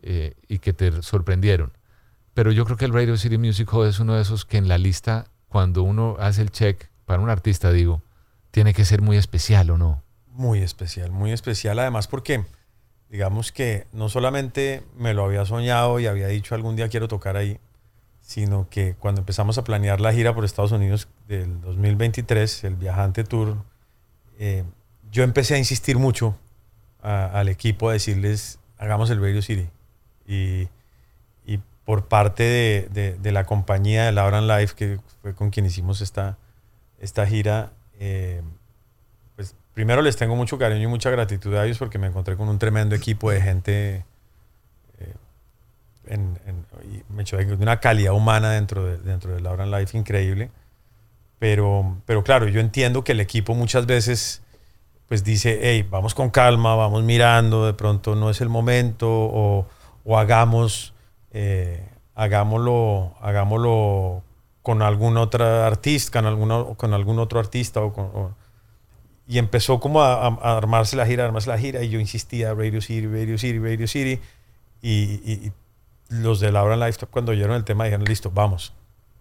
eh, 0.00 0.34
y 0.46 0.60
que 0.60 0.72
te 0.72 1.02
sorprendieron. 1.02 1.72
Pero 2.32 2.52
yo 2.52 2.64
creo 2.64 2.76
que 2.76 2.84
el 2.84 2.92
Radio 2.92 3.16
City 3.16 3.36
Music 3.36 3.68
Hall 3.72 3.88
es 3.88 3.98
uno 3.98 4.14
de 4.14 4.22
esos 4.22 4.44
que 4.44 4.58
en 4.58 4.68
la 4.68 4.78
lista, 4.78 5.24
cuando 5.48 5.82
uno 5.82 6.14
hace 6.20 6.40
el 6.40 6.52
check 6.52 6.88
para 7.04 7.20
un 7.20 7.30
artista, 7.30 7.72
digo, 7.72 8.00
tiene 8.52 8.74
que 8.74 8.84
ser 8.84 9.02
muy 9.02 9.16
especial 9.16 9.70
o 9.70 9.76
no. 9.76 10.04
Muy 10.28 10.60
especial, 10.62 11.10
muy 11.10 11.32
especial. 11.32 11.80
Además, 11.80 12.06
porque 12.06 12.44
digamos 13.10 13.50
que 13.50 13.88
no 13.92 14.08
solamente 14.08 14.84
me 14.96 15.14
lo 15.14 15.24
había 15.24 15.44
soñado 15.46 15.98
y 15.98 16.06
había 16.06 16.28
dicho 16.28 16.54
algún 16.54 16.76
día 16.76 16.88
quiero 16.88 17.08
tocar 17.08 17.36
ahí, 17.36 17.58
sino 18.20 18.68
que 18.70 18.94
cuando 18.94 19.22
empezamos 19.22 19.58
a 19.58 19.64
planear 19.64 20.00
la 20.00 20.12
gira 20.12 20.32
por 20.32 20.44
Estados 20.44 20.70
Unidos 20.70 21.08
del 21.26 21.60
2023, 21.60 22.62
el 22.62 22.76
Viajante 22.76 23.24
Tour, 23.24 23.71
eh, 24.38 24.64
yo 25.10 25.22
empecé 25.24 25.54
a 25.54 25.58
insistir 25.58 25.98
mucho 25.98 26.36
al 27.02 27.48
equipo 27.48 27.88
a 27.90 27.94
decirles, 27.94 28.58
hagamos 28.78 29.10
el 29.10 29.20
Radio 29.20 29.42
City. 29.42 29.68
Y, 30.26 30.68
por 31.84 32.06
parte 32.06 32.44
de, 32.92 33.32
la 33.32 33.44
compañía 33.44 34.04
de 34.04 34.12
Lauran 34.12 34.46
Life, 34.46 34.74
que 34.76 35.00
fue 35.20 35.34
con 35.34 35.50
quien 35.50 35.66
hicimos 35.66 36.00
esta, 36.00 36.38
esta 37.00 37.26
gira, 37.26 37.72
eh, 37.98 38.40
pues 39.34 39.56
primero 39.74 40.00
les 40.00 40.16
tengo 40.16 40.36
mucho 40.36 40.58
cariño 40.58 40.84
y 40.84 40.86
mucha 40.86 41.10
gratitud 41.10 41.52
a 41.56 41.64
ellos 41.64 41.78
porque 41.78 41.98
me 41.98 42.06
encontré 42.06 42.36
con 42.36 42.48
un 42.48 42.58
tremendo 42.60 42.94
equipo 42.94 43.32
de 43.32 43.40
gente 43.42 44.04
eh, 45.00 45.14
en- 46.06 46.38
en- 46.46 46.66
y 46.92 47.02
me 47.12 47.22
echó 47.22 47.36
una 47.58 47.80
calidad 47.80 48.12
humana 48.12 48.52
dentro 48.52 48.84
de, 48.84 48.98
dentro 48.98 49.34
de 49.34 49.40
Laura 49.40 49.66
Life 49.66 49.98
increíble. 49.98 50.52
Pero, 51.42 51.96
pero 52.06 52.22
claro, 52.22 52.46
yo 52.46 52.60
entiendo 52.60 53.02
que 53.02 53.10
el 53.10 53.18
equipo 53.20 53.52
muchas 53.56 53.84
veces 53.86 54.42
pues 55.08 55.24
dice, 55.24 55.58
hey, 55.60 55.84
vamos 55.90 56.14
con 56.14 56.30
calma, 56.30 56.76
vamos 56.76 57.02
mirando, 57.02 57.66
de 57.66 57.74
pronto 57.74 58.14
no 58.14 58.30
es 58.30 58.40
el 58.40 58.48
momento, 58.48 59.08
o, 59.10 59.66
o 60.04 60.18
hagamos, 60.18 60.94
eh, 61.32 61.84
hagámoslo, 62.14 63.14
hagámoslo 63.20 64.22
con 64.62 64.82
algún 64.82 65.16
otro 65.16 65.44
artista, 65.64 66.20
con, 66.20 66.26
alguno, 66.26 66.74
con 66.76 66.94
algún 66.94 67.18
otro 67.18 67.40
artista. 67.40 67.80
O 67.80 67.92
con- 67.92 68.04
o- 68.14 68.34
y 69.26 69.38
empezó 69.38 69.80
como 69.80 70.00
a, 70.00 70.28
a- 70.28 70.56
armarse 70.58 70.94
la 70.94 71.06
gira, 71.06 71.24
armarse 71.24 71.50
la 71.50 71.58
gira, 71.58 71.82
y 71.82 71.88
yo 71.88 71.98
insistía, 71.98 72.54
Radio 72.54 72.80
City, 72.80 73.08
Radio 73.08 73.36
City, 73.36 73.58
Radio 73.58 73.88
City, 73.88 74.20
y, 74.80 74.92
y- 75.24 75.46
y 75.48 75.52
los 76.08 76.38
de 76.38 76.52
Laura 76.52 76.76
Lifestyle 76.76 77.10
cuando 77.10 77.32
oyeron 77.32 77.56
el 77.56 77.64
tema 77.64 77.82
dijeron, 77.86 78.04
listo, 78.04 78.30
vamos, 78.30 78.74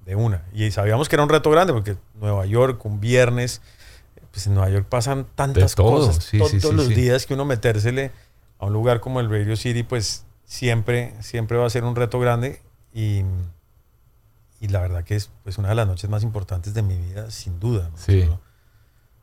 de 0.06 0.16
una. 0.16 0.44
Y 0.54 0.72
sabíamos 0.72 1.10
que 1.10 1.16
era 1.16 1.24
un 1.24 1.30
reto 1.30 1.50
grande, 1.50 1.74
porque 1.74 1.98
Nueva 2.16 2.46
York, 2.46 2.84
un 2.86 3.00
viernes, 3.00 3.62
pues 4.32 4.48
en 4.48 4.56
Nueva 4.56 4.70
York 4.70 4.88
pasan 4.90 5.28
tantas 5.36 5.76
todo, 5.76 6.08
cosas 6.08 6.24
sí, 6.24 6.38
todos 6.38 6.52
sí, 6.52 6.60
sí, 6.60 6.72
los 6.72 6.90
días 6.90 7.26
que 7.26 7.34
uno 7.34 7.46
metérsele 7.46 8.12
a 8.60 8.66
un 8.66 8.74
lugar 8.74 9.00
como 9.00 9.20
el 9.20 9.30
Radio 9.30 9.56
City, 9.56 9.84
pues 9.84 10.26
siempre, 10.46 11.14
siempre 11.22 11.58
va 11.58 11.66
a 11.66 11.70
ser 11.70 11.84
un 11.84 11.96
reto 11.96 12.20
grande 12.20 12.62
y, 12.94 13.24
y 14.60 14.68
la 14.68 14.82
verdad 14.82 15.04
que 15.04 15.16
es 15.16 15.30
pues, 15.44 15.58
una 15.58 15.70
de 15.70 15.76
las 15.76 15.88
noches 15.88 16.10
más 16.10 16.24
importantes 16.24 16.74
de 16.74 16.82
mi 16.82 16.98
vida, 16.98 17.32
sin 17.32 17.60
duda. 17.60 17.90
¿no? 17.90 17.98
Sí. 17.98 18.26
Yo 18.26 18.40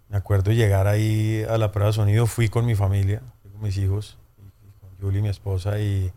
me 0.08 0.16
acuerdo 0.16 0.52
llegar 0.52 0.86
ahí 0.86 1.44
a 1.48 1.58
la 1.58 1.70
prueba 1.70 1.88
de 1.90 1.94
sonido, 1.94 2.26
fui 2.26 2.48
con 2.48 2.64
mi 2.64 2.74
familia, 2.74 3.22
fui 3.42 3.50
con 3.50 3.62
mis 3.62 3.76
hijos, 3.76 4.18
y, 4.38 4.70
con 4.80 4.90
Julie, 5.00 5.22
mi 5.22 5.28
esposa, 5.28 5.78
y 5.80 6.12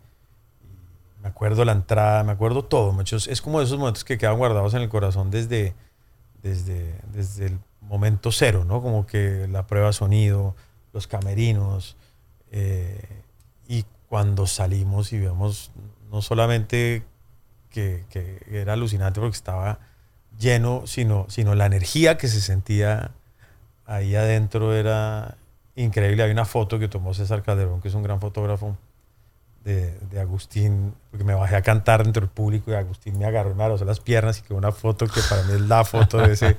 me 1.22 1.28
acuerdo 1.28 1.64
la 1.64 1.72
entrada, 1.72 2.24
me 2.24 2.32
acuerdo 2.32 2.64
todo. 2.64 2.92
macho. 2.92 3.16
Es 3.16 3.40
como 3.40 3.60
esos 3.60 3.78
momentos 3.78 4.04
que 4.04 4.18
quedan 4.18 4.38
guardados 4.38 4.74
en 4.74 4.82
el 4.82 4.88
corazón 4.88 5.30
desde, 5.30 5.74
desde, 6.42 6.98
desde 7.12 7.46
el 7.46 7.58
momento 7.80 8.32
cero, 8.32 8.64
¿no? 8.64 8.82
Como 8.82 9.06
que 9.06 9.46
la 9.48 9.66
prueba 9.66 9.88
de 9.88 9.92
sonido, 9.92 10.56
los 10.92 11.06
camerinos, 11.06 11.96
eh, 12.50 13.22
y 13.68 13.84
cuando 14.08 14.46
salimos 14.46 15.12
y 15.12 15.20
vemos 15.20 15.70
no 16.10 16.22
solamente 16.22 17.04
que, 17.70 18.04
que 18.10 18.44
era 18.50 18.74
alucinante 18.74 19.20
porque 19.20 19.36
estaba 19.36 19.78
lleno, 20.38 20.86
sino, 20.86 21.26
sino 21.28 21.54
la 21.54 21.66
energía 21.66 22.18
que 22.18 22.28
se 22.28 22.40
sentía 22.40 23.12
ahí 23.86 24.16
adentro 24.16 24.74
era 24.74 25.36
increíble. 25.76 26.24
Hay 26.24 26.32
una 26.32 26.44
foto 26.44 26.78
que 26.78 26.88
tomó 26.88 27.14
César 27.14 27.42
Calderón, 27.42 27.80
que 27.80 27.88
es 27.88 27.94
un 27.94 28.02
gran 28.02 28.20
fotógrafo 28.20 28.76
de, 29.64 29.96
de 30.10 30.20
Agustín, 30.20 30.94
porque 31.10 31.24
me 31.24 31.34
bajé 31.34 31.56
a 31.56 31.62
cantar 31.62 32.02
dentro 32.02 32.20
del 32.20 32.30
público 32.30 32.70
y 32.70 32.74
Agustín 32.74 33.18
me 33.18 33.26
agarró 33.26 33.52
y 33.52 33.54
me 33.54 33.84
las 33.84 34.00
piernas 34.00 34.38
y 34.38 34.42
quedó 34.42 34.56
una 34.56 34.72
foto 34.72 35.06
que 35.06 35.20
para 35.28 35.42
mí 35.44 35.54
es 35.54 35.60
la 35.60 35.84
foto 35.84 36.18
de 36.18 36.32
ese, 36.32 36.56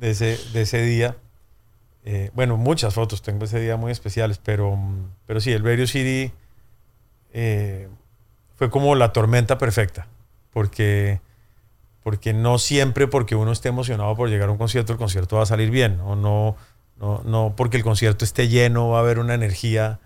de 0.00 0.10
ese, 0.10 0.38
de 0.52 0.62
ese 0.62 0.82
día. 0.82 1.16
Eh, 2.04 2.30
bueno, 2.34 2.56
muchas 2.56 2.94
fotos 2.94 3.22
tengo 3.22 3.44
ese 3.44 3.60
día 3.60 3.76
muy 3.76 3.92
especiales, 3.92 4.40
pero, 4.42 4.76
pero 5.26 5.40
sí, 5.40 5.52
el 5.52 5.64
Radio 5.64 5.86
City 5.86 6.32
eh, 7.32 7.88
fue 8.56 8.70
como 8.70 8.94
la 8.96 9.12
tormenta 9.12 9.56
perfecta, 9.58 10.08
porque, 10.52 11.20
porque 12.02 12.32
no 12.32 12.58
siempre 12.58 13.06
porque 13.06 13.36
uno 13.36 13.52
esté 13.52 13.68
emocionado 13.68 14.16
por 14.16 14.28
llegar 14.28 14.48
a 14.48 14.52
un 14.52 14.58
concierto, 14.58 14.92
el 14.92 14.98
concierto 14.98 15.36
va 15.36 15.44
a 15.44 15.46
salir 15.46 15.70
bien, 15.70 16.00
o 16.00 16.16
no, 16.16 16.56
no, 16.98 17.22
no 17.24 17.54
porque 17.56 17.76
el 17.76 17.84
concierto 17.84 18.24
esté 18.24 18.48
lleno, 18.48 18.88
va 18.88 18.98
a 18.98 19.02
haber 19.02 19.20
una 19.20 19.34
energía 19.34 20.00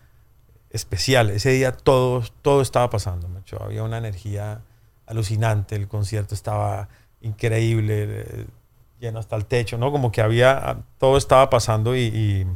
especial. 0.76 1.30
Ese 1.30 1.50
día 1.50 1.72
todo, 1.72 2.22
todo 2.42 2.62
estaba 2.62 2.88
pasando, 2.90 3.28
macho. 3.28 3.62
había 3.62 3.82
una 3.82 3.98
energía 3.98 4.60
alucinante, 5.06 5.76
el 5.76 5.88
concierto 5.88 6.34
estaba 6.34 6.88
increíble, 7.20 8.06
eh, 8.08 8.46
lleno 9.00 9.18
hasta 9.18 9.36
el 9.36 9.46
techo, 9.46 9.78
¿no? 9.78 9.90
Como 9.90 10.12
que 10.12 10.20
había, 10.20 10.78
todo 10.98 11.16
estaba 11.16 11.50
pasando 11.50 11.96
y, 11.96 12.46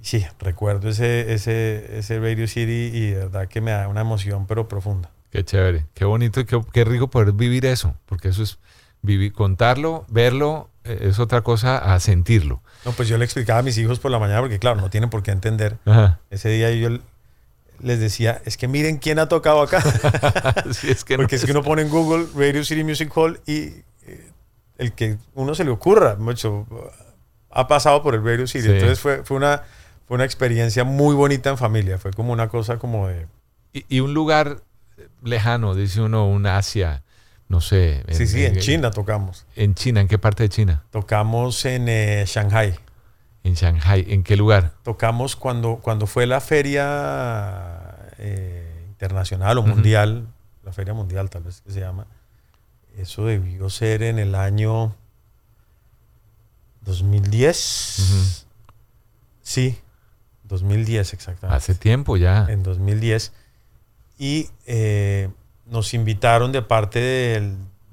sí, 0.00 0.24
recuerdo 0.38 0.88
ese, 0.88 1.32
ese, 1.32 1.98
ese 1.98 2.20
Radio 2.20 2.46
City 2.46 2.90
y 2.92 3.10
de 3.10 3.18
verdad 3.18 3.48
que 3.48 3.60
me 3.60 3.72
da 3.72 3.88
una 3.88 4.02
emoción 4.02 4.46
pero 4.46 4.68
profunda. 4.68 5.10
Qué 5.30 5.44
chévere, 5.44 5.86
qué 5.94 6.04
bonito 6.04 6.40
y 6.40 6.44
qué, 6.44 6.60
qué 6.72 6.84
rico 6.84 7.08
poder 7.08 7.32
vivir 7.32 7.66
eso, 7.66 7.94
porque 8.06 8.28
eso 8.28 8.42
es 8.42 8.58
vivir, 9.02 9.32
contarlo, 9.32 10.04
verlo, 10.08 10.70
es 10.88 11.18
otra 11.18 11.42
cosa 11.42 11.78
a 11.78 12.00
sentirlo. 12.00 12.62
No, 12.84 12.92
pues 12.92 13.08
yo 13.08 13.18
le 13.18 13.24
explicaba 13.24 13.60
a 13.60 13.62
mis 13.62 13.78
hijos 13.78 13.98
por 13.98 14.10
la 14.10 14.18
mañana 14.18 14.40
porque 14.40 14.58
claro, 14.58 14.80
no 14.80 14.90
tienen 14.90 15.10
por 15.10 15.22
qué 15.22 15.30
entender. 15.30 15.78
Ajá. 15.84 16.20
Ese 16.30 16.48
día 16.48 16.70
yo 16.72 16.98
les 17.80 18.00
decía, 18.00 18.40
es 18.44 18.56
que 18.56 18.68
miren 18.68 18.98
quién 18.98 19.18
ha 19.18 19.28
tocado 19.28 19.62
acá. 19.62 19.82
Sí, 20.72 20.90
es 20.90 21.04
que 21.04 21.16
no 21.16 21.22
porque 21.22 21.36
es 21.36 21.44
que 21.44 21.52
uno 21.52 21.62
pone 21.62 21.82
en 21.82 21.90
Google 21.90 22.26
Radio 22.34 22.64
City 22.64 22.84
Music 22.84 23.10
Hall 23.14 23.40
y 23.46 23.68
eh, 24.06 24.30
el 24.78 24.92
que 24.92 25.18
uno 25.34 25.54
se 25.54 25.64
le 25.64 25.70
ocurra, 25.70 26.16
mucho, 26.16 26.66
ha 27.50 27.68
pasado 27.68 28.02
por 28.02 28.14
el 28.14 28.24
Radio 28.24 28.46
City. 28.46 28.64
Sí. 28.64 28.70
Entonces 28.70 29.00
fue, 29.00 29.24
fue, 29.24 29.36
una, 29.36 29.62
fue 30.06 30.16
una 30.16 30.24
experiencia 30.24 30.84
muy 30.84 31.14
bonita 31.14 31.50
en 31.50 31.58
familia. 31.58 31.98
Fue 31.98 32.12
como 32.12 32.32
una 32.32 32.48
cosa 32.48 32.78
como 32.78 33.08
de... 33.08 33.26
Y, 33.72 33.84
y 33.88 34.00
un 34.00 34.14
lugar 34.14 34.62
lejano, 35.22 35.74
dice 35.74 36.00
uno, 36.00 36.28
un 36.28 36.46
Asia, 36.46 37.02
no 37.48 37.60
sé. 37.60 38.02
sí, 38.10 38.26
sí, 38.26 38.44
en 38.44 38.58
China 38.58 38.90
tocamos. 38.90 39.46
¿En 39.54 39.74
China? 39.74 40.00
¿En 40.00 40.08
qué 40.08 40.18
parte 40.18 40.42
de 40.42 40.48
China? 40.48 40.84
Tocamos 40.90 41.64
en 41.64 41.88
eh, 41.88 42.24
Shanghai. 42.26 42.74
En 43.44 43.54
Shanghai. 43.54 44.04
¿En 44.08 44.24
qué 44.24 44.36
lugar? 44.36 44.72
Tocamos 44.82 45.36
cuando, 45.36 45.76
cuando 45.76 46.06
fue 46.06 46.26
la 46.26 46.40
feria 46.40 48.10
eh, 48.18 48.86
internacional 48.88 49.58
o 49.58 49.62
mundial, 49.62 50.26
la 50.64 50.72
feria 50.72 50.94
mundial 50.94 51.30
tal 51.30 51.44
vez 51.44 51.60
que 51.60 51.70
se 51.70 51.80
llama. 51.80 52.06
Eso 52.96 53.26
debió 53.26 53.70
ser 53.70 54.02
en 54.02 54.18
el 54.18 54.34
año 54.34 54.94
2010. 56.80 58.46
Sí, 59.42 59.78
2010 60.44 61.12
exactamente. 61.12 61.56
Hace 61.56 61.74
tiempo 61.74 62.16
ya. 62.16 62.46
En 62.48 62.64
2010. 62.64 63.32
Y 64.18 64.48
eh, 64.66 65.28
nos 65.66 65.94
invitaron 65.94 66.52
de 66.52 66.62
parte 66.62 67.42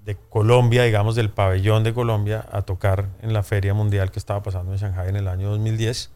de 0.06 0.18
Colombia, 0.30 0.84
digamos, 0.84 1.16
del 1.16 1.30
pabellón 1.30 1.84
de 1.84 1.94
Colombia, 1.94 2.46
a 2.52 2.62
tocar 2.62 3.10
en 3.22 3.34
la 3.34 3.44
feria 3.44 3.74
mundial 3.74 4.12
que 4.12 4.20
estaba 4.20 4.44
pasando 4.44 4.74
en 4.74 4.78
Shanghai 4.78 5.10
en 5.10 5.16
el 5.16 5.28
año 5.28 5.50
2010. 5.50 6.12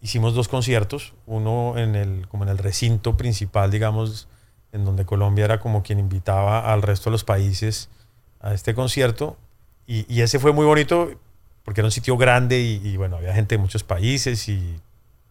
Hicimos 0.00 0.34
dos 0.34 0.48
conciertos, 0.48 1.14
uno 1.26 1.76
en 1.76 1.94
el, 1.94 2.28
como 2.28 2.44
en 2.44 2.50
el 2.50 2.58
recinto 2.58 3.16
principal, 3.16 3.70
digamos, 3.70 4.28
en 4.72 4.84
donde 4.84 5.04
Colombia 5.04 5.44
era 5.44 5.60
como 5.60 5.82
quien 5.82 5.98
invitaba 5.98 6.72
al 6.72 6.82
resto 6.82 7.10
de 7.10 7.12
los 7.12 7.24
países 7.24 7.90
a 8.40 8.54
este 8.54 8.74
concierto. 8.74 9.36
Y, 9.86 10.12
y 10.12 10.22
ese 10.22 10.38
fue 10.38 10.52
muy 10.52 10.64
bonito 10.64 11.10
porque 11.64 11.80
era 11.80 11.86
un 11.86 11.92
sitio 11.92 12.16
grande 12.16 12.60
y, 12.60 12.80
y, 12.84 12.96
bueno, 12.96 13.16
había 13.16 13.34
gente 13.34 13.56
de 13.56 13.58
muchos 13.60 13.82
países 13.82 14.48
y 14.48 14.80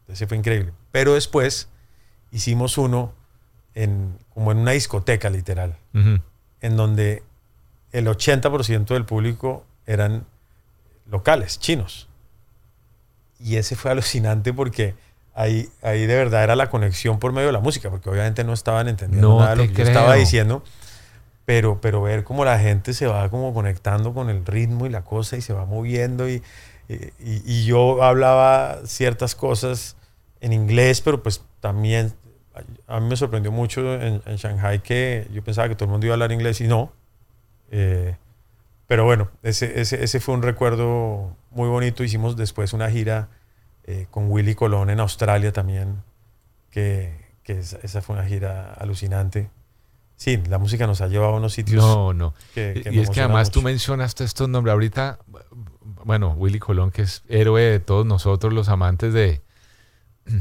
ese 0.08 0.26
fue 0.26 0.36
increíble. 0.36 0.72
Pero 0.92 1.14
después 1.14 1.68
hicimos 2.30 2.76
uno 2.76 3.14
en, 3.76 4.18
como 4.34 4.50
en 4.50 4.58
una 4.58 4.72
discoteca 4.72 5.30
literal, 5.30 5.76
Ujú. 5.94 6.18
en 6.62 6.76
donde 6.76 7.22
el 7.92 8.08
80% 8.08 8.86
del 8.94 9.04
público 9.04 9.64
eran 9.86 10.26
locales, 11.08 11.60
chinos. 11.60 12.08
Y 13.38 13.56
ese 13.56 13.76
fue 13.76 13.90
alucinante 13.90 14.52
porque 14.52 14.94
ahí, 15.34 15.68
ahí 15.82 16.06
de 16.06 16.16
verdad 16.16 16.42
era 16.42 16.56
la 16.56 16.70
conexión 16.70 17.18
por 17.18 17.32
medio 17.32 17.48
de 17.48 17.52
la 17.52 17.60
música, 17.60 17.90
porque 17.90 18.08
obviamente 18.10 18.42
no 18.44 18.52
estaban 18.54 18.88
entendiendo 18.88 19.28
No 19.28 19.38
nada 19.40 19.50
de 19.50 19.56
lo 19.56 19.62
que 19.64 19.68
yo 19.68 19.74
creo. 19.74 19.86
estaba 19.88 20.14
diciendo. 20.14 20.64
Pero, 21.44 21.80
pero 21.80 22.02
ver 22.02 22.24
cómo 22.24 22.44
la 22.44 22.58
gente 22.58 22.92
se 22.92 23.06
va 23.06 23.28
como 23.28 23.54
conectando 23.54 24.12
con 24.12 24.30
el 24.30 24.44
ritmo 24.44 24.86
y 24.86 24.88
la 24.88 25.02
cosa 25.04 25.36
y 25.36 25.42
se 25.42 25.52
va 25.52 25.64
moviendo 25.64 26.28
y- 26.28 26.42
y- 26.88 27.12
y 27.20 27.64
yo 27.66 28.02
hablaba 28.02 28.80
ciertas 28.86 29.34
cosas 29.36 29.96
en 30.40 30.52
inglés, 30.52 31.02
pero 31.02 31.22
pues 31.22 31.42
también 31.60 32.14
a 32.86 33.00
mí 33.00 33.08
me 33.08 33.16
sorprendió 33.16 33.52
mucho 33.52 33.94
en, 34.00 34.22
en 34.24 34.36
Shanghai 34.36 34.82
que 34.82 35.26
yo 35.32 35.42
pensaba 35.44 35.68
que 35.68 35.74
todo 35.74 35.86
el 35.86 35.90
mundo 35.90 36.06
iba 36.06 36.14
a 36.14 36.16
hablar 36.16 36.32
inglés 36.32 36.60
y 36.60 36.68
no. 36.68 36.92
Eh, 37.70 38.16
pero 38.86 39.04
bueno, 39.04 39.30
ese, 39.42 39.80
ese, 39.80 40.02
ese 40.04 40.20
fue 40.20 40.34
un 40.34 40.42
recuerdo 40.42 41.36
muy 41.50 41.68
bonito. 41.68 42.04
Hicimos 42.04 42.36
después 42.36 42.72
una 42.72 42.90
gira 42.90 43.28
eh, 43.84 44.06
con 44.10 44.30
Willy 44.30 44.54
Colón 44.54 44.90
en 44.90 45.00
Australia 45.00 45.52
también, 45.52 46.02
que, 46.70 47.12
que 47.42 47.58
esa, 47.58 47.78
esa 47.82 48.00
fue 48.02 48.14
una 48.16 48.24
gira 48.24 48.72
alucinante. 48.74 49.50
Sí, 50.16 50.40
la 50.48 50.58
música 50.58 50.86
nos 50.86 51.00
ha 51.02 51.08
llevado 51.08 51.34
a 51.34 51.36
unos 51.36 51.52
sitios. 51.52 51.84
No, 51.84 52.14
no. 52.14 52.32
que- 52.54 52.80
que 52.82 52.90
y 52.94 53.00
es 53.00 53.10
que 53.10 53.20
además 53.20 53.50
tú 53.50 53.58
mucho. 53.60 53.66
mencionaste 53.68 54.24
estos 54.24 54.48
nombres. 54.48 54.72
Ahorita, 54.72 55.18
bueno, 56.04 56.32
Willy 56.38 56.58
Colón, 56.58 56.90
que 56.90 57.02
es 57.02 57.22
héroe 57.28 57.60
de 57.62 57.80
todos 57.80 58.06
nosotros, 58.06 58.52
los 58.52 58.68
amantes 58.70 59.12
de, 59.12 59.42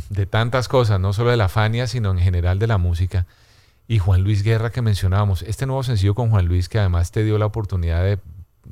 de 0.09 0.25
tantas 0.25 0.67
cosas, 0.67 0.99
no 0.99 1.13
solo 1.13 1.29
de 1.31 1.37
la 1.37 1.49
Fania, 1.49 1.87
sino 1.87 2.11
en 2.11 2.19
general 2.19 2.59
de 2.59 2.67
la 2.67 2.77
música. 2.77 3.25
Y 3.87 3.99
Juan 3.99 4.23
Luis 4.23 4.41
Guerra, 4.43 4.71
que 4.71 4.81
mencionábamos. 4.81 5.43
Este 5.43 5.65
nuevo 5.65 5.83
sencillo 5.83 6.15
con 6.15 6.29
Juan 6.31 6.45
Luis, 6.47 6.69
que 6.69 6.79
además 6.79 7.11
te 7.11 7.23
dio 7.23 7.37
la 7.37 7.45
oportunidad 7.45 8.03
de 8.03 8.19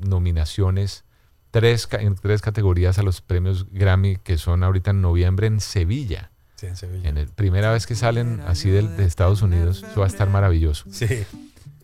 nominaciones 0.00 1.04
tres, 1.52 1.88
en 1.92 2.16
tres 2.16 2.42
categorías 2.42 2.98
a 2.98 3.02
los 3.02 3.20
premios 3.20 3.66
Grammy, 3.70 4.16
que 4.16 4.38
son 4.38 4.64
ahorita 4.64 4.90
en 4.90 5.02
noviembre 5.02 5.46
en 5.46 5.60
Sevilla. 5.60 6.30
Sí, 6.56 6.66
en 6.66 6.76
Sevilla. 6.76 7.08
En 7.08 7.16
el, 7.18 7.28
primera 7.28 7.70
vez 7.70 7.86
que 7.86 7.94
salen 7.94 8.40
así 8.46 8.70
del- 8.70 8.96
de, 8.96 9.04
Estados 9.04 9.42
Unidos, 9.42 9.84
eso 9.88 10.00
va 10.00 10.06
a 10.06 10.08
estar 10.08 10.28
maravilloso. 10.28 10.84
Sí. 10.90 11.24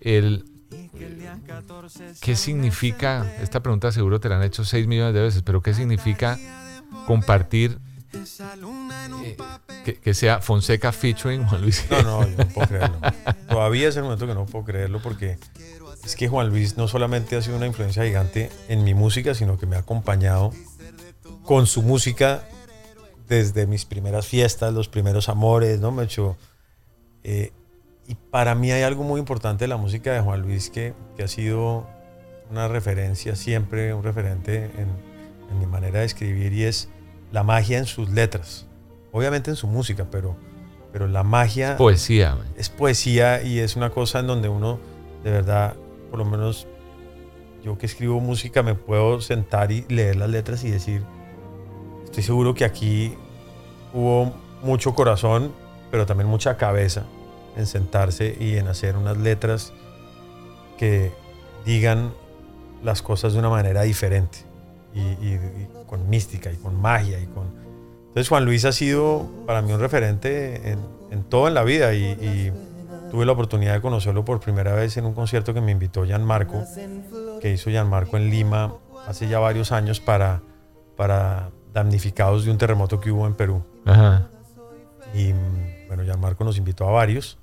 El, 0.01 0.45
¿Qué 2.21 2.37
significa? 2.37 3.27
Esta 3.41 3.63
pregunta 3.63 3.93
seguro 3.93 4.21
te 4.21 4.29
la 4.29 4.37
han 4.37 4.43
hecho 4.43 4.65
6 4.65 4.87
millones 4.87 5.15
de 5.15 5.21
veces, 5.21 5.43
pero 5.43 5.63
¿qué 5.63 5.73
significa 5.75 6.39
compartir 7.07 7.79
eh, 8.13 9.37
que, 9.85 9.99
que 10.01 10.15
sea 10.15 10.41
Fonseca 10.41 10.93
featuring 10.93 11.47
Juan 11.47 11.63
Luis? 11.63 11.85
No, 11.91 12.03
no, 12.03 12.29
yo 12.29 12.37
no 12.37 12.49
puedo 12.49 12.69
creerlo. 12.69 12.99
Todavía 13.49 13.89
es 13.89 13.97
el 13.97 14.03
momento 14.05 14.27
que 14.27 14.35
no 14.35 14.47
puedo 14.47 14.65
creerlo 14.65 15.01
porque 15.03 15.39
es 16.05 16.17
que 16.17 16.29
Juan 16.29 16.49
Luis 16.49 16.77
no 16.77 16.89
solamente 16.89 17.37
ha 17.37 17.43
sido 17.43 17.57
una 17.57 17.67
influencia 17.67 18.05
gigante 18.05 18.51
en 18.69 18.85
mi 18.85 18.95
música, 18.95 19.35
sino 19.35 19.59
que 19.59 19.67
me 19.67 19.77
ha 19.77 19.81
acompañado 19.81 20.53
con 21.45 21.67
su 21.67 21.83
música 21.83 22.43
desde 23.29 23.67
mis 23.67 23.85
primeras 23.85 24.27
fiestas, 24.27 24.73
los 24.75 24.89
primeros 24.89 25.29
amores, 25.29 25.81
¿no? 25.81 25.93
Me 25.93 26.05
hecho... 26.05 26.37
eh, 27.23 27.53
y 28.09 28.17
para 28.17 28.57
mí 28.57 28.73
hay 28.73 28.83
algo 28.83 29.05
muy 29.05 29.21
importante 29.21 29.65
de 29.65 29.69
la 29.69 29.77
música 29.77 30.13
de 30.13 30.21
Juan 30.21 30.43
Luis 30.43 30.69
que, 30.69 30.95
que 31.17 31.23
ha 31.23 31.29
sido 31.29 31.87
una 32.51 32.67
referencia 32.67 33.37
siempre, 33.37 33.95
un 33.95 34.03
referente 34.03 34.65
en, 34.65 34.89
en 35.49 35.59
mi 35.61 35.67
manera 35.67 36.01
de 36.01 36.07
escribir 36.07 36.53
y 36.53 36.65
es 36.65 36.89
la 37.33 37.43
magia 37.43 37.79
en 37.79 37.87
sus 37.87 38.11
letras. 38.11 38.67
Obviamente 39.13 39.51
en 39.51 39.57
su 39.57 39.67
música, 39.67 40.07
pero, 40.11 40.37
pero 40.93 41.07
la 41.07 41.23
magia 41.23 41.77
Poesía. 41.77 42.35
man. 42.37 42.47
es 42.57 42.69
poesía 42.69 43.43
y 43.43 43.59
es 43.59 43.77
una 43.77 43.91
cosa 43.91 44.21
en 44.21 44.27
donde 44.27 44.49
uno 44.49 44.79
de 45.25 45.31
verdad, 45.31 45.75
por 46.11 46.19
lo 46.19 46.25
menos 46.25 46.67
yo 47.65 47.77
que 47.77 47.87
escribo 47.87 48.21
música, 48.21 48.63
me 48.63 48.75
puedo 48.75 49.21
sentar 49.21 49.71
y 49.73 49.85
leer 49.89 50.17
las 50.17 50.31
letras 50.31 50.65
y 50.65 50.71
decir, 50.71 51.03
estoy 52.05 52.23
seguro 52.23 52.55
que 52.55 52.65
aquí 52.65 53.15
hubo 53.93 54.33
mucho 54.63 54.95
corazón, 54.95 55.53
pero 55.91 56.07
también 56.07 56.29
mucha 56.29 56.57
cabeza 56.57 57.05
en 57.57 57.67
sentarse 57.67 58.37
y 58.39 58.57
en 58.57 58.69
hacer 58.69 58.97
unas 58.97 59.19
letras 59.19 59.73
que 60.79 61.13
digan 61.67 62.15
las 62.83 63.03
cosas 63.03 63.35
de 63.35 63.41
una 63.41 63.51
manera 63.51 63.83
diferente 63.83 64.50
y, 64.95 65.01
y- 65.01 65.35
y 65.35 65.69
con 65.87 66.09
mística 66.11 66.51
y 66.53 66.57
con 66.57 66.81
magia 66.81 67.19
y 67.21 67.27
con 67.27 67.45
entonces 68.09 68.29
Juan 68.29 68.45
Luis 68.45 68.65
ha 68.65 68.73
sido 68.73 69.29
para 69.47 69.63
mí 69.63 69.73
un 69.73 69.79
referente 69.81 70.71
en, 70.73 70.81
en 71.13 71.23
todo 71.23 71.47
en 71.47 71.55
la 71.55 71.63
vida 71.63 71.95
y, 71.95 72.05
y 72.05 72.53
tuve 73.13 73.25
la 73.25 73.33
oportunidad 73.33 73.75
de 73.75 73.81
conocerlo 73.81 74.25
por 74.25 74.41
primera 74.41 74.73
vez 74.75 74.97
en 74.97 75.05
un 75.05 75.15
concierto 75.15 75.55
que 75.55 75.61
me 75.61 75.71
invitó 75.71 76.05
Gianmarco, 76.05 76.65
que 77.41 77.53
hizo 77.53 77.71
Gianmarco 77.71 78.17
en 78.17 78.29
Lima 78.31 78.75
hace 79.07 79.29
ya 79.29 79.39
varios 79.39 79.71
años 79.71 80.01
para, 80.01 80.43
para 80.97 81.51
damnificados 81.73 82.45
de 82.45 82.51
un 82.51 82.59
terremoto 82.59 83.01
que 83.01 83.13
hubo 83.13 83.27
en 83.29 83.35
Perú. 83.35 83.63
Ajá. 83.87 84.27
Y 85.15 85.33
bueno, 85.87 86.03
Gianmarco 86.05 86.43
nos 86.45 86.59
invitó 86.59 86.89
a 86.89 86.91
varios. 86.91 87.39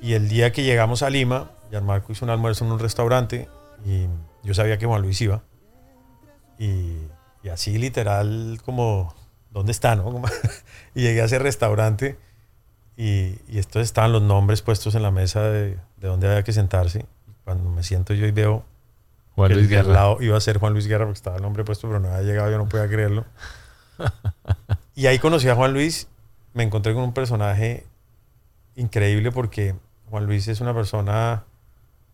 Y 0.00 0.12
el 0.14 0.28
día 0.28 0.52
que 0.52 0.64
llegamos 0.64 1.02
a 1.02 1.08
Lima, 1.10 1.50
Gianmarco 1.70 2.12
hizo 2.12 2.24
un 2.26 2.30
almuerzo 2.30 2.64
en 2.66 2.72
un 2.72 2.78
restaurante 2.78 3.48
y 3.86 4.06
yo 4.42 4.52
sabía 4.54 4.76
que 4.78 4.84
Juan 4.86 5.00
Luis 5.02 5.20
iba. 5.22 5.42
Y, 6.58 6.96
y 7.42 7.48
así 7.48 7.78
literal 7.78 8.58
como, 8.64 9.14
¿dónde 9.50 9.72
está? 9.72 9.96
No? 9.96 10.22
Y 10.94 11.02
llegué 11.02 11.22
a 11.22 11.24
ese 11.24 11.38
restaurante 11.38 12.18
y, 12.96 13.38
y 13.48 13.58
estos 13.58 13.82
estaban 13.82 14.12
los 14.12 14.22
nombres 14.22 14.60
puestos 14.62 14.94
en 14.94 15.02
la 15.02 15.10
mesa 15.10 15.42
de, 15.42 15.78
de 15.96 16.08
dónde 16.08 16.28
había 16.28 16.42
que 16.42 16.52
sentarse. 16.52 17.06
Cuando 17.44 17.70
me 17.70 17.82
siento 17.82 18.14
yo 18.14 18.26
y 18.26 18.30
veo 18.30 18.64
Juan 19.34 19.48
que 19.48 19.54
Luis 19.54 19.68
de 19.68 19.78
al 19.78 19.86
Guerra. 19.86 19.94
lado 19.94 20.18
iba 20.20 20.36
a 20.36 20.40
ser 20.40 20.58
Juan 20.58 20.72
Luis 20.74 20.86
Guerra 20.86 21.04
porque 21.06 21.16
estaba 21.16 21.36
el 21.36 21.42
nombre 21.42 21.64
puesto, 21.64 21.88
pero 21.88 21.98
no 22.00 22.08
había 22.08 22.22
llegado, 22.22 22.50
yo 22.50 22.58
no 22.58 22.68
podía 22.68 22.88
creerlo. 22.88 23.24
Y 24.94 25.06
ahí 25.06 25.18
conocí 25.18 25.48
a 25.48 25.54
Juan 25.54 25.72
Luis, 25.72 26.08
me 26.52 26.62
encontré 26.62 26.92
con 26.92 27.02
un 27.02 27.14
personaje 27.14 27.86
increíble 28.76 29.32
porque 29.32 29.74
Juan 30.10 30.26
Luis 30.26 30.48
es 30.48 30.60
una 30.60 30.74
persona 30.74 31.44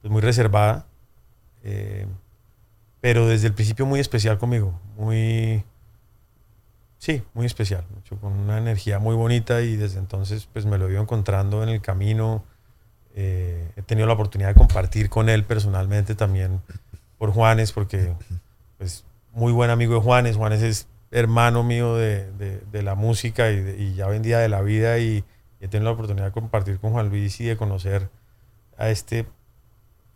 pues, 0.00 0.12
muy 0.12 0.20
reservada, 0.20 0.86
eh, 1.64 2.06
pero 3.00 3.26
desde 3.28 3.46
el 3.48 3.54
principio 3.54 3.86
muy 3.86 4.00
especial 4.00 4.38
conmigo, 4.38 4.78
muy, 4.96 5.64
sí, 6.98 7.22
muy 7.34 7.46
especial, 7.46 7.84
con 8.20 8.32
una 8.32 8.58
energía 8.58 8.98
muy 8.98 9.14
bonita 9.14 9.60
y 9.62 9.76
desde 9.76 9.98
entonces 9.98 10.48
pues 10.52 10.66
me 10.66 10.78
lo 10.78 10.88
he 10.88 10.92
ido 10.92 11.02
encontrando 11.02 11.62
en 11.62 11.68
el 11.68 11.80
camino. 11.80 12.44
Eh, 13.14 13.72
he 13.76 13.82
tenido 13.82 14.06
la 14.06 14.14
oportunidad 14.14 14.48
de 14.50 14.54
compartir 14.54 15.08
con 15.08 15.28
él 15.28 15.44
personalmente 15.44 16.14
también 16.14 16.60
por 17.18 17.30
Juanes, 17.32 17.72
porque 17.72 18.12
pues 18.78 19.04
muy 19.32 19.52
buen 19.52 19.70
amigo 19.70 19.94
de 19.94 20.00
Juanes. 20.00 20.36
Juanes 20.36 20.62
es 20.62 20.86
hermano 21.10 21.62
mío 21.64 21.96
de, 21.96 22.30
de- 22.32 22.82
la 22.82 22.94
música 22.94 23.50
y 23.50 23.94
ya 23.94 24.06
vendía 24.06 24.38
de 24.38 24.48
la 24.48 24.60
vida 24.62 24.98
y, 24.98 25.24
y 25.60 25.64
he 25.64 25.68
tenido 25.68 25.90
la 25.90 25.94
oportunidad 25.94 26.26
de 26.26 26.32
compartir 26.32 26.78
con 26.78 26.92
Juan 26.92 27.08
Luis 27.08 27.40
y 27.40 27.44
de 27.44 27.56
conocer 27.56 28.08
a 28.76 28.90
este 28.90 29.26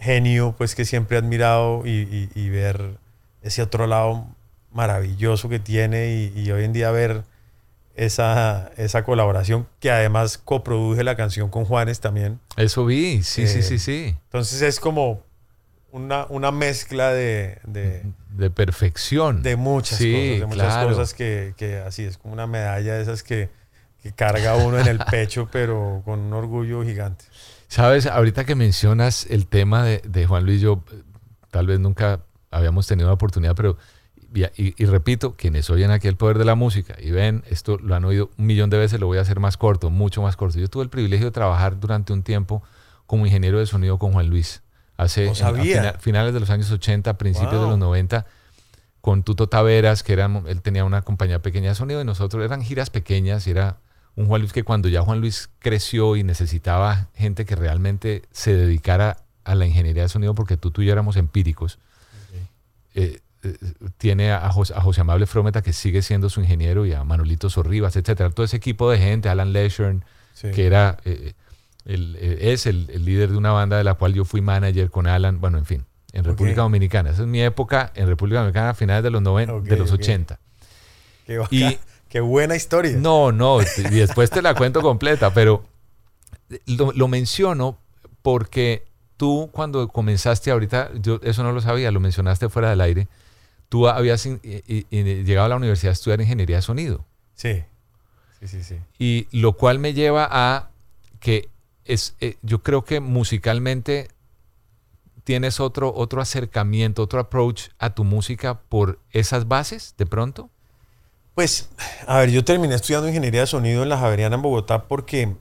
genio 0.03 0.55
pues 0.59 0.75
que 0.75 0.85
siempre 0.85 1.17
he 1.17 1.21
admirado 1.21 1.87
y, 1.87 1.91
y- 1.91 2.31
y 2.35 2.49
ver 2.51 2.97
ese 3.43 3.63
otro 3.63 3.87
lado 3.87 4.27
maravilloso 4.73 5.49
que 5.49 5.59
tiene 5.59 6.15
y, 6.15 6.33
y 6.41 6.51
hoy 6.51 6.65
en 6.65 6.73
día 6.73 6.91
ver 6.91 7.25
esa, 7.95 8.71
esa 8.77 9.05
colaboración 9.05 9.67
que 9.81 9.91
además 9.91 10.39
coproduje 10.39 11.05
la 11.05 11.15
canción 11.17 11.51
con 11.51 11.65
Juanes 11.65 12.01
también. 12.01 12.41
Eso 12.57 12.87
vi, 12.87 13.23
sí, 13.23 13.47
sí, 13.47 13.59
Eh, 13.59 13.63
sí, 13.63 13.79
sí. 13.79 14.17
Entonces 14.25 14.63
es 14.63 14.81
como 14.81 15.23
una, 15.91 16.25
una 16.31 16.51
mezcla 16.53 17.13
de, 17.13 17.59
de, 17.65 18.03
De 18.31 18.51
perfección. 18.51 19.43
de 19.43 19.57
muchas 19.57 19.99
Sí, 19.99 20.11
cosas, 20.13 20.41
de 20.41 20.47
muchas 20.47 20.75
claro. 20.75 20.89
cosas 20.89 21.15
que, 21.15 21.55
que 21.59 21.77
así 21.79 22.05
es 22.05 22.17
como 22.17 22.33
una 22.33 22.47
medalla 22.47 22.95
de 22.95 23.03
esas 23.03 23.23
que, 23.23 23.51
que 24.03 24.13
carga 24.13 24.57
uno 24.57 24.79
en 24.81 24.87
el 24.87 24.99
pecho, 25.11 25.49
pero 25.53 26.01
con 26.07 26.19
un 26.21 26.33
orgullo 26.33 26.83
gigante. 26.83 27.27
Sabes, 27.73 28.05
ahorita 28.07 28.45
que 28.45 28.55
mencionas 28.55 29.27
el 29.31 29.47
tema 29.47 29.83
de, 29.83 30.03
de 30.05 30.27
Juan 30.27 30.45
Luis, 30.45 30.61
yo 30.61 30.85
eh, 30.93 31.03
tal 31.51 31.67
vez 31.67 31.81
nunca 31.81 32.21
habíamos 32.51 32.87
tenido 32.87 33.09
la 33.09 33.15
oportunidad, 33.15 33.55
pero 33.55 33.79
y, 34.35 34.43
y- 34.63 34.75
y 34.77 34.85
repito, 34.85 35.37
quienes 35.37 35.71
oyen 35.71 35.91
aquí 35.91 36.07
el 36.07 36.17
poder 36.17 36.37
de 36.37 36.45
la 36.45 36.55
música 36.55 36.95
y 37.01 37.11
ven, 37.13 37.43
esto 37.49 37.79
lo 37.79 37.95
han 37.95 38.05
oído 38.05 38.31
un 38.37 38.45
millón 38.45 38.69
de 38.69 38.77
veces, 38.77 39.01
lo 39.01 39.07
voy 39.07 39.17
a 39.17 39.23
hacer 39.23 39.41
más 39.41 39.57
corto, 39.57 39.89
mucho 39.89 40.21
más 40.21 40.37
corto. 40.37 40.59
Yo 40.59 40.69
tuve 40.69 40.83
el 40.85 40.91
privilegio 40.91 41.25
de 41.29 41.31
trabajar 41.33 41.81
durante 41.81 42.13
un 42.13 42.23
tiempo 42.23 42.63
como 43.07 43.25
ingeniero 43.25 43.59
de 43.59 43.65
sonido 43.65 43.99
con 43.99 44.13
Juan 44.13 44.29
Luis, 44.29 44.63
hace 44.99 45.25
No 45.25 45.35
sabía. 45.35 45.81
fina- 45.81 45.93
finales 45.99 46.35
de 46.35 46.41
los 46.41 46.51
años 46.51 46.71
80, 46.71 47.17
principios 47.17 47.59
de 47.63 47.69
los 47.69 47.79
90 47.79 48.27
con 49.01 49.23
Tuto 49.23 49.49
Taveras, 49.49 50.03
que 50.03 50.13
era, 50.13 50.31
él 50.47 50.61
tenía 50.61 50.85
una 50.85 51.01
compañía 51.01 51.41
pequeña 51.41 51.71
de 51.71 51.75
sonido 51.75 52.03
y 52.03 52.05
nosotros 52.05 52.45
eran 52.45 52.61
giras 52.63 52.91
pequeñas 52.91 53.47
y 53.47 53.51
era 53.53 53.79
un 54.17 54.27
Juan 54.27 54.41
Luis 54.43 54.53
que 54.53 54.63
cuando 54.65 54.89
ya 54.89 55.03
Juan 55.03 55.21
Luis 55.21 55.49
creció 55.59 56.17
y 56.17 56.23
necesitaba 56.25 57.09
gente 57.15 57.45
que 57.47 57.57
realmente 57.57 58.23
se 58.31 58.55
dedicara 58.55 59.19
a 59.45 59.55
la 59.55 59.67
ingeniería 59.67 60.03
de 60.03 60.09
sonido, 60.09 60.35
porque 60.35 60.57
tú, 60.57 60.71
tú 60.71 60.83
y 60.83 60.87
yo 60.87 60.93
éramos 60.93 61.17
empíricos, 61.17 61.79
eh, 62.95 63.21
eh, 63.43 63.57
tiene 63.99 64.33
a 64.33 64.49
José, 64.51 64.75
a 64.77 64.81
José 64.81 65.01
Amable 65.01 65.27
Frometa, 65.27 65.63
que 65.63 65.73
sigue 65.73 66.03
siendo 66.03 66.29
su 66.31 66.41
ingeniero, 66.41 66.87
y 66.87 66.93
a 66.93 67.03
Manolito 67.05 67.51
Sorribas, 67.51 67.97
etcétera. 67.97 68.31
Todo 68.31 68.45
ese 68.45 68.57
equipo 68.59 68.91
de 68.91 68.99
gente, 68.99 69.29
Alan 69.29 69.53
Leshurn, 69.53 70.05
Sí. 70.35 70.51
que 70.53 70.67
era, 70.67 70.99
eh, 71.05 71.33
el- 71.85 72.17
es 72.17 72.67
el, 72.67 72.89
el 72.91 73.05
líder 73.05 73.31
de 73.31 73.37
una 73.37 73.51
banda 73.51 73.77
de 73.79 73.85
la 73.85 73.95
cual 73.95 74.15
yo 74.15 74.25
fui 74.25 74.41
manager 74.41 74.91
con 74.91 75.07
Alan, 75.07 75.41
bueno, 75.41 75.59
en 75.59 75.67
fin, 75.67 75.85
en 76.13 76.25
República. 76.25 76.61
Dominicana. 76.63 77.11
Esa 77.11 77.23
es 77.23 77.29
mi 77.29 77.43
época 77.43 77.91
en 77.97 78.07
República 78.07 78.39
Dominicana, 78.41 78.71
a 78.71 78.75
finales 78.75 79.03
de 79.03 79.11
los 79.11 79.23
90, 79.23 79.55
Ok, 79.55 79.65
de 79.65 79.77
los 79.77 79.91
ok. 79.91 79.99
80. 80.01 80.39
Qué, 81.27 81.41
Y- 81.51 81.79
qué 82.13 82.21
buena 82.21 82.55
historia. 82.55 82.93
No, 82.97 83.33
no, 83.33 83.61
y 83.63 83.83
después 83.83 84.29
te 84.31 84.43
la 84.43 84.55
cuento 84.55 84.83
completa, 84.83 85.33
pero 85.33 85.65
lo, 86.67 86.93
lo 86.93 87.09
menciono 87.09 87.79
porque 88.21 88.85
tú 89.17 89.49
cuando 89.51 89.89
comenzaste 89.89 90.51
ahorita, 90.51 90.91
yo 91.01 91.19
eso 91.23 91.43
no 91.43 91.53
lo 91.53 91.61
sabía, 91.63 91.91
lo 91.91 92.01
mencionaste 92.01 92.49
fuera 92.51 92.69
del 92.71 92.83
aire, 92.83 93.09
tú 93.71 93.89
habías 93.89 94.27
in- 94.27 94.41
llegado 94.41 95.47
a 95.47 95.49
la 95.49 95.57
universidad 95.57 95.91
a 95.91 95.95
estudiar 95.95 96.21
ingeniería 96.21 96.57
de 96.57 96.63
sonido, 96.63 97.05
Sí, 97.35 97.65
sí, 98.41 98.47
sí, 98.49 98.63
sí. 98.63 98.77
y 98.99 99.27
lo 99.33 99.55
cual 99.55 99.79
me 99.79 99.95
lleva 99.95 100.29
a 100.31 100.69
que 101.19 101.49
es, 101.87 102.15
eh, 102.21 102.37
yo 102.43 102.63
creo 102.63 102.85
que 102.85 103.01
musicalmente 103.01 104.09
tienes 105.25 105.61
otro, 105.61 105.93
otro 105.95 106.21
acercamiento, 106.21 107.03
otro 107.03 107.21
approach 107.21 107.69
a 107.79 107.91
tu 107.95 108.05
música 108.05 108.61
por 108.61 108.99
esas 109.13 109.49
bases, 109.49 109.95
de 109.97 110.05
pronto. 110.07 110.51
Pues, 111.35 111.71
a 112.07 112.19
ver, 112.19 112.31
yo 112.31 112.45
terminé 112.45 112.75
estudiando 112.75 113.09
ingeniería 113.09 113.41
de 113.43 113.47
sonido 113.47 113.83
en 113.83 113.89
la 113.89 113.99
Javeriana 113.99 114.37
en 114.37 114.43
Bogotá 114.43 114.85
porque 114.85 115.35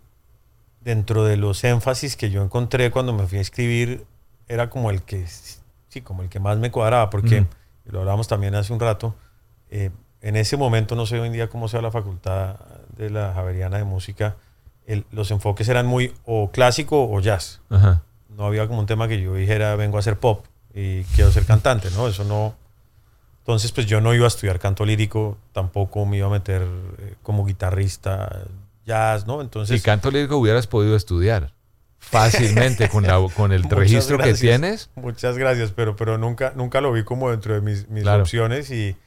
dentro 0.82 1.26
de 1.26 1.38
los 1.38 1.64
énfasis 1.64 2.16
que 2.16 2.30
yo 2.30 2.42
encontré 2.44 2.92
cuando 2.92 3.14
me 3.14 3.28
fui 3.28 3.38
a 3.38 3.42
escribir 3.42 4.06
era 4.48 4.70
como 4.70 4.90
el 4.90 5.02
que, 5.04 5.28
sí, 5.90 6.02
como 6.02 6.24
el 6.24 6.30
que 6.30 6.40
más 6.40 6.58
me 6.58 6.72
cuadraba, 6.72 7.10
porque 7.10 7.46
lo 7.86 8.00
hablábamos 8.00 8.28
también 8.28 8.56
hace 8.56 8.74
un 8.74 8.80
rato. 8.80 9.16
eh, 9.70 9.90
en 10.22 10.36
ese 10.36 10.56
momento, 10.58 10.96
no 10.96 11.06
sé 11.08 11.20
hoy 11.20 11.28
en 11.28 11.34
día 11.34 11.50
cómo 11.50 11.68
sea 11.68 11.82
la 11.82 11.90
facultad 11.92 12.58
de 12.98 13.10
la 13.10 13.34
Javeriana 13.34 13.78
de 13.78 13.86
música, 13.86 14.36
el- 14.86 15.06
los 15.12 15.32
enfoques 15.32 15.68
eran 15.70 15.88
muy 15.88 16.14
o 16.26 16.52
clásico 16.52 17.10
o 17.10 17.20
jazz. 17.22 17.62
Ajá. 17.70 18.04
No 18.30 18.46
había 18.46 18.68
como 18.68 18.80
un 18.82 18.86
tema 18.86 19.08
que 19.08 19.20
yo 19.22 19.34
dijera, 19.34 19.76
vengo 19.78 19.96
a 19.98 20.02
hacer 20.02 20.20
pop 20.20 20.46
y 20.74 21.04
quiero 21.16 21.32
ser 21.32 21.46
cantante, 21.46 21.90
¿no? 21.92 22.08
Eso 22.08 22.24
no. 22.24 22.54
Entonces, 23.42 23.72
pues 23.72 23.88
yo 23.88 24.02
no 24.02 24.14
iba 24.14 24.26
a 24.26 24.28
estudiar 24.28 24.60
canto 24.60 24.86
lírico, 24.86 25.38
tampoco 25.52 26.06
me 26.06 26.18
iba 26.18 26.28
a 26.28 26.30
meter 26.30 26.62
eh, 27.00 27.16
como 27.24 27.44
guitarrista. 27.46 28.46
jazz, 28.86 29.26
¿no? 29.26 29.42
Entonces... 29.42 29.80
Y 29.80 29.84
canto 29.84 30.12
lírico 30.12 30.38
hubieras 30.38 30.68
podido 30.68 30.96
estudiar 30.96 31.52
fácilmente 32.02 32.90
con, 32.90 33.04
la, 33.04 33.20
con 33.36 33.52
el 33.54 33.64
registro 33.70 34.18
que 34.18 34.34
tienes. 34.34 34.90
Muchas 34.96 35.38
gracias, 35.38 35.72
pero, 35.72 35.96
pero 35.96 36.18
nunca, 36.18 36.52
nunca 36.56 36.82
lo 36.82 36.92
vi 36.92 37.04
como 37.04 37.30
dentro 37.30 37.54
de 37.54 37.62
mis, 37.62 37.88
mis 37.90 38.06
opciones 38.06 38.70
y, 38.72 38.98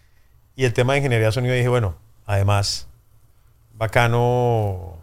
y, 0.56 0.64
el 0.64 0.72
tema 0.72 0.94
de 0.94 1.00
ingeniería 1.00 1.26
de 1.26 1.32
sonido 1.32 1.54
dije, 1.54 1.68
bueno, 1.68 1.96
además, 2.24 2.88
bacano 3.74 4.98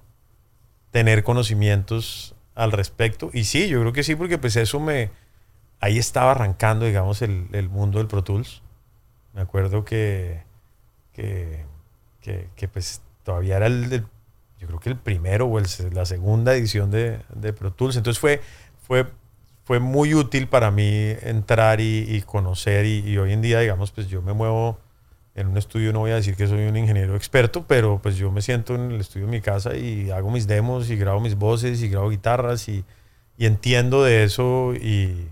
tener 0.90 1.24
conocimientos 1.24 2.34
al 2.56 2.72
respecto. 2.72 3.30
Y 3.34 3.44
sí, 3.44 3.68
yo 3.68 3.82
creo 3.82 3.94
que 3.94 4.04
sí, 4.04 4.16
porque 4.16 4.38
pues 4.38 4.56
eso 4.56 4.80
me... 4.80 5.12
Ahí 5.80 5.98
estaba 5.98 6.32
arrancando, 6.32 6.86
digamos, 6.86 7.22
el, 7.22 7.48
el 7.54 7.70
mundo 7.70 7.98
del 7.98 8.08
Pro 8.08 8.24
Tools. 8.24 8.62
Me 9.34 9.42
acuerdo 9.42 9.86
que, 9.86 10.44
que, 11.14 11.66
que, 12.22 12.68
pues 12.68 13.02
todavía 13.24 13.58
era 13.58 13.68
el, 13.68 14.06
yo 14.60 14.68
creo 14.68 14.80
que 14.80 14.90
el 14.90 14.98
primero 14.98 15.46
o 15.46 15.58
el, 15.58 15.66
la 15.94 16.06
segunda 16.06 16.54
edición 16.54 16.92
de, 16.92 17.20
de, 17.34 17.54
Pro 17.54 17.72
Tools. 17.72 17.96
Entonces 17.96 18.20
fue, 18.20 18.42
fue, 18.82 19.08
fue 19.64 19.80
muy 19.80 20.14
útil 20.14 20.48
para 20.48 20.70
mí 20.72 21.16
entrar 21.22 21.80
y, 21.82 22.22
conocer 22.26 22.86
y, 22.86 23.18
hoy 23.18 23.34
en 23.34 23.42
día, 23.42 23.60
digamos, 23.60 23.92
pues 23.92 24.08
yo 24.08 24.22
me 24.22 24.34
muevo 24.34 24.80
en 25.34 25.48
un 25.48 25.58
estudio, 25.58 25.94
no 25.94 26.00
voy 26.00 26.12
a 26.12 26.16
decir 26.16 26.36
que 26.36 26.46
soy 26.46 26.66
un 26.68 26.76
ingeniero 26.76 27.16
experto, 27.16 27.66
pero 27.66 28.00
pues 28.04 28.18
yo 28.18 28.32
me 28.32 28.42
siento 28.42 28.76
en 28.76 28.92
el 28.92 29.00
estudio 29.00 29.28
de 29.28 29.32
mi 29.32 29.40
casa 29.40 29.78
y 29.78 30.12
hago 30.12 30.30
mis 30.30 30.46
demos 30.46 30.90
y 30.90 30.98
grabo 30.98 31.22
mis 31.22 31.36
voces 31.36 31.82
y 31.82 31.88
grabo 31.88 32.10
guitarras 32.10 32.68
y, 32.68 32.84
y 33.38 33.46
entiendo 33.46 34.04
de 34.04 34.26
eso 34.26 34.74
y, 34.76 35.30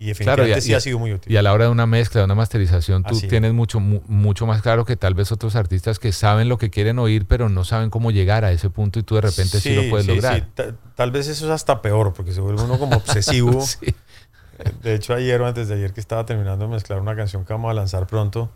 y 0.00 0.10
efectivamente 0.10 0.60
sí 0.60 0.74
ha 0.74 0.80
sido 0.80 0.98
muy 0.98 1.12
útil. 1.12 1.32
Y 1.32 1.36
a 1.36 1.42
la 1.42 1.52
hora 1.52 1.64
de 1.64 1.70
una 1.70 1.86
mezcla, 1.86 2.20
de 2.20 2.26
una 2.26 2.36
masterización, 2.36 3.02
tú 3.02 3.20
tienes 3.20 3.52
mucho, 3.52 3.80
mucho 3.80 4.46
más 4.46 4.62
claro 4.62 4.84
que 4.84 4.96
tal 4.96 5.14
vez 5.14 5.32
otros 5.32 5.56
artistas 5.56 5.98
que 5.98 6.12
saben 6.12 6.48
lo 6.48 6.56
que 6.56 6.70
quieren 6.70 7.00
oír, 7.00 7.26
pero 7.26 7.48
no 7.48 7.64
saben 7.64 7.90
cómo 7.90 8.12
llegar 8.12 8.44
a 8.44 8.52
ese 8.52 8.70
punto 8.70 9.00
y 9.00 9.02
tú 9.02 9.16
de 9.16 9.22
repente 9.22 9.58
sí, 9.60 9.74
lo 9.74 9.90
puedes 9.90 10.06
lograr. 10.06 10.46
Tal 10.94 11.10
vez 11.10 11.26
eso 11.26 11.46
es 11.46 11.50
hasta 11.50 11.82
peor, 11.82 12.12
porque 12.12 12.32
se 12.32 12.40
vuelve 12.40 12.62
uno 12.62 12.78
como 12.78 12.96
obsesivo. 12.96 13.64
de 14.82 14.94
hecho, 14.94 15.14
ayer 15.14 15.40
o 15.42 15.46
antes 15.46 15.66
de 15.66 15.74
ayer 15.74 15.92
que 15.92 16.00
estaba 16.00 16.24
terminando 16.24 16.66
de 16.66 16.70
mezclar 16.70 17.00
una 17.00 17.16
canción 17.16 17.44
que 17.44 17.52
vamos 17.52 17.70
a 17.70 17.74
lanzar 17.74 18.06
pronto, 18.06 18.52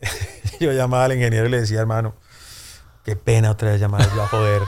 yo 0.60 0.70
llamaba 0.72 1.06
al 1.06 1.14
ingeniero 1.14 1.46
y 1.46 1.50
le 1.50 1.60
decía, 1.60 1.80
hermano, 1.80 2.14
qué 3.04 3.16
pena 3.16 3.50
otra 3.50 3.72
vez 3.72 3.80
llamarlo 3.80 4.22
a 4.22 4.28
joder. 4.28 4.62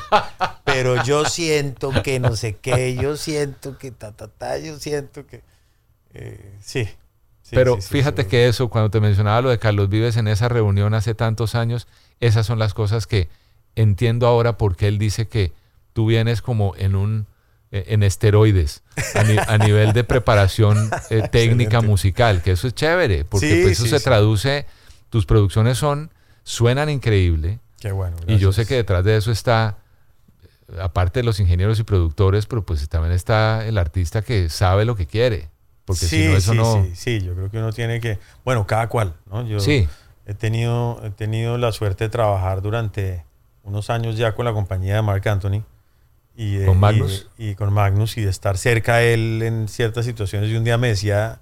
Pero 0.65 1.05
yo 1.05 1.25
siento 1.25 1.93
que 2.03 2.19
no 2.19 2.35
sé 2.35 2.57
qué, 2.57 2.97
yo 2.97 3.17
siento 3.17 3.79
que 3.79 3.93
ta, 3.93 4.11
ta, 4.11 4.27
ta, 4.27 4.59
yo 4.59 4.77
siento 4.81 5.25
que... 5.25 5.45
Eh, 6.15 6.57
sí. 6.61 6.89
Pero 7.51 7.81
fíjate 7.81 8.27
que 8.27 8.49
eso, 8.49 8.69
cuando 8.69 8.91
te 8.91 9.01
mencionaba 9.01 9.43
lo 9.43 9.51
de 9.51 9.59
Carlos 9.59 9.89
Vives 9.89 10.17
en 10.17 10.29
esa 10.29 10.49
reunión 10.49 10.95
hace 10.95 11.15
tantos 11.15 11.55
años, 11.55 11.87
esas 12.21 12.47
son 12.47 12.59
las 12.59 12.75
cosas 12.75 13.07
que 13.07 13.29
entiendo 13.77 14.27
ahora 14.27 14.57
porque 14.57 14.89
él 14.89 14.99
dice 14.99 15.29
que 15.29 15.53
tú 15.93 16.07
vienes 16.07 16.43
como 16.43 16.75
en 16.77 16.97
un 16.97 17.27
eh, 17.71 17.87
en 17.89 18.03
esteroides 18.03 18.83
a, 19.49 19.59
nivel 19.59 19.93
de 19.93 20.05
preparación 20.05 20.91
eh, 21.11 21.29
técnica 21.33 21.81
musical, 21.81 22.41
que 22.41 22.53
eso 22.53 22.69
es 22.69 22.75
chévere, 22.75 23.25
porque 23.25 23.63
pues 23.63 23.81
eso 23.81 23.87
se 23.87 24.03
traduce, 24.03 24.67
tus 25.11 25.27
producciones 25.27 25.77
son, 25.77 26.13
suenan 26.45 26.89
increíble. 26.89 27.59
Qué 27.81 27.91
bueno. 27.91 28.17
Y 28.29 28.39
yo 28.39 28.53
sé 28.53 28.65
que 28.65 28.77
detrás 28.77 29.05
de 29.05 29.17
eso 29.17 29.33
está, 29.33 29.79
aparte 30.81 31.21
de 31.21 31.25
los 31.25 31.41
ingenieros 31.41 31.81
y 31.81 31.83
productores, 31.83 32.47
pero 32.47 32.65
pues 32.65 32.89
también 32.89 33.13
está 33.13 33.67
el 33.67 33.77
artista 33.77 34.23
que 34.23 34.49
sabe 34.49 34.85
lo 34.85 34.95
que 34.95 35.07
quiere. 35.07 35.49
Porque 35.85 36.07
si 36.07 36.29
no, 36.29 36.37
eso 36.37 36.53
sí, 36.53 36.59
no. 36.59 36.85
Sí, 36.85 36.93
sí, 36.95 37.21
yo 37.21 37.35
creo 37.35 37.51
que 37.51 37.59
uno 37.59 37.73
tiene 37.73 38.01
que. 38.01 38.19
Bueno, 38.45 38.67
cada 38.67 38.89
cual, 38.89 39.15
¿no? 39.27 39.47
Yo 39.47 39.61
sí. 39.61 39.87
he, 40.27 40.35
tenido, 40.35 41.01
he 41.05 41.11
tenido 41.11 41.59
la 41.59 41.73
suerte 41.73 42.05
de 42.05 42.11
trabajar 42.11 42.63
durante 42.63 43.25
unos 43.63 43.91
años 43.91 44.17
ya 44.17 44.35
con 44.35 44.45
la 44.45 44.53
compañía 44.53 44.97
de 44.97 45.03
Mark 45.03 45.27
Anthony. 45.29 45.63
Y 46.37 46.65
¿Con 46.65 46.81
Magnus? 46.81 47.29
Y, 47.39 47.55
con 47.55 47.73
Magnus 47.73 48.17
y 48.17 48.23
de 48.23 48.31
estar 48.31 48.59
cerca 48.59 48.97
de 48.97 49.15
él 49.15 49.43
en 49.43 49.69
ciertas 49.69 50.05
situaciones. 50.05 50.51
Y 50.51 50.57
un 50.57 50.65
día 50.65 50.79
me 50.79 50.89
decía 50.89 51.41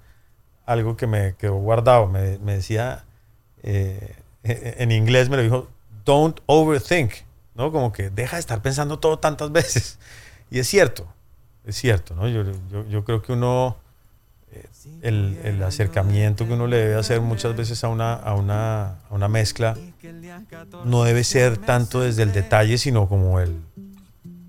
algo 0.65 0.97
que 0.97 1.07
me 1.07 1.35
quedó 1.35 1.55
guardado. 1.55 2.07
Me, 2.07 2.37
me 2.39 2.55
decía, 2.55 3.05
eh, 3.63 4.15
en 4.43 4.91
inglés 4.91 5.29
me 5.29 5.37
lo 5.37 5.43
dijo, 5.43 5.69
don't 6.05 6.41
overthink, 6.45 7.13
¿no? 7.55 7.71
Como 7.71 7.93
que 7.93 8.09
deja 8.09 8.35
de 8.35 8.41
estar 8.41 8.61
pensando 8.61 8.99
todo 8.99 9.19
tantas 9.19 9.51
veces. 9.53 9.99
Y 10.51 10.59
es 10.59 10.67
cierto, 10.67 11.07
es 11.65 11.75
cierto, 11.75 12.13
¿no? 12.13 12.27
Yo, 12.27 12.43
yo, 12.69 12.87
yo 12.87 13.03
creo 13.05 13.21
que 13.21 13.31
uno 13.31 13.77
el, 15.01 15.37
el, 15.43 15.63
acercamiento 15.63 16.47
que 16.47 16.53
uno 16.53 16.67
le 16.67 16.77
debe 16.77 16.95
hacer 16.95 17.21
muchas 17.21 17.55
veces 17.55 17.83
a 17.83 17.87
una, 17.87 18.13
a, 18.13 18.35
una, 18.35 18.99
a 19.09 19.13
una 19.13 19.27
mezcla 19.27 19.75
no 20.85 21.03
debe 21.03 21.23
ser 21.23 21.57
tanto 21.57 22.01
desde 22.01 22.23
el 22.23 22.31
detalle, 22.33 22.77
sino 22.77 23.07
como 23.07 23.39
el, 23.39 23.55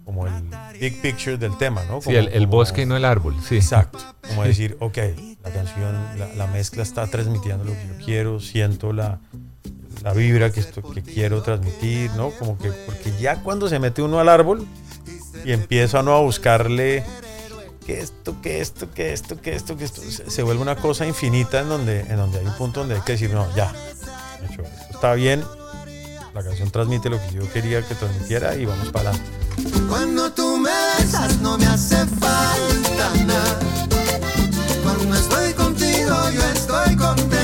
como 0.04 0.26
el 0.26 0.32
big 0.80 1.00
picture 1.00 1.36
del 1.36 1.56
tema, 1.58 1.82
¿no? 1.84 2.00
sí, 2.00 2.14
el, 2.14 2.46
bosque 2.46 2.82
y 2.82 2.86
no 2.86 2.96
el 2.96 3.04
árbol, 3.04 3.36
sí. 3.46 3.56
Exacto. 3.56 3.98
Como 4.28 4.44
decir, 4.44 4.76
ok, 4.80 4.98
la 5.42 5.50
canción, 5.50 5.94
la, 6.36 6.46
mezcla 6.46 6.82
está 6.82 7.06
transmitiendo 7.06 7.64
lo 7.64 7.72
que 7.72 7.86
yo 7.86 8.04
quiero, 8.04 8.40
siento 8.40 8.92
la, 8.92 9.18
la 10.02 10.12
vibra 10.12 10.50
que, 10.50 10.60
esto, 10.60 10.82
que 10.82 11.02
quiero 11.02 11.42
transmitir, 11.42 12.10
¿no? 12.12 12.30
Como 12.30 12.58
que, 12.58 12.70
porque 12.86 13.12
ya 13.20 13.42
cuando 13.42 13.68
se 13.68 13.78
mete 13.78 14.02
uno 14.02 14.18
al 14.18 14.28
árbol 14.28 14.66
y 15.44 15.52
empieza 15.52 16.00
uno 16.00 16.14
a 16.14 16.20
buscarle 16.20 17.04
que 17.84 18.00
esto, 18.00 18.36
que 18.42 18.60
esto, 18.60 18.90
que 18.92 19.12
esto, 19.12 19.40
que 19.40 19.54
esto, 19.54 19.76
que 19.76 19.84
esto, 19.84 20.02
se, 20.02 20.42
vuelve 20.42 20.62
una 20.62 20.76
cosa 20.76 21.06
infinita 21.06 21.60
en 21.60 21.68
donde, 21.68 22.00
en 22.00 22.16
donde 22.16 22.38
hay 22.38 22.46
un 22.46 22.54
punto 22.54 22.80
donde 22.80 22.96
hay 22.96 23.02
que 23.02 23.12
decir, 23.12 23.30
no, 23.30 23.46
ya, 23.54 23.72
esto 24.48 24.62
está 24.90 25.14
bien, 25.14 25.44
la 26.34 26.42
canción 26.42 26.70
transmite 26.70 27.10
lo 27.10 27.20
que 27.20 27.34
yo 27.34 27.52
quería 27.52 27.86
que 27.86 27.94
transmitiera 27.94 28.56
y 28.56 28.64
vamos 28.64 28.90
para 28.90 29.10
adelante. 29.10 29.32
Cuando 29.88 30.32
tú 30.32 30.56
me 30.56 30.70
besas 30.98 31.38
no 31.40 31.56
me 31.58 31.66
hace 31.66 31.96
falta 32.06 33.14
nada, 33.24 33.58
cuando 34.82 35.14
estoy 35.16 35.52
contigo 35.52 36.30
yo 36.32 36.42
estoy 36.54 36.96
contento, 36.96 37.43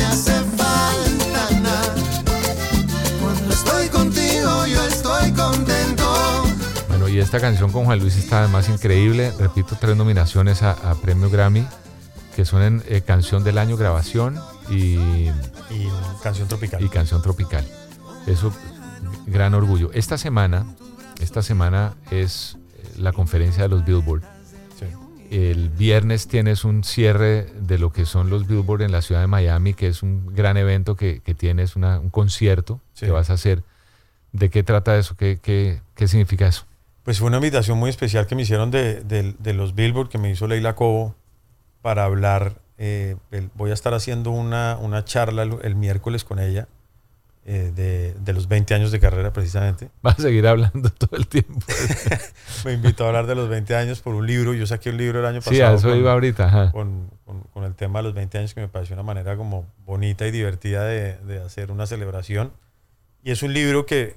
esta 7.31 7.47
canción 7.47 7.71
con 7.71 7.85
Juan 7.85 7.97
Luis 7.97 8.17
está 8.17 8.39
además 8.39 8.67
increíble. 8.67 9.31
Repito, 9.39 9.77
tres 9.79 9.95
nominaciones 9.95 10.63
a, 10.63 10.93
Premio 11.01 11.29
Grammy, 11.29 11.65
que 12.35 12.43
son 12.43 12.61
en 12.61 12.83
eh, 12.89 13.03
Canción 13.03 13.45
del 13.45 13.57
Año, 13.57 13.77
Grabación 13.77 14.37
y, 14.69 14.97
y 14.97 15.87
Canción 16.21 16.49
Tropical. 16.49 16.83
Y 16.83 16.89
Canción 16.89 17.21
Tropical. 17.21 17.65
Eso, 18.27 18.53
gran 19.27 19.53
orgullo. 19.53 19.91
Esta 19.93 20.17
semana, 20.17 20.65
esta 21.21 21.41
semana 21.41 21.93
es 22.11 22.57
eh, 22.75 22.95
la 22.97 23.13
conferencia 23.13 23.63
de 23.63 23.69
los 23.69 23.85
Billboard. 23.85 24.23
El 25.29 25.69
viernes 25.69 26.27
tienes 26.27 26.65
un 26.65 26.83
cierre 26.83 27.45
de 27.61 27.77
lo 27.79 27.93
que 27.93 28.05
son 28.05 28.29
los 28.29 28.45
Billboard 28.45 28.81
en 28.81 28.91
la 28.91 29.01
ciudad 29.01 29.21
de 29.21 29.27
Miami, 29.27 29.73
que 29.73 29.87
es 29.87 30.03
un 30.03 30.35
gran 30.35 30.57
evento 30.57 30.97
que, 30.97 31.21
tienes, 31.37 31.77
un 31.77 32.09
concierto 32.09 32.81
que 32.99 33.09
vas 33.09 33.29
a 33.29 33.35
hacer. 33.35 33.63
¿De 34.33 34.49
qué 34.49 34.63
trata 34.63 34.97
eso? 34.97 35.15
¿Qué, 35.15 35.39
qué, 35.41 35.79
qué 35.95 36.09
significa 36.09 36.45
eso? 36.45 36.65
Pues 37.03 37.17
fue 37.17 37.27
una 37.27 37.37
invitación 37.37 37.77
muy 37.77 37.89
especial 37.89 38.27
que 38.27 38.35
me 38.35 38.43
hicieron 38.43 38.69
de, 38.69 39.35
los 39.55 39.73
Billboard, 39.73 40.09
que 40.09 40.17
me 40.17 40.29
hizo 40.29 40.47
Leila 40.47 40.75
Cobo, 40.75 41.15
para 41.81 42.05
hablar. 42.05 42.55
Eh, 42.77 43.15
voy 43.55 43.71
a 43.71 43.73
estar 43.73 43.93
haciendo 43.93 44.31
una, 44.31 44.77
una 44.79 45.03
charla 45.03 45.43
el, 45.43 45.75
miércoles 45.75 46.23
con 46.23 46.39
ella 46.39 46.67
eh, 47.45 48.13
de, 48.23 48.33
los 48.33 48.47
20 48.47 48.75
años 48.75 48.91
de 48.91 48.99
carrera, 48.99 49.33
precisamente. 49.33 49.89
Va 50.05 50.11
a 50.11 50.15
seguir 50.15 50.45
hablando 50.45 50.89
todo 50.97 51.17
el 51.17 51.27
tiempo. 51.27 51.59
me 52.65 52.73
invitó 52.73 53.05
a 53.05 53.07
hablar 53.07 53.25
de 53.25 53.33
los 53.33 53.49
20 53.49 53.75
años 53.75 54.01
por 54.01 54.13
un 54.13 54.27
libro. 54.27 54.53
Yo 54.53 54.67
saqué 54.67 54.91
un 54.91 54.97
libro 54.97 55.19
el 55.19 55.25
año 55.25 55.39
pasado. 55.39 55.55
Sí, 55.55 55.61
a 55.61 55.73
eso 55.73 55.95
iba 55.95 56.11
ahorita. 56.11 56.71
Con, 56.71 57.09
con, 57.25 57.63
el 57.63 57.73
tema 57.73 57.99
de 57.99 58.03
los 58.03 58.13
20 58.13 58.37
años, 58.37 58.53
que 58.53 58.61
me 58.61 58.67
pareció 58.67 58.93
una 58.93 59.03
manera 59.03 59.35
como 59.37 59.65
bonita 59.85 60.27
y 60.27 60.31
divertida 60.31 60.83
de, 60.85 61.17
de 61.17 61.41
hacer 61.41 61.71
una 61.71 61.87
celebración. 61.87 62.51
Y 63.23 63.31
es 63.31 63.41
un 63.41 63.53
libro 63.53 63.87
que 63.87 64.15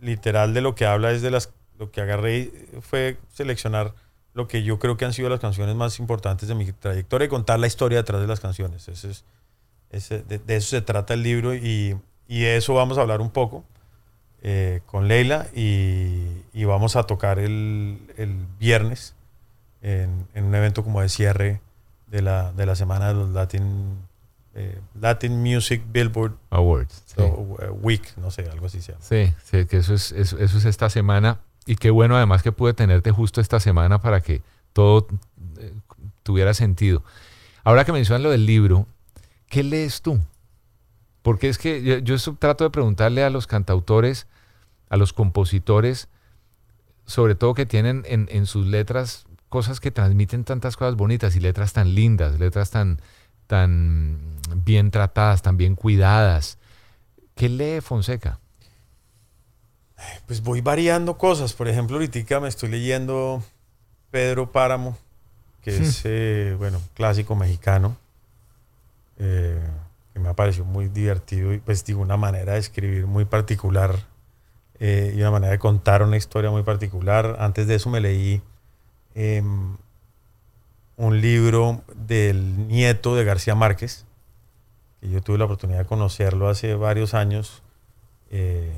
literal 0.00 0.54
de 0.54 0.62
lo 0.62 0.74
que 0.74 0.86
habla 0.86 1.12
es 1.12 1.22
de 1.22 1.30
las 1.30 1.52
lo 1.82 1.90
que 1.90 2.00
agarré 2.00 2.52
fue 2.80 3.18
seleccionar 3.32 3.92
lo 4.34 4.46
que 4.46 4.62
yo 4.62 4.78
creo 4.78 4.96
que 4.96 5.04
han 5.04 5.12
sido 5.12 5.28
las 5.28 5.40
canciones 5.40 5.74
más 5.74 5.98
importantes 5.98 6.48
de 6.48 6.54
mi 6.54 6.70
trayectoria 6.70 7.26
y 7.26 7.28
contar 7.28 7.58
la 7.58 7.66
historia 7.66 7.98
detrás 7.98 8.20
de 8.20 8.28
las 8.28 8.38
canciones. 8.38 8.86
Ese 8.86 9.10
es, 9.10 9.24
ese, 9.90 10.22
de, 10.22 10.40
eso 10.56 10.70
se 10.70 10.80
trata 10.80 11.12
el 11.14 11.24
libro 11.24 11.56
y, 11.56 11.98
y 12.28 12.44
eso 12.44 12.72
vamos 12.74 12.98
a 12.98 13.00
hablar 13.00 13.20
un 13.20 13.30
poco 13.30 13.64
eh, 14.42 14.80
con 14.86 15.08
Leila 15.08 15.48
y, 15.56 16.44
y 16.52 16.64
vamos 16.64 16.94
a 16.94 17.02
tocar 17.02 17.40
el, 17.40 17.98
el 18.16 18.36
viernes 18.60 19.16
en, 19.82 20.28
en 20.34 20.44
un 20.44 20.54
evento 20.54 20.84
como 20.84 21.00
de 21.02 21.08
cierre 21.08 21.60
de 22.06 22.22
la, 22.22 22.52
de 22.52 22.64
la 22.64 22.76
semana 22.76 23.08
de 23.08 23.14
los 23.14 23.30
Latin, 23.30 23.98
eh, 24.54 24.78
Latin 25.00 25.42
Music 25.42 25.82
Billboard 25.90 26.36
Awards. 26.50 27.02
sí. 27.06 27.20
o, 27.20 27.56
eh, 27.60 27.70
Week, 27.70 28.16
no 28.18 28.30
sé, 28.30 28.48
algo 28.48 28.66
así 28.66 28.80
se 28.80 28.92
llama. 28.92 29.04
Sí, 29.04 29.34
sí, 29.42 29.66
que 29.66 29.78
eso 29.78 29.94
es, 29.94 30.12
eso, 30.12 30.38
eso 30.38 30.58
es 30.58 30.64
esta 30.64 30.88
semana. 30.88 31.40
Y 31.66 31.76
qué 31.76 31.90
bueno 31.90 32.16
además 32.16 32.42
que 32.42 32.52
pude 32.52 32.74
tenerte 32.74 33.10
justo 33.10 33.40
esta 33.40 33.60
semana 33.60 34.00
para 34.00 34.20
que 34.20 34.42
todo 34.72 35.06
eh, 35.58 35.72
tuviera 36.22 36.54
sentido. 36.54 37.04
Ahora 37.64 37.84
que 37.84 37.92
mencionas 37.92 38.22
lo 38.22 38.30
del 38.30 38.46
libro, 38.46 38.86
¿qué 39.48 39.62
lees 39.62 40.02
tú? 40.02 40.20
Porque 41.22 41.48
es 41.48 41.58
que 41.58 41.82
yo, 41.82 41.98
yo 41.98 42.16
trato 42.34 42.64
de 42.64 42.70
preguntarle 42.70 43.22
a 43.22 43.30
los 43.30 43.46
cantautores, 43.46 44.26
a 44.88 44.96
los 44.96 45.12
compositores, 45.12 46.08
sobre 47.06 47.34
todo 47.34 47.54
que 47.54 47.66
tienen 47.66 48.02
en, 48.06 48.28
en 48.30 48.46
sus 48.46 48.66
letras 48.66 49.26
cosas 49.48 49.80
que 49.80 49.90
transmiten 49.90 50.44
tantas 50.44 50.76
cosas 50.76 50.96
bonitas 50.96 51.36
y 51.36 51.40
letras 51.40 51.72
tan 51.72 51.94
lindas, 51.94 52.40
letras 52.40 52.70
tan, 52.70 53.00
tan 53.46 54.18
bien 54.64 54.90
tratadas, 54.90 55.42
tan 55.42 55.56
bien 55.56 55.76
cuidadas. 55.76 56.58
¿Qué 57.34 57.48
lee 57.48 57.80
Fonseca? 57.80 58.40
Pues 60.26 60.42
voy 60.42 60.60
variando 60.60 61.18
cosas. 61.18 61.52
Por 61.52 61.68
ejemplo, 61.68 61.96
ahorita 61.96 62.40
me 62.40 62.48
estoy 62.48 62.70
leyendo 62.70 63.42
Pedro 64.10 64.52
Páramo, 64.52 64.96
que 65.62 65.76
es, 65.76 66.02
eh, 66.04 66.54
bueno, 66.58 66.80
clásico 66.94 67.34
mexicano, 67.34 67.96
eh, 69.18 69.60
que 70.12 70.20
me 70.20 70.28
ha 70.28 70.34
parecido 70.34 70.64
muy 70.64 70.88
divertido 70.88 71.52
y 71.52 71.58
pues 71.58 71.84
digo, 71.84 72.00
una 72.00 72.16
manera 72.16 72.54
de 72.54 72.58
escribir 72.58 73.06
muy 73.06 73.24
particular 73.24 73.96
eh, 74.80 75.14
y 75.16 75.20
una 75.20 75.30
manera 75.30 75.52
de 75.52 75.58
contar 75.58 76.02
una 76.02 76.16
historia 76.16 76.50
muy 76.50 76.62
particular. 76.62 77.36
Antes 77.38 77.66
de 77.66 77.76
eso 77.76 77.88
me 77.88 78.00
leí 78.00 78.42
em, 79.14 79.76
un 80.96 81.20
libro 81.20 81.82
del 81.94 82.68
nieto 82.68 83.14
de 83.14 83.24
García 83.24 83.54
Márquez, 83.54 84.04
que 85.00 85.08
yo 85.08 85.22
tuve 85.22 85.38
la 85.38 85.44
oportunidad 85.44 85.78
de 85.78 85.86
conocerlo 85.86 86.48
hace 86.48 86.74
varios 86.74 87.14
años. 87.14 87.62
eh, 88.30 88.72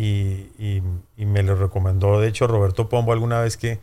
y, 0.00 0.82
me 1.26 1.42
lo 1.42 1.54
recomendó, 1.56 2.20
de 2.20 2.28
hecho, 2.28 2.46
Roberto 2.46 2.88
Pombo 2.88 3.12
alguna 3.12 3.40
vez 3.40 3.56
que, 3.56 3.80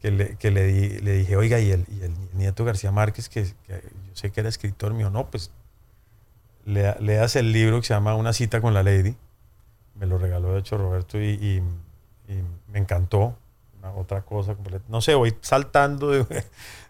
que 0.00 0.10
le, 0.10 0.36
le, 0.40 0.64
di- 0.66 0.98
le 1.00 1.12
dije, 1.14 1.36
oiga, 1.36 1.58
y 1.60 1.70
el, 1.70 1.84
nieto 2.34 2.64
García 2.64 2.92
Márquez, 2.92 3.28
que, 3.28 3.44
yo 3.44 3.76
sé 4.14 4.30
que 4.30 4.40
era 4.40 4.48
escritor 4.48 4.92
mío, 4.94 5.10
no, 5.10 5.30
pues 5.30 5.50
lea- 6.64 6.96
leas 7.00 7.36
el 7.36 7.52
libro 7.52 7.80
que 7.80 7.86
se 7.86 7.94
llama 7.94 8.14
Una 8.14 8.32
cita 8.32 8.60
con 8.60 8.74
la 8.74 8.82
Lady. 8.82 9.16
Me 9.94 10.06
lo 10.06 10.18
regaló, 10.18 10.52
de 10.54 10.60
hecho, 10.60 10.76
Roberto, 10.76 11.20
y, 11.20 11.62
me 12.68 12.78
encantó. 12.78 13.36
Otra 13.96 14.22
cosa 14.22 14.54
completa. 14.54 14.82
No 14.88 15.02
sé, 15.02 15.14
voy 15.14 15.34
saltando 15.42 16.08
de, 16.10 16.24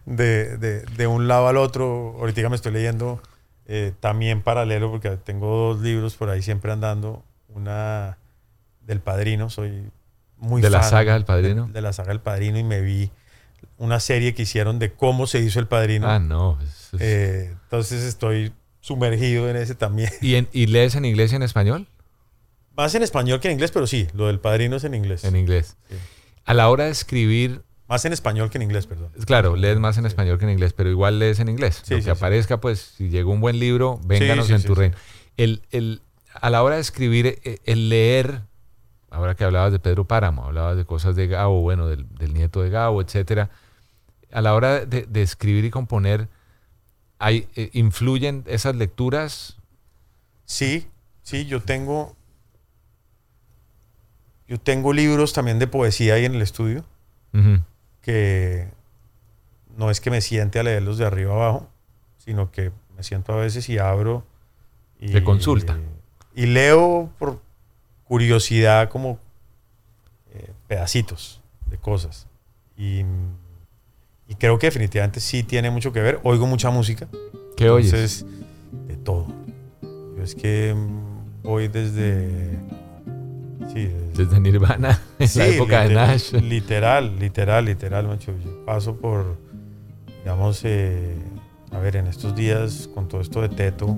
de, 0.05 0.57
de- 0.57 0.81
de 0.81 1.07
un 1.07 1.27
lado 1.27 1.49
al 1.49 1.57
otro. 1.57 2.15
Ahorita 2.19 2.47
me 2.47 2.55
estoy 2.55 2.71
leyendo 2.71 3.21
eh, 3.67 3.91
también 3.99 4.41
paralelo, 4.41 4.89
porque 4.91 5.09
tengo 5.17 5.73
dos 5.73 5.81
libros 5.81 6.15
por 6.15 6.29
ahí 6.29 6.41
siempre 6.41 6.71
andando. 6.71 7.21
Una 7.53 8.17
del 8.85 8.99
Padrino, 9.01 9.49
soy 9.49 9.89
muy 10.37 10.61
¿De 10.61 10.69
la 10.69 10.83
saga 10.83 11.13
del 11.13 11.25
Padrino? 11.25 11.67
De, 11.67 11.73
de 11.73 11.81
la 11.81 11.93
saga 11.93 12.09
del 12.09 12.19
Padrino 12.21 12.57
y 12.59 12.63
me 12.63 12.81
vi 12.81 13.11
una 13.77 13.99
serie 13.99 14.33
que 14.33 14.43
hicieron 14.43 14.79
de 14.79 14.91
cómo 14.93 15.27
se 15.27 15.39
hizo 15.39 15.59
el 15.59 15.67
Padrino. 15.67 16.07
Ah, 16.09 16.19
no. 16.19 16.57
es- 16.61 16.89
Eh, 16.99 17.53
entonces 17.63 18.03
estoy 18.03 18.53
sumergido 18.81 19.49
en 19.49 19.55
ese 19.57 19.75
también. 19.75 20.09
¿Y, 20.21 20.35
en- 20.35 20.47
¿Y 20.53 20.67
lees 20.67 20.95
en 20.95 21.05
inglés 21.05 21.33
y 21.33 21.35
en 21.35 21.43
español? 21.43 21.87
Más 22.77 22.93
en 22.95 23.03
español 23.03 23.39
que 23.39 23.47
en 23.47 23.53
inglés, 23.53 23.71
pero 23.71 23.87
sí, 23.87 24.07
lo 24.13 24.27
del 24.27 24.39
Padrino 24.39 24.75
es 24.75 24.83
en 24.83 24.93
inglés. 24.93 25.23
En 25.23 25.35
inglés. 25.35 25.77
Sí. 25.89 25.95
A 26.45 26.53
la 26.53 26.69
hora 26.69 26.85
de 26.85 26.91
escribir, 26.91 27.61
Más 27.87 28.03
en 28.05 28.13
español 28.13 28.49
que 28.49 28.57
en 28.57 28.63
inglés, 28.63 28.85
perdón. 28.85 29.09
claro, 29.25 29.55
lees 29.55 29.79
más 29.79 29.97
en 29.97 30.05
español 30.05 30.37
que 30.37 30.45
en 30.45 30.51
inglés, 30.51 30.73
pero 30.73 30.89
igual 30.89 31.17
lees 31.19 31.39
en 31.39 31.47
inglés. 31.49 31.81
Sí, 31.83 31.93
Lo 31.93 31.97
que 31.99 32.03
sí. 32.03 32.09
aparezca, 32.09 32.59
pues, 32.59 32.93
si 32.97 33.09
llegó 33.09 33.31
un 33.31 33.39
buen 33.41 33.59
libro, 33.59 33.99
vénganos 34.05 34.49
en 34.49 34.61
tu 34.63 34.75
reino. 34.75 34.95
El, 35.37 35.61
el- 35.71 36.01
a 36.33 36.49
la 36.49 36.61
hora 36.63 36.75
de 36.75 36.81
escribir, 36.81 37.39
eh, 37.43 37.59
el 37.65 37.89
leer, 37.89 38.41
ahora 39.15 39.35
que 39.35 39.45
hablabas 39.45 39.71
de 39.71 39.79
Pedro 39.79 40.05
Páramo, 40.05 40.43
hablabas 40.43 40.75
de 40.75 40.85
cosas 40.85 41.15
de 41.15 41.27
Gabo, 41.27 41.61
bueno, 41.61 41.87
del, 41.87 42.05
del 42.15 42.33
nieto 42.33 42.61
de 42.61 42.69
Gabo, 42.69 43.01
etcétera. 43.01 43.49
A 44.31 44.41
la 44.41 44.53
hora 44.53 44.85
de, 44.85 45.03
de 45.03 45.21
escribir 45.21 45.63
y 45.63 45.69
componer, 45.69 46.27
hay, 47.17 47.47
eh, 47.55 47.69
¿influyen 47.73 48.43
esas 48.45 48.75
lecturas? 48.75 49.57
Sí, 50.43 50.87
sí, 51.23 51.45
yo 51.45 51.61
tengo. 51.61 52.15
Yo 54.47 54.59
tengo 54.59 54.93
libros 54.93 55.33
también 55.33 55.57
de 55.57 55.67
poesía 55.67 56.15
ahí 56.15 56.25
en 56.25 56.35
el 56.35 56.41
estudio, 56.41 56.85
que 58.01 58.67
no 59.75 59.89
es 59.89 59.99
que 60.01 60.11
me 60.11 60.21
siente 60.21 60.59
a 60.59 60.63
leerlos 60.63 60.99
de 60.99 61.05
arriba 61.05 61.33
abajo, 61.33 61.67
sino 62.17 62.51
que 62.51 62.71
me 62.95 63.01
siento 63.01 63.33
a 63.33 63.37
veces 63.37 63.69
y 63.69 63.79
abro. 63.79 64.23
Y, 64.99 65.13
De 65.13 65.23
consulta. 65.23 65.79
Y 66.35 66.45
leo 66.45 67.09
por 67.17 67.41
curiosidad 68.07 68.89
como 68.89 69.19
eh, 70.33 70.51
pedacitos 70.67 71.41
de 71.69 71.77
cosas. 71.77 72.27
Y, 72.77 73.01
y 74.27 74.35
creo 74.37 74.57
que 74.59 74.67
definitivamente 74.67 75.19
sí 75.19 75.43
tiene 75.43 75.69
mucho 75.69 75.91
que 75.93 76.01
ver. 76.01 76.19
Oigo 76.23 76.45
mucha 76.47 76.69
música. 76.69 77.07
¿Qué 77.57 77.69
oyes? 77.69 77.93
Entonces, 77.93 78.25
de 78.87 78.97
todo. 78.97 79.27
Yo 80.17 80.23
es 80.23 80.35
que 80.35 80.73
mm, 80.75 81.43
voy 81.43 81.67
desde. 81.67 82.57
Sí, 83.73 83.85
desde- 83.87 84.25
Desde 84.25 84.39
Nirvana, 84.39 85.01
en 85.19 85.27
Sí, 85.27 85.39
la 85.39 85.47
época 85.47 85.81
de 85.81 85.89
literal- 85.89 86.07
Nash. 86.07 86.31
Literal, 86.33 87.19
literal, 87.19 87.65
literal, 87.65 88.07
macho. 88.07 88.33
Yo 88.43 88.65
paso 88.65 88.95
por, 88.97 89.37
digamos, 90.23 90.61
eh, 90.63 91.15
a 91.71 91.79
ver, 91.79 91.95
en 91.97 92.07
estos 92.07 92.35
días, 92.35 92.89
con 92.93 93.07
todo 93.07 93.21
esto 93.21 93.41
de 93.41 93.49
Teto, 93.49 93.97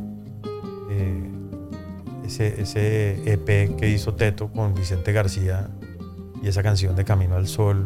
ese, 2.27 2.61
ese 2.61 3.31
EP 3.31 3.75
que 3.77 3.89
hizo 3.89 4.13
Teto 4.13 4.49
con 4.49 4.75
Vicente 4.75 5.13
García 5.13 5.69
y 6.43 6.47
esa 6.47 6.61
canción 6.61 6.95
de 6.95 7.03
Camino 7.03 7.35
al 7.35 7.47
Sol, 7.47 7.85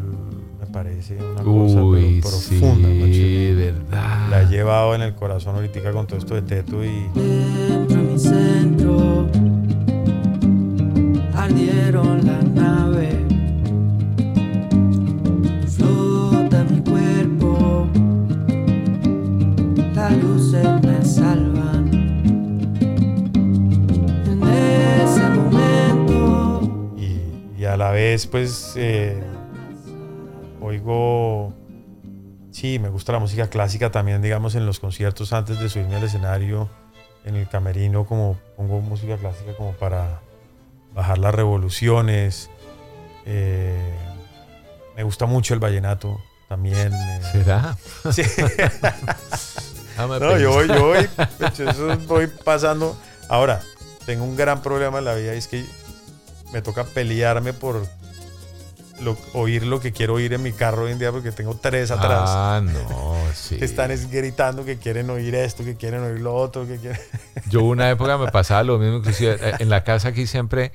me 0.60 0.66
parece 0.66 1.16
una 1.16 1.42
cosa 1.42 1.80
pero 1.92 2.20
profunda, 2.20 2.88
sí, 3.06 3.54
verdad. 3.54 4.28
La 4.30 4.42
he 4.42 4.46
llevado 4.46 4.94
en 4.94 5.02
el 5.02 5.14
corazón 5.14 5.54
ahorita 5.56 5.92
con 5.92 6.06
todo 6.06 6.18
esto 6.18 6.34
de 6.34 6.42
Teto 6.42 6.84
y 6.84 7.08
Dentro 7.14 7.96
de 7.96 8.02
mi 8.02 8.18
centro 8.18 9.28
ardieron 11.34 12.26
la 12.26 12.42
nave. 12.42 12.91
La 27.82 27.90
vez 27.90 28.28
pues 28.28 28.74
eh, 28.76 29.20
oigo 30.60 31.52
sí 32.52 32.78
me 32.78 32.88
gusta 32.88 33.10
la 33.10 33.18
música 33.18 33.48
clásica 33.48 33.90
también 33.90 34.22
digamos 34.22 34.54
en 34.54 34.66
los 34.66 34.78
conciertos 34.78 35.32
antes 35.32 35.58
de 35.58 35.68
subirme 35.68 35.96
al 35.96 36.04
escenario 36.04 36.70
en 37.24 37.34
el 37.34 37.48
camerino 37.48 38.06
como 38.06 38.38
pongo 38.56 38.80
música 38.82 39.16
clásica 39.16 39.56
como 39.56 39.72
para 39.72 40.20
bajar 40.94 41.18
las 41.18 41.34
revoluciones 41.34 42.50
Eh, 43.26 43.94
me 44.96 45.02
gusta 45.02 45.26
mucho 45.26 45.54
el 45.54 45.60
vallenato 45.60 46.20
también 46.48 46.92
eh. 46.92 47.20
¿Será? 47.32 47.76
Sí. 48.12 48.22
Déjame 49.88 50.20
no, 50.20 50.38
yo 50.38 50.52
voy, 50.52 50.68
yo 50.68 50.86
voy, 50.86 51.08
eso 51.46 51.98
voy 52.08 52.26
pasando. 52.26 52.96
Ahora, 53.28 53.60
tengo 54.06 54.24
un 54.24 54.36
gran 54.36 54.62
problema 54.62 54.98
en 54.98 55.04
la 55.04 55.14
vida 55.14 55.34
y 55.34 55.38
es 55.38 55.48
que 55.48 55.64
me 56.52 56.62
toca 56.62 56.84
pelearme 56.84 57.52
por 57.52 57.86
lo- 59.00 59.16
oír 59.32 59.64
lo 59.66 59.80
que 59.80 59.92
quiero 59.92 60.14
oír 60.14 60.32
en 60.32 60.42
mi 60.42 60.52
carro 60.52 60.84
hoy 60.84 60.92
en 60.92 60.98
día 60.98 61.10
porque 61.10 61.32
tengo 61.32 61.56
tres 61.60 61.90
atrás. 61.90 62.22
Ah, 62.32 62.62
no, 62.64 63.16
sí. 63.34 63.56
Que 63.56 63.64
están 63.64 63.90
es 63.90 64.10
gritando 64.10 64.64
que 64.64 64.76
quieren 64.78 65.10
oír 65.10 65.34
esto, 65.34 65.64
que 65.64 65.74
quieren 65.76 66.02
oír 66.02 66.20
lo 66.20 66.34
otro, 66.34 66.66
que 66.66 66.76
quieren... 66.78 67.00
Yo 67.48 67.62
una 67.64 67.90
época 67.90 68.16
me 68.18 68.28
pasaba 68.30 68.62
lo 68.62 68.78
mismo, 68.78 68.98
inclusive 68.98 69.36
eh, 69.40 69.54
en 69.58 69.68
la 69.70 69.82
casa 69.82 70.08
aquí 70.08 70.26
siempre, 70.26 70.72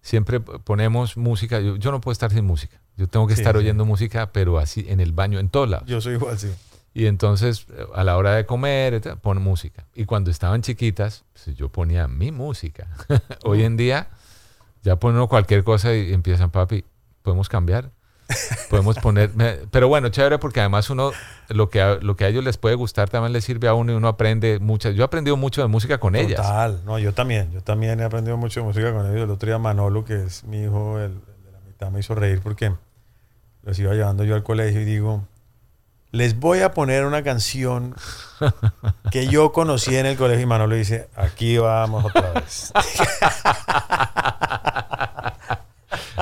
siempre 0.00 0.40
ponemos 0.40 1.16
música. 1.16 1.60
Yo, 1.60 1.76
yo 1.76 1.90
no 1.90 2.00
puedo 2.00 2.12
estar 2.12 2.32
sin 2.32 2.44
música. 2.44 2.80
Yo 2.96 3.06
tengo 3.06 3.26
que 3.26 3.34
Sí, 3.34 3.42
estar 3.42 3.54
sí. 3.54 3.58
oyendo 3.60 3.84
música, 3.84 4.32
pero 4.32 4.58
así 4.58 4.86
en 4.88 5.00
el 5.00 5.12
baño, 5.12 5.38
en 5.38 5.48
todos 5.50 5.68
lados. 5.68 5.86
Yo 5.88 6.00
soy 6.00 6.14
igual, 6.14 6.38
sí. 6.38 6.48
Y 6.94 7.06
entonces 7.06 7.66
a 7.94 8.02
la 8.02 8.16
hora 8.16 8.34
de 8.34 8.46
comer, 8.46 9.00
pon 9.20 9.40
música. 9.42 9.84
Y 9.94 10.04
cuando 10.06 10.30
estaban 10.30 10.62
chiquitas, 10.62 11.24
pues, 11.32 11.54
yo 11.56 11.68
ponía 11.68 12.08
mi 12.08 12.32
música. 12.32 12.88
Hoy 13.44 13.62
en 13.62 13.76
día 13.76 14.08
ya 14.82 14.96
ponen 14.96 15.16
uno 15.16 15.28
cualquier 15.28 15.64
cosa 15.64 15.94
y 15.94 16.12
empiezan, 16.12 16.50
papi, 16.50 16.84
podemos 17.22 17.48
cambiar. 17.48 17.90
Podemos 18.68 18.98
poner, 18.98 19.30
pero 19.70 19.88
bueno, 19.88 20.10
chévere 20.10 20.38
porque 20.38 20.60
además 20.60 20.90
uno, 20.90 21.12
lo 21.48 21.70
que, 21.70 21.80
a, 21.80 21.94
lo 21.94 22.14
que 22.14 22.24
a 22.24 22.28
ellos 22.28 22.44
les 22.44 22.58
puede 22.58 22.74
gustar 22.74 23.08
también 23.08 23.32
les 23.32 23.42
sirve 23.44 23.68
a 23.68 23.74
uno 23.74 23.92
y 23.92 23.94
uno 23.94 24.06
aprende 24.06 24.58
muchas. 24.58 24.94
Yo 24.94 25.02
he 25.02 25.06
aprendido 25.06 25.38
mucho 25.38 25.62
de 25.62 25.68
música 25.68 25.98
con 25.98 26.14
ellas. 26.14 26.42
Total, 26.42 26.82
no, 26.84 26.98
yo 26.98 27.14
también, 27.14 27.50
yo 27.52 27.62
también 27.62 28.00
he 28.00 28.04
aprendido 28.04 28.36
mucho 28.36 28.60
de 28.60 28.66
música 28.66 28.92
con 28.92 29.06
ellos. 29.06 29.24
El 29.24 29.30
otro 29.30 29.46
día 29.46 29.58
Manolo, 29.58 30.04
que 30.04 30.24
es 30.24 30.44
mi 30.44 30.64
hijo, 30.64 30.98
el, 30.98 31.12
el 31.12 31.44
de 31.44 31.52
la 31.52 31.60
mitad, 31.60 31.90
me 31.90 32.00
hizo 32.00 32.14
reír 32.14 32.40
porque 32.42 32.74
los 33.62 33.78
iba 33.78 33.94
llevando 33.94 34.24
yo 34.24 34.34
al 34.34 34.42
colegio 34.42 34.82
y 34.82 34.84
digo, 34.84 35.24
les 36.10 36.38
voy 36.38 36.60
a 36.60 36.72
poner 36.72 37.04
una 37.04 37.22
canción 37.22 37.94
que 39.10 39.28
yo 39.28 39.52
conocí 39.52 39.96
en 39.96 40.06
el 40.06 40.16
colegio 40.16 40.42
y 40.42 40.46
Manolo 40.46 40.74
dice, 40.74 41.08
aquí 41.16 41.56
vamos 41.58 42.04
otra 42.04 42.32
vez. 42.32 42.72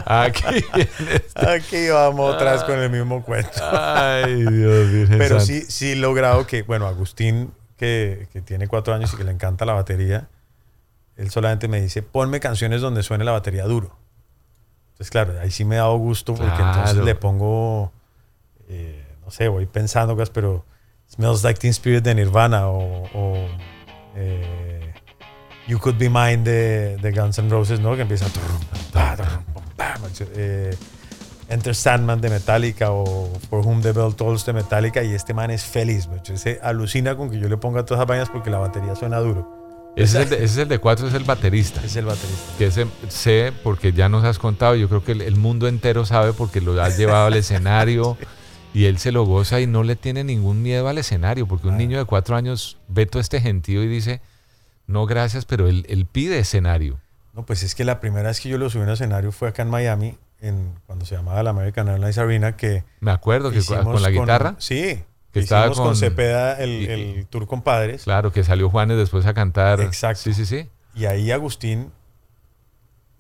Aquí 0.07 0.43
este. 0.77 1.51
Aquí 1.51 1.89
vamos 1.89 2.39
vez 2.39 2.63
con 2.63 2.79
el 2.79 2.91
mismo 2.91 3.23
cuento. 3.25 3.51
Ay, 3.61 4.37
Dios, 4.45 4.91
Virgen 4.93 5.19
Pero 5.19 5.41
Santa. 5.41 5.45
sí, 5.45 5.63
sí 5.69 5.93
he 5.93 5.97
logrado 5.97 6.47
que, 6.47 6.63
bueno, 6.63 6.87
Agustín, 6.87 7.53
que, 7.77 8.29
que 8.33 8.41
tiene 8.41 8.69
cuatro 8.69 8.95
años 8.95 9.13
y 9.13 9.17
que 9.17 9.25
le 9.25 9.33
encanta 9.33 9.65
la 9.65 9.73
batería, 9.73 10.29
él 11.17 11.31
solamente 11.31 11.67
me 11.67 11.81
dice, 11.81 12.03
ponme 12.03 12.39
canciones 12.39 12.81
donde 12.81 13.03
suene 13.03 13.25
la 13.25 13.33
batería 13.33 13.65
duro. 13.65 13.97
Entonces, 14.93 15.11
claro, 15.11 15.35
ahí 15.41 15.51
sí 15.51 15.65
me 15.65 15.75
ha 15.77 15.81
dado 15.81 15.97
gusto 15.99 16.35
porque 16.35 16.63
entonces 16.63 16.97
le 16.99 17.15
pongo, 17.17 17.93
eh, 18.69 19.05
no 19.25 19.31
sé, 19.31 19.49
voy 19.49 19.67
pensando 19.67 20.15
cosas, 20.15 20.31
pero 20.31 20.65
Smells 21.11 21.43
Like 21.43 21.59
Teen 21.59 21.73
Spirit 21.73 22.05
de 22.05 22.15
Nirvana 22.15 22.69
o, 22.69 23.05
o, 23.13 23.49
eh, 24.15 24.95
You 25.67 25.79
Could 25.81 25.99
Be 25.99 26.09
Mine 26.09 26.45
de, 26.45 26.97
de 26.97 27.13
Guns 27.13 27.39
N' 27.39 27.51
Roses, 27.51 27.81
¿no? 27.81 27.97
Que 27.97 28.03
empieza... 28.03 28.27
eh, 30.35 30.77
Enter 31.49 31.75
Sandman 31.75 32.21
de 32.21 32.31
Metallica 32.31 32.91
o 32.91 33.31
For 33.49 33.65
Whom 33.65 33.83
the 33.83 33.93
Bell 33.93 34.15
Tolls 34.15 34.45
de 34.47 34.53
Metallica 34.53 35.03
y 35.03 35.15
este 35.15 35.33
man 35.35 35.51
es 35.51 35.65
feliz, 35.65 36.09
macho. 36.09 36.37
Se 36.37 36.59
alucina 36.63 37.17
con 37.17 37.31
que 37.31 37.39
yo 37.39 37.49
le 37.49 37.57
ponga 37.57 37.85
todas 37.85 38.01
esas 38.01 38.09
vainas 38.09 38.31
porque 38.31 38.51
la 38.51 38.59
batería 38.59 38.95
suena 38.97 39.19
duro. 39.19 39.95
Ese 39.97 40.19
es, 40.19 40.25
el 40.25 40.31
de, 40.31 40.37
ese 40.37 40.45
es 40.45 40.57
el 40.59 40.69
de 40.69 40.79
cuatro, 40.79 41.09
es 41.09 41.15
el 41.15 41.25
baterista. 41.25 41.83
Es 41.83 41.97
el 41.97 42.05
baterista. 42.05 42.53
Que 42.59 42.67
ese 42.67 42.87
sé 43.09 43.53
porque 43.63 43.93
ya 43.93 44.09
nos 44.09 44.25
has 44.25 44.39
contado, 44.39 44.75
yo 44.75 44.89
creo 44.89 45.03
que 45.03 45.13
el, 45.13 45.23
el 45.23 45.37
mundo 45.37 45.69
entero 45.69 46.05
sabe 46.05 46.33
porque 46.33 46.61
lo 46.61 46.81
has 46.83 46.99
llevado 46.99 47.27
al 47.27 47.35
escenario 47.37 48.19
y 48.75 48.85
él 48.85 48.99
se 48.99 49.11
lo 49.11 49.25
goza 49.25 49.59
y 49.61 49.67
no 49.67 49.85
le 49.85 49.97
tiene 49.97 50.23
ningún 50.23 50.63
miedo 50.63 50.89
al 50.89 50.99
escenario, 50.99 51.47
porque 51.47 51.69
un 51.69 51.79
niño 51.79 51.97
de 51.97 52.05
cuatro 52.05 52.37
años 52.37 52.77
ve 52.89 53.07
todo 53.07 53.23
este 53.23 53.41
gentío 53.41 53.83
y 53.83 53.89
dice, 53.89 54.21
no 54.87 55.07
gracias, 55.07 55.47
pero 55.47 55.67
él, 55.67 55.87
él 55.89 56.05
pide 56.05 56.39
escenario. 56.39 57.01
No, 57.37 57.45
pues 57.47 57.63
es 57.63 57.75
que 57.75 57.85
la 57.85 58.01
primera 58.01 58.29
vez 58.29 58.41
que 58.41 58.49
yo 58.49 58.57
lo 58.59 58.69
subí 58.71 58.81
a 58.83 58.85
un 58.87 58.91
escenario 58.93 59.31
fue 59.31 59.49
acá 59.49 59.63
en 59.63 59.69
Miami, 59.71 60.17
en, 60.41 60.73
cuando 60.87 61.05
se 61.05 61.15
llamaba 61.15 61.43
la 61.43 61.51
American 61.51 61.87
Airlines 61.89 62.17
Arena, 62.19 62.57
que 62.57 62.83
Me 63.01 63.11
acuerdo 63.11 63.51
que 63.53 63.61
con 63.63 64.03
la 64.03 64.11
guitarra. 64.11 64.55
sí, 64.59 65.05
que 65.33 65.41
estaba 65.41 65.67
con, 65.69 65.77
con- 65.89 65.97
Cepeda 65.97 66.55
el, 66.55 66.71
y- 66.71 66.87
el 66.87 67.27
tour 67.27 67.47
compadres. 67.47 68.05
Claro, 68.05 68.33
que 68.33 68.43
salió 68.43 68.71
Juanes 68.71 68.97
después 68.97 69.27
a 69.27 69.35
cantar. 69.35 69.81
Exacto. 69.83 70.23
Sí, 70.23 70.33
sí, 70.33 70.47
sí. 70.47 70.71
Y 70.95 71.05
ahí 71.05 71.31
Agustín 71.31 71.93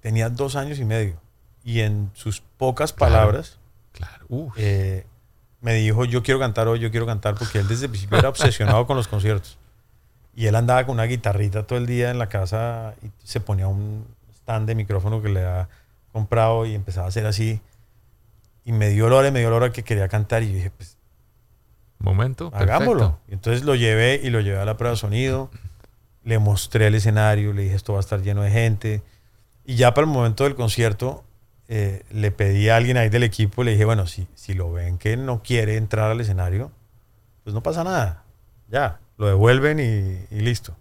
tenía 0.00 0.30
dos 0.30 0.56
años 0.56 0.78
y 0.78 0.84
medio. 0.84 1.20
Y 1.62 1.80
en 1.80 2.10
sus 2.14 2.40
pocas 2.40 2.92
palabras 2.92 3.58
Claro. 3.92 4.26
Eh, 4.56 5.04
me 5.60 5.74
dijo, 5.74 6.04
yo 6.04 6.22
quiero 6.22 6.38
cantar 6.38 6.68
hoy, 6.68 6.78
yo 6.80 6.90
quiero 6.90 7.06
cantar, 7.06 7.34
porque 7.34 7.58
él 7.58 7.66
desde 7.68 7.86
el 7.86 7.90
principio 7.90 8.18
era 8.18 8.28
obsesionado 8.28 8.86
con 8.86 8.96
los 8.96 9.08
conciertos. 9.08 9.58
Y 10.36 10.46
él 10.46 10.54
andaba 10.54 10.84
con 10.84 10.96
una 10.96 11.04
guitarrita 11.04 11.66
todo 11.66 11.78
el 11.78 11.86
día 11.86 12.10
en 12.10 12.18
la 12.18 12.28
casa 12.28 12.94
y 13.02 13.10
se 13.24 13.40
ponía 13.40 13.68
un 13.68 14.06
stand 14.34 14.68
de 14.68 14.74
micrófono 14.74 15.22
que 15.22 15.30
le 15.30 15.40
había 15.40 15.68
comprado 16.12 16.66
y 16.66 16.74
empezaba 16.74 17.06
a 17.06 17.08
hacer 17.08 17.24
así. 17.24 17.60
Y 18.62 18.72
me 18.72 18.90
dio 18.90 19.08
la 19.08 19.16
hora, 19.16 19.30
me 19.30 19.40
dio 19.40 19.48
la 19.48 19.56
hora 19.56 19.72
que 19.72 19.82
quería 19.82 20.08
cantar 20.08 20.42
y 20.42 20.48
yo 20.48 20.54
dije, 20.56 20.70
pues 20.70 20.98
Momento. 21.98 22.50
hagámoslo. 22.52 22.98
Perfecto. 22.98 23.20
Y 23.28 23.32
entonces 23.32 23.64
lo 23.64 23.74
llevé 23.76 24.20
y 24.22 24.28
lo 24.28 24.40
llevé 24.40 24.58
a 24.58 24.66
la 24.66 24.76
prueba 24.76 24.90
de 24.90 24.98
sonido. 24.98 25.50
Le 26.22 26.38
mostré 26.38 26.88
el 26.88 26.94
escenario, 26.94 27.54
le 27.54 27.62
dije 27.62 27.74
esto 27.74 27.94
va 27.94 27.98
a 27.98 28.00
estar 28.00 28.20
lleno 28.20 28.42
de 28.42 28.50
gente. 28.50 29.02
Y 29.64 29.76
ya 29.76 29.94
para 29.94 30.06
el 30.06 30.12
momento 30.12 30.44
del 30.44 30.54
concierto 30.54 31.24
eh, 31.68 32.04
le 32.10 32.30
pedí 32.30 32.68
a 32.68 32.76
alguien 32.76 32.98
ahí 32.98 33.08
del 33.08 33.22
equipo, 33.22 33.64
le 33.64 33.70
dije, 33.70 33.86
bueno, 33.86 34.06
si, 34.06 34.28
si 34.34 34.52
lo 34.52 34.70
ven 34.70 34.98
que 34.98 35.16
no 35.16 35.42
quiere 35.42 35.78
entrar 35.78 36.10
al 36.10 36.20
escenario, 36.20 36.70
pues 37.42 37.54
no 37.54 37.62
pasa 37.62 37.84
nada. 37.84 38.22
Ya, 38.68 39.00
lo 39.18 39.26
devuelven 39.26 39.78
y, 39.80 40.34
y 40.34 40.40
listo. 40.40 40.76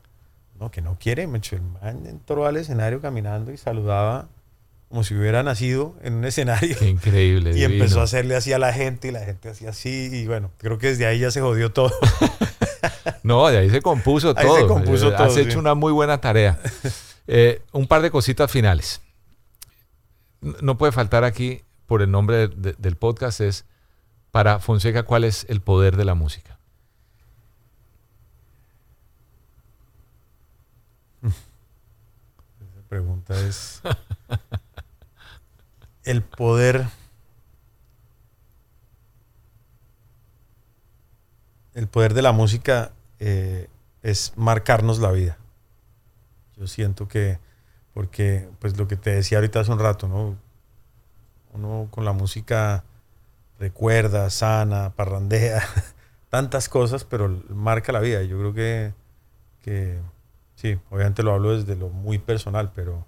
No, 0.60 0.72
que 0.72 0.82
no 0.82 0.98
quiere, 1.00 1.28
me 1.28 1.40
el 1.52 1.62
man 1.62 2.06
entró 2.06 2.46
al 2.46 2.58
escenario 2.58 3.02
caminando 3.02 3.52
y 3.52 3.58
saludaba 3.58 4.28
como 4.88 5.04
si 5.04 5.14
hubiera 5.16 5.44
nacido 5.44 5.96
en 6.02 6.14
un 6.14 6.26
escenario. 6.26 6.78
Qué 6.80 6.88
increíble. 6.90 7.52
Y 7.52 7.56
divino. 7.56 7.74
empezó 7.74 8.00
a 8.00 8.04
hacerle 8.04 8.36
así 8.36 8.54
a 8.54 8.60
la 8.60 8.72
gente 8.72 9.10
y 9.10 9.12
la 9.12 9.20
gente 9.26 9.50
hacía 9.50 9.72
así. 9.72 10.10
Y 10.14 10.28
bueno, 10.28 10.52
creo 10.58 10.78
que 10.78 10.88
desde 10.88 11.06
ahí 11.06 11.20
ya 11.20 11.32
se 11.32 11.42
jodió 11.42 11.72
todo. 11.72 11.92
No, 13.24 13.48
de 13.48 13.58
ahí 13.58 13.70
se 13.72 13.82
compuso 13.82 14.36
Ahí 14.38 14.46
todo. 14.46 14.58
se 14.60 14.68
compuso 14.68 15.08
Eh, 15.10 15.16
todo, 15.16 15.24
Has 15.26 15.36
hecho 15.38 15.52
sí. 15.54 15.58
una 15.58 15.74
muy 15.74 15.92
buena 15.92 16.20
tarea. 16.22 16.60
Eh, 17.28 17.64
un 17.72 17.88
par 17.88 18.04
de 18.04 18.12
cositas 18.12 18.52
finales. 18.52 19.02
No 20.62 20.78
puede 20.78 20.92
faltar 20.92 21.24
aquí, 21.24 21.64
por 21.88 22.04
el 22.04 22.12
nombre 22.12 22.38
de- 22.38 22.48
de- 22.56 22.76
del 22.78 22.96
podcast, 22.98 23.42
es 23.42 23.66
para 24.30 24.60
Fonseca, 24.60 25.02
¿cuál 25.04 25.24
es 25.24 25.48
el 25.50 25.60
poder 25.60 25.96
de 25.98 26.06
la 26.06 26.14
música? 26.14 26.60
Esa 32.62 32.75
pregunta 32.90 33.40
es. 33.40 33.82
El 36.04 36.22
poder. 36.22 36.86
El 41.74 41.88
poder 41.88 42.14
de 42.14 42.22
la 42.22 42.32
música 42.32 42.94
eh, 43.20 43.68
es 44.02 44.34
marcarnos 44.38 45.00
la 45.00 45.12
vida. 45.12 45.38
Yo 46.56 46.68
siento 46.68 47.08
que, 47.08 47.40
porque, 47.94 48.48
pues 48.60 48.78
lo 48.78 48.88
que 48.88 48.96
te 48.96 49.10
decía 49.10 49.40
ahorita 49.40 49.60
hace 49.60 49.72
un 49.72 49.80
rato, 49.80 50.08
¿no? 50.08 50.38
Uno 51.54 51.88
con 51.92 52.06
la 52.06 52.14
música 52.14 52.86
recuerda, 53.60 54.30
sana, 54.30 54.94
parrandea, 54.96 55.64
tantas 56.30 56.70
cosas, 56.70 57.04
pero 57.04 57.30
marca 57.50 57.92
la 57.92 58.00
vida. 58.00 58.24
Yo 58.24 58.38
creo 58.38 58.54
que, 58.54 58.94
que 59.62 60.00
sí, 60.74 60.80
obviamente 60.90 61.22
lo 61.24 61.34
hablo 61.34 61.56
desde 61.58 61.76
lo 61.76 61.90
muy 61.90 62.18
personal, 62.18 62.72
pero, 62.74 63.06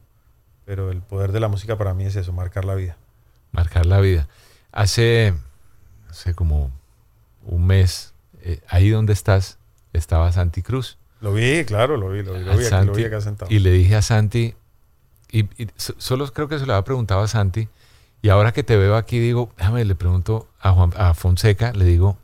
pero 0.65 0.91
el 0.91 1.01
poder 1.01 1.31
de 1.31 1.39
la 1.39 1.47
música 1.47 1.77
para 1.77 1.93
mí 1.93 2.05
es 2.05 2.15
eso, 2.15 2.33
marcar 2.33 2.65
la 2.65 2.75
vida. 2.75 2.97
Marcar 3.51 3.85
la 3.85 3.99
vida. 3.99 4.27
Hace, 4.71 5.33
sé, 6.11 6.33
como 6.35 6.71
un 7.43 7.65
mes, 7.65 8.13
eh, 8.41 8.59
ahí 8.67 8.89
donde 8.89 9.13
estás, 9.13 9.57
estaba 9.93 10.31
Santi 10.31 10.61
Cruz. 10.61 10.97
Lo 11.21 11.33
vi, 11.33 11.65
claro, 11.65 11.97
lo 11.97 12.09
vi, 12.09 12.21
lo 12.21 12.33
vi, 12.33 12.43
lo 12.43 12.57
vi, 12.57 12.65
aquí, 12.65 12.85
lo 12.85 12.93
vi 12.93 13.05
acá 13.05 13.21
sentado. 13.21 13.51
y 13.51 13.57
le 13.59 13.71
dije 13.71 13.95
a 13.95 14.01
Santi, 14.03 14.53
y, 15.31 15.45
y 15.61 15.67
so- 15.77 15.95
solo 15.97 16.31
creo 16.31 16.47
que 16.47 16.59
se 16.59 16.65
lo 16.67 16.73
había 16.73 16.83
preguntado 16.85 17.21
a 17.21 17.27
Santi, 17.27 17.69
y 18.21 18.29
ahora 18.29 18.51
que 18.51 18.63
te 18.63 18.77
veo 18.77 18.95
aquí 18.95 19.17
digo, 19.19 19.51
déjame, 19.57 19.83
le 19.85 19.95
pregunto 19.95 20.47
a, 20.59 20.71
Juan, 20.73 20.91
a 20.97 21.13
Fonseca, 21.15 21.71
le 21.73 21.85
digo, 21.85 22.17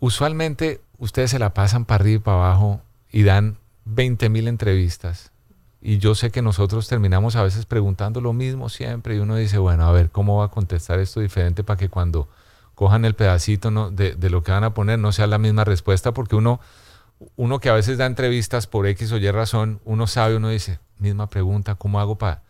usualmente 0.00 0.80
ustedes 0.98 1.30
se 1.30 1.38
la 1.38 1.54
pasan 1.54 1.84
para 1.84 2.02
arriba 2.02 2.16
y 2.16 2.22
para 2.24 2.36
abajo 2.38 2.80
y 3.10 3.22
dan 3.22 3.58
20 3.86 4.28
mil 4.28 4.46
entrevistas. 4.48 5.32
Y 5.80 5.98
yo 5.98 6.14
sé 6.14 6.30
que 6.30 6.42
nosotros 6.42 6.88
terminamos 6.88 7.36
a 7.36 7.42
veces 7.42 7.64
preguntando 7.66 8.20
lo 8.20 8.32
mismo 8.32 8.68
siempre 8.68 9.16
y 9.16 9.18
uno 9.18 9.36
dice, 9.36 9.58
bueno, 9.58 9.86
a 9.86 9.92
ver, 9.92 10.10
¿cómo 10.10 10.38
va 10.38 10.46
a 10.46 10.50
contestar 10.50 10.98
esto 10.98 11.20
diferente 11.20 11.62
para 11.64 11.76
que 11.78 11.88
cuando 11.88 12.28
cojan 12.74 13.04
el 13.04 13.14
pedacito 13.14 13.70
no- 13.70 13.90
de, 13.90 14.14
de 14.14 14.30
lo 14.30 14.42
que 14.42 14.52
van 14.52 14.64
a 14.64 14.74
poner 14.74 14.98
no 14.98 15.12
sea 15.12 15.26
la 15.26 15.38
misma 15.38 15.64
respuesta? 15.64 16.12
Porque 16.12 16.34
uno, 16.36 16.60
uno 17.36 17.60
que 17.60 17.68
a 17.68 17.74
veces 17.74 17.98
da 17.98 18.06
entrevistas 18.06 18.66
por 18.66 18.86
X 18.86 19.12
o 19.12 19.16
Y 19.18 19.30
razón, 19.30 19.80
uno 19.84 20.06
sabe, 20.06 20.36
uno 20.36 20.48
dice, 20.48 20.80
misma 20.98 21.28
pregunta, 21.28 21.76
¿cómo 21.76 22.00
hago 22.00 22.16
para...? 22.16 22.42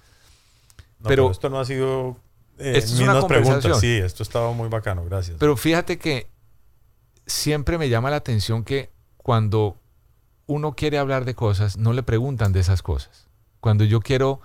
No, 1.01 1.09
pero- 1.09 1.31
esto 1.31 1.51
no 1.51 1.61
ha 1.61 1.65
sido 1.67 2.17
eh, 2.59 2.73
Esto 2.79 2.95
es 2.95 3.01
una 3.01 3.27
preguntas. 3.27 3.63
conversación. 3.63 3.81
Sí, 3.81 3.99
esto 3.99 4.23
estaba 4.23 4.51
muy 4.53 4.71
bacano, 4.71 5.05
gracias. 5.05 5.37
Pero 5.39 5.57
fíjate 5.59 5.99
que 5.99 6.27
siempre 7.27 7.77
me 7.77 7.89
llama 7.91 8.09
la 8.09 8.17
atención 8.17 8.65
que 8.65 8.91
cuando 9.19 9.77
uno 10.47 10.75
quiere 10.75 10.99
hablar 10.99 11.25
de 11.25 11.35
cosas, 11.35 11.77
no 11.77 11.93
le 11.93 12.03
preguntan 12.03 12.53
de 12.53 12.61
esas 12.61 12.83
cosas. 12.83 13.27
Cuando 13.61 13.85
yo 13.85 14.01
quiero 14.01 14.41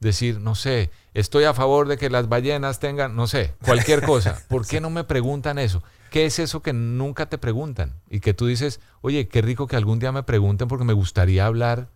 decir, 0.00 0.40
no 0.40 0.54
sé, 0.54 0.90
estoy 1.14 1.44
a 1.44 1.54
favor 1.54 1.88
de 1.88 1.96
que 1.96 2.10
las 2.10 2.28
ballenas 2.28 2.78
tengan, 2.78 3.16
no 3.16 3.26
sé, 3.26 3.54
cualquier 3.64 4.02
cosa, 4.06 4.42
¿por 4.48 4.66
qué 4.66 4.80
no 4.80 4.90
me 4.90 5.04
preguntan 5.04 5.58
eso? 5.58 5.82
¿Qué 6.10 6.26
es 6.26 6.38
eso 6.38 6.62
que 6.62 6.72
nunca 6.72 7.26
te 7.26 7.38
preguntan? 7.38 7.94
Y 8.10 8.20
que 8.20 8.34
tú 8.34 8.46
dices, 8.46 8.80
oye, 9.00 9.28
qué 9.28 9.42
rico 9.42 9.66
que 9.66 9.76
algún 9.76 9.98
día 9.98 10.12
me 10.12 10.22
pregunten 10.22 10.68
porque 10.68 10.84
me 10.84 10.92
gustaría 10.92 11.46
hablar 11.46 11.88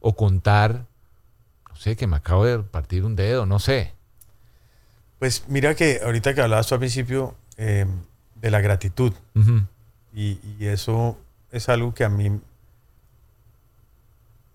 o 0.00 0.14
contar, 0.16 0.86
no 1.68 1.76
sé, 1.76 1.96
que 1.96 2.06
me 2.06 2.16
acabo 2.16 2.44
de 2.44 2.58
partir 2.60 3.04
un 3.04 3.16
dedo, 3.16 3.46
no 3.46 3.58
sé. 3.58 3.92
Pues 5.18 5.44
mira 5.48 5.74
que 5.74 6.00
ahorita 6.02 6.34
que 6.34 6.40
hablabas 6.40 6.68
tú 6.68 6.74
al 6.74 6.80
principio 6.80 7.34
eh, 7.56 7.86
de 8.36 8.50
la 8.50 8.60
gratitud, 8.60 9.12
y 10.12 10.38
eso 10.60 11.16
es 11.52 11.68
algo 11.68 11.94
que 11.94 12.04
a 12.04 12.08
mí 12.08 12.40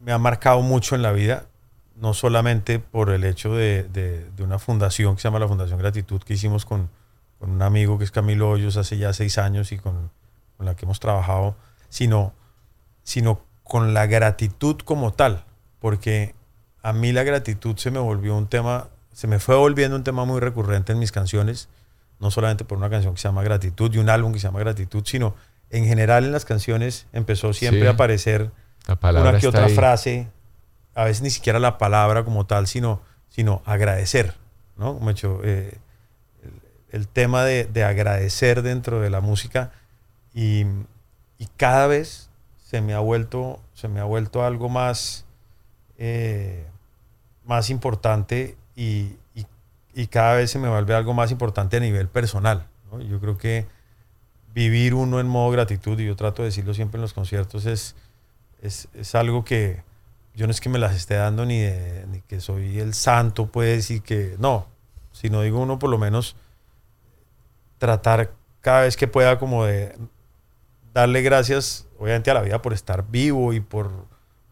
me 0.03 0.11
ha 0.11 0.17
marcado 0.17 0.61
mucho 0.61 0.95
en 0.95 1.01
la 1.01 1.11
vida, 1.11 1.45
no 1.95 2.13
solamente 2.13 2.79
por 2.79 3.09
el 3.11 3.23
hecho 3.23 3.55
de, 3.55 3.83
de- 3.83 4.29
de 4.31 4.43
una 4.43 4.59
fundación 4.59 5.15
que 5.15 5.21
se 5.21 5.27
llama 5.27 5.39
la 5.39 5.47
Fundación 5.47 5.79
Gratitud 5.79 6.21
que 6.23 6.33
hicimos 6.33 6.65
con, 6.65 6.89
con 7.39 7.51
un 7.51 7.61
amigo 7.61 7.97
que 7.97 8.03
es 8.03 8.11
Camilo 8.11 8.49
Hoyos 8.49 8.77
hace 8.77 8.97
ya 8.97 9.13
seis 9.13 9.37
años 9.37 9.71
y 9.71 9.77
con, 9.77 10.09
con 10.57 10.65
la 10.65 10.75
que 10.75 10.85
hemos 10.85 10.99
trabajado, 10.99 11.55
sino, 11.89 12.33
sino 13.03 13.41
con 13.63 13.93
la 13.93 14.05
gratitud 14.07 14.77
como 14.83 15.13
tal, 15.13 15.45
porque 15.79 16.35
a 16.81 16.91
mí 16.93 17.11
la 17.13 17.23
gratitud 17.23 17.77
se 17.77 17.91
me 17.91 17.99
volvió 17.99 18.35
un 18.35 18.47
tema, 18.47 18.89
se 19.13 19.27
me 19.27 19.39
fue 19.39 19.55
volviendo 19.55 19.95
un 19.95 20.03
tema 20.03 20.25
muy 20.25 20.39
recurrente 20.41 20.91
en 20.91 20.99
mis 20.99 21.11
canciones, 21.13 21.69
no 22.19 22.29
solamente 22.31 22.65
por 22.65 22.77
una 22.77 22.89
canción 22.89 23.13
que 23.13 23.21
se 23.21 23.27
llama 23.27 23.43
Gratitud 23.43 23.93
y 23.93 23.97
un 23.99 24.09
álbum 24.09 24.33
que 24.33 24.39
se 24.39 24.47
llama 24.47 24.59
Gratitud, 24.59 25.03
sino 25.05 25.35
en 25.69 25.85
general 25.85 26.25
en 26.25 26.31
las 26.31 26.45
canciones 26.45 27.07
empezó 27.13 27.53
siempre 27.53 27.81
Sí. 27.81 27.87
a 27.87 27.91
aparecer 27.91 28.51
La 28.87 28.95
palabra 28.95 29.29
una 29.31 29.39
que 29.39 29.45
está 29.47 29.49
otra 29.59 29.65
ahí. 29.65 29.75
frase, 29.75 30.27
a 30.95 31.05
veces 31.05 31.21
ni 31.23 31.29
siquiera 31.29 31.59
la 31.59 31.77
palabra 31.77 32.23
como 32.23 32.45
tal, 32.45 32.67
sino, 32.67 33.01
sino 33.29 33.61
agradecer, 33.65 34.35
¿no? 34.77 34.93
Como 34.95 35.09
he 35.09 35.13
dicho, 35.13 35.39
eh, 35.43 35.77
el, 36.43 36.99
el 37.01 37.07
tema 37.07 37.43
de, 37.43 37.65
de 37.65 37.83
agradecer 37.83 38.61
dentro 38.61 38.99
de 39.01 39.09
la 39.09 39.21
música 39.21 39.71
y, 40.33 40.65
y 41.37 41.47
cada 41.57 41.87
vez 41.87 42.29
se 42.57 42.81
me 42.81 42.93
ha 42.93 42.99
vuelto, 42.99 43.59
se 43.73 43.87
me 43.87 43.99
ha 43.99 44.03
vuelto 44.03 44.43
algo 44.43 44.67
más, 44.69 45.25
eh, 45.97 46.65
más 47.45 47.69
importante 47.69 48.57
y, 48.75 49.15
y- 49.35 49.45
y 49.95 50.07
cada 50.07 50.33
vez 50.35 50.49
se 50.51 50.57
me 50.59 50.67
vuelve 50.69 50.95
algo 50.95 51.13
más 51.13 51.29
importante 51.31 51.77
a 51.77 51.79
nivel 51.79 52.07
personal. 52.07 52.65
¿no? 52.91 52.99
Yo 53.01 53.19
creo 53.19 53.37
que 53.37 53.67
vivir 54.53 54.93
uno 54.95 55.19
en 55.19 55.27
modo 55.27 55.51
gratitud, 55.51 55.99
y 55.99 56.05
yo 56.07 56.15
trato 56.15 56.41
de 56.41 56.47
decirlo 56.49 56.73
siempre 56.73 56.97
en 56.97 57.03
los 57.03 57.13
conciertos, 57.13 57.65
es, 57.67 57.95
es, 58.63 58.87
es 58.95 59.13
algo 59.13 59.43
que 59.45 59.83
yo 60.33 60.47
no 60.47 60.51
es 60.51 60.59
que 60.61 60.69
me 60.69 60.79
las 60.79 60.95
esté 60.95 61.13
dando 61.15 61.45
ni, 61.45 61.59
de- 61.59 62.07
ni 62.07 62.21
que 62.21 62.41
soy 62.41 62.79
el 62.79 62.95
santo, 62.95 63.45
pues, 63.51 63.91
y 63.91 63.99
que 63.99 64.35
no, 64.39 64.65
sino 65.11 65.41
digo 65.41 65.59
uno 65.61 65.77
por 65.77 65.91
lo 65.91 65.99
menos 65.99 66.35
tratar 67.77 68.31
cada 68.61 68.81
vez 68.81 68.95
que 68.97 69.07
pueda 69.07 69.37
como 69.39 69.65
de 69.65 69.95
darle 70.93 71.21
gracias, 71.21 71.87
obviamente, 71.99 72.31
a 72.31 72.33
la 72.33 72.41
vida 72.41 72.61
por 72.61 72.73
estar 72.73 73.05
vivo 73.09 73.53
y 73.53 73.59
por, 73.59 73.91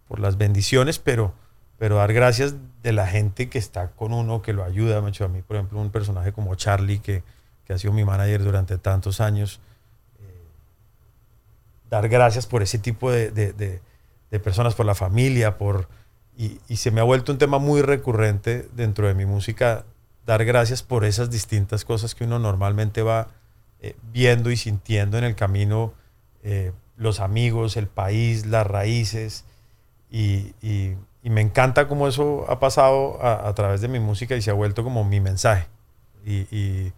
por 0.07 0.19
las 0.19 0.37
bendiciones, 0.37 0.99
pero, 0.99 1.33
pero 1.77 1.95
dar 1.97 2.11
gracias 2.13 2.55
de 2.83 2.91
la 2.93 3.07
gente 3.07 3.49
que 3.49 3.57
está 3.59 3.91
con 3.91 4.13
uno, 4.13 4.41
que 4.41 4.53
lo 4.53 4.63
ayuda. 4.63 5.07
Hecho 5.07 5.25
a 5.25 5.27
mí, 5.29 5.41
por 5.41 5.55
ejemplo, 5.55 5.79
un 5.79 5.91
personaje 5.91 6.33
como 6.33 6.53
Charlie, 6.55 6.99
que, 6.99 7.23
que 7.65 7.73
ha 7.73 7.77
sido 7.77 7.93
mi 7.93 8.03
manager 8.03 8.43
durante 8.43 8.77
tantos 8.77 9.21
años. 9.21 9.61
eh, 10.19 10.41
dar 11.89 12.09
gracias 12.09 12.47
por 12.47 12.61
ese 12.63 12.77
tipo 12.79 13.11
de- 13.11 13.31
de 14.31 14.39
personas, 14.39 14.73
por 14.75 14.85
la 14.85 14.95
familia, 14.95 15.57
por... 15.57 15.87
Y, 16.37 16.59
se 16.77 16.89
me 16.89 17.01
ha 17.01 17.03
vuelto 17.03 17.31
un 17.31 17.37
tema 17.37 17.59
muy 17.59 17.81
recurrente 17.81 18.67
dentro 18.73 19.07
de 19.07 19.13
mi 19.13 19.25
música, 19.25 19.85
dar 20.25 20.43
gracias 20.43 20.81
por 20.81 21.05
esas 21.05 21.29
distintas 21.29 21.85
cosas 21.85 22.15
que 22.15 22.23
uno 22.23 22.39
normalmente 22.39 23.03
va 23.03 23.27
eh, 23.79 23.95
viendo 24.11 24.49
y 24.49 24.57
sintiendo 24.57 25.19
en 25.19 25.23
el 25.23 25.35
camino, 25.35 25.93
eh, 26.41 26.71
los 26.97 27.19
amigos, 27.19 27.77
el 27.77 27.87
país, 27.87 28.47
las 28.47 28.65
raíces, 28.65 29.45
y, 30.09 30.53
y- 30.61 30.95
me 31.23 31.41
encanta 31.41 31.87
cómo 31.87 32.07
eso 32.07 32.45
ha 32.49 32.59
pasado 32.59 33.23
a, 33.23 33.53
través 33.53 33.79
de 33.81 33.87
mi 33.87 33.99
música 33.99 34.35
y 34.35 34.41
se 34.41 34.49
ha 34.49 34.55
vuelto 34.55 34.83
como 34.83 35.03
mi 35.03 35.19
mensaje. 35.19 35.67
Y 36.25 36.91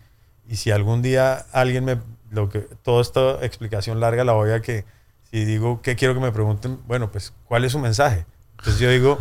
si 0.56 0.72
algún 0.72 1.02
día 1.02 1.46
alguien 1.52 1.84
me, 1.84 1.98
lo 2.34 2.50
que, 2.50 2.62
toda 2.82 3.02
esta 3.02 3.46
explicación 3.46 4.00
larga 4.00 4.24
la 4.24 4.34
voy 4.34 4.52
a 4.52 4.62
que, 4.62 4.86
si 5.34 5.46
digo 5.46 5.82
qué 5.82 5.96
quiero 5.96 6.14
que 6.14 6.20
me 6.20 6.32
pregunten, 6.32 6.78
bueno, 6.86 7.12
pues, 7.12 7.34
¿cuál 7.46 7.66
es 7.66 7.72
su 7.72 7.80
mensaje? 7.80 8.28
Entonces 8.52 8.80
yo 8.80 8.88
digo, 8.92 9.18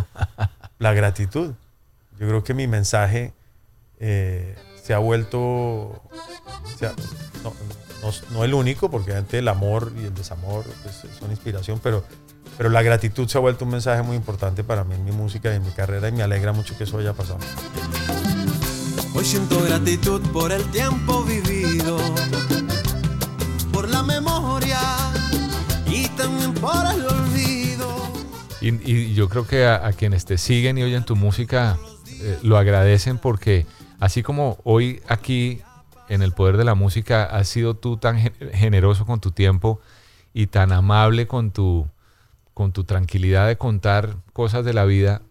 la 0.79 0.93
gratitud. 0.93 1.53
Yo 2.21 2.29
creo 2.29 2.45
que 2.45 2.53
mi 2.53 2.67
mensaje 2.67 3.33
eh, 3.99 4.55
se 4.83 4.93
ha 4.93 4.99
vuelto, 4.99 6.03
no, 7.43 7.53
no- 8.31 8.45
el 8.45 8.53
único, 8.53 8.91
porque 8.91 9.11
obviamente 9.13 9.39
el 9.39 9.49
amor 9.49 9.91
y 9.97 10.05
el 10.05 10.15
desamor 10.15 10.65
pues, 10.83 11.01
son 11.19 11.31
inspiración, 11.31 11.81
pero, 11.83 12.05
pero 12.59 12.69
la 12.69 12.83
gratitud 12.83 13.27
se 13.27 13.39
ha 13.39 13.41
vuelto 13.41 13.65
un 13.65 13.71
mensaje 13.71 14.03
muy 14.03 14.15
importante 14.17 14.63
para 14.65 14.85
mí 14.85 14.95
en 14.95 15.05
mi 15.07 15.13
música 15.13 15.51
y 15.51 15.57
en 15.57 15.65
mi 15.65 15.71
carrera 15.71 16.09
y 16.09 16.13
me 16.13 16.23
alegra 16.23 16.53
mucho 16.53 16.77
que 16.77 16.85
eso 16.85 16.99
haya 16.99 17.15
pasado. 17.15 17.39
Hoy 19.15 19.25
siento 19.25 19.63
gratitud 19.65 20.21
por 20.33 20.53
el 20.53 20.65
tiempo 20.73 21.23
vivido, 21.25 21.97
Y, 28.63 28.91
y 28.91 29.15
yo 29.15 29.29
creo 29.29 29.47
que 29.47 29.65
a, 29.67 29.87
a 29.87 29.93
quienes 29.93 30.25
te 30.25 30.39
siguen 30.39 30.79
y 30.79 30.83
oyen 30.83 31.05
tu 31.05 31.17
música 31.17 31.79
eh, 32.21 32.39
lo 32.43 32.57
agradecen 32.57 33.19
porque 33.19 33.67
así 34.01 34.23
como 34.23 34.59
hoy 34.65 35.03
aquí 35.09 35.61
en 36.09 36.23
el 36.23 36.33
poder 36.33 36.57
de 36.57 36.65
la 36.65 36.75
música 36.75 37.25
has 37.25 37.49
sido 37.49 37.75
tú 37.75 37.97
tan 37.97 38.19
gen- 38.19 38.33
generoso 38.55 39.05
con 39.07 39.21
tu 39.21 39.33
tiempo 39.33 39.81
y 40.33 40.47
tan 40.47 40.71
amable 40.73 41.27
con 41.27 41.51
tu, 41.51 41.89
con 42.55 42.73
tu 42.73 42.85
tranquilidad 42.85 43.49
de 43.49 43.57
contar 43.59 44.17
cosas 44.33 44.65
de 44.65 44.73
la 44.75 44.85
vida 44.85 45.23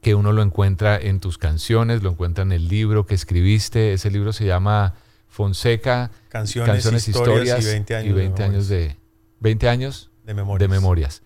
que 0.00 0.14
uno 0.14 0.32
lo 0.32 0.42
encuentra 0.42 0.96
en 0.96 1.18
tus 1.20 1.38
canciones, 1.38 2.02
lo 2.02 2.10
encuentra 2.10 2.44
en 2.44 2.52
el 2.52 2.68
libro 2.68 3.04
que 3.04 3.14
escribiste. 3.16 3.92
Ese 3.92 4.10
libro 4.12 4.32
se 4.32 4.46
llama 4.46 4.94
Fonseca, 5.28 6.10
Canciones, 6.28 7.08
historias 7.08 7.64
y 7.64 7.68
20 7.68 7.94
años 7.96 8.14
de 8.14 8.20
20 8.22 8.42
años 8.44 8.68
de, 8.68 8.96
20 9.40 9.68
años 9.68 10.10
De 10.24 10.34
memorias. 10.34 10.60
de 10.60 10.68
memorias. 10.74 11.22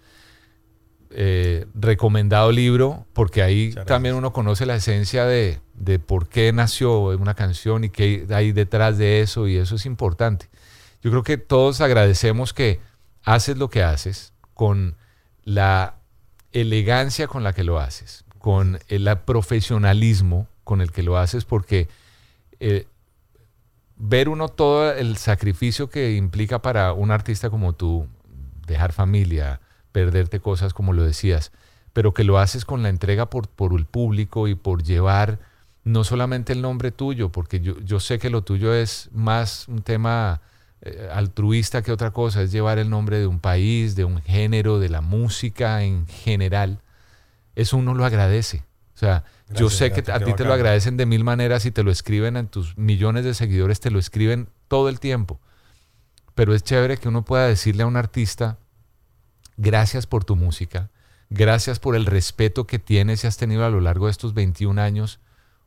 Eh, 1.15 1.67
recomendado 1.75 2.51
libro, 2.53 3.07
porque 3.13 3.43
ahí 3.43 3.75
también 3.87 4.15
uno 4.15 4.33
conoce 4.33 4.65
la 4.65 4.77
esencia 4.77 5.27
de, 5.27 5.61
de 5.75 5.99
por 5.99 6.29
qué 6.29 6.53
nació 6.53 7.09
una 7.09 7.35
canción 7.35 7.85
y 7.85 7.91
qué 7.91 8.27
hay 8.31 8.53
detrás 8.53 8.97
de 8.97 9.21
eso, 9.21 9.47
y 9.47 9.57
eso 9.57 9.77
es 9.77 9.85
importante. 9.85 10.49
Yo 11.03 11.11
creo 11.11 11.23
que 11.23 11.37
todos 11.37 11.81
agradecemos 11.81 12.55
que 12.55 12.81
haces 13.25 13.59
lo 13.59 13.69
que 13.69 13.83
haces 13.83 14.33
con 14.55 14.97
la 15.45 15.97
elegancia 16.53 17.27
con 17.27 17.43
la 17.43 17.53
que 17.53 17.65
lo 17.65 17.79
haces, 17.79 18.25
con 18.39 18.79
el 18.89 19.09
profesionalismo 19.25 20.49
con 20.65 20.81
el 20.81 20.93
que 20.93 21.03
lo 21.03 21.19
haces, 21.19 21.45
porque 21.45 21.89
eh, 22.61 22.87
ver 23.97 24.29
uno 24.29 24.49
todo 24.49 24.93
el 24.93 25.17
sacrificio 25.17 25.91
que 25.91 26.15
implica 26.15 26.63
para 26.63 26.93
un 26.93 27.11
artista 27.11 27.51
como 27.51 27.73
tú, 27.73 28.07
dejar 28.67 28.93
familia, 28.93 29.61
perderte 29.93 30.41
cosas 30.41 30.75
como 30.75 30.93
lo 30.93 31.05
decías, 31.05 31.53
pero 31.93 32.15
que 32.15 32.25
lo 32.25 32.39
haces 32.39 32.65
con 32.65 32.83
la 32.83 32.89
entrega 32.89 33.27
por, 33.31 33.49
por 33.49 33.73
el 33.75 33.85
público 33.85 34.49
y 34.49 34.55
por 34.55 34.83
llevar 34.83 35.39
no 35.85 36.05
solamente 36.05 36.53
el 36.53 36.63
nombre 36.63 36.93
tuyo, 36.93 37.31
porque 37.31 37.61
yo, 37.61 37.79
yo 37.81 38.01
sé 38.01 38.19
que 38.19 38.31
lo 38.31 38.43
tuyo 38.43 38.75
es 38.75 39.09
más 39.13 39.67
un 39.69 39.83
tema 39.83 40.41
eh, 40.83 41.09
altruista 41.13 41.83
que 41.83 41.93
otra 41.93 42.11
cosa, 42.11 42.43
es 42.43 42.53
llevar 42.53 42.79
el 42.79 42.91
nombre 42.91 43.19
de 43.19 43.27
un 43.27 43.39
país, 43.39 43.95
de 43.95 44.05
un 44.05 44.21
género, 44.21 44.79
de 44.79 44.89
la 44.89 45.01
música 45.01 45.83
en 45.83 46.07
general. 46.07 46.81
Eso 47.55 47.77
uno 47.77 47.95
lo 47.95 48.05
agradece. 48.05 48.65
O 48.95 48.99
sea, 48.99 49.25
yo 49.49 49.67
Gracias, 49.67 49.75
sé 49.75 49.93
que 49.93 50.13
a 50.13 50.21
ti 50.21 50.33
te 50.35 50.45
lo 50.45 50.53
agradecen 50.53 50.97
de 50.97 51.07
mil 51.07 51.25
maneras 51.25 51.67
y 51.67 51.71
te 51.71 51.83
lo 51.83 51.91
escriben 51.91 52.37
en 52.37 52.49
tus 52.49 52.77
millones 52.79 53.25
de 53.25 53.35
seguidores, 53.35 53.81
te 53.81 53.91
lo 53.91 53.99
escriben 53.99 54.49
todo 54.69 54.89
el 54.89 55.01
tiempo. 55.01 55.41
Pero 56.35 56.55
es 56.55 56.63
chévere 56.63 56.97
que 56.97 57.09
uno 57.09 57.25
pueda 57.25 57.47
decirle 57.47 57.83
a 57.83 57.87
un 57.87 57.97
artista, 57.97 58.59
gracias 59.63 60.07
por 60.07 60.25
tu 60.25 60.37
música, 60.37 60.91
gracias 61.31 61.79
por 61.79 61.95
el 61.97 62.07
respeto 62.07 62.67
que 62.67 62.79
tienes 62.79 63.25
y 63.25 63.27
has 63.27 63.37
tenido 63.37 63.65
a 63.65 63.71
lo 63.71 63.81
largo 63.81 64.07
de 64.07 64.13
estos 64.13 64.35
21 64.35 64.81
años 64.81 65.21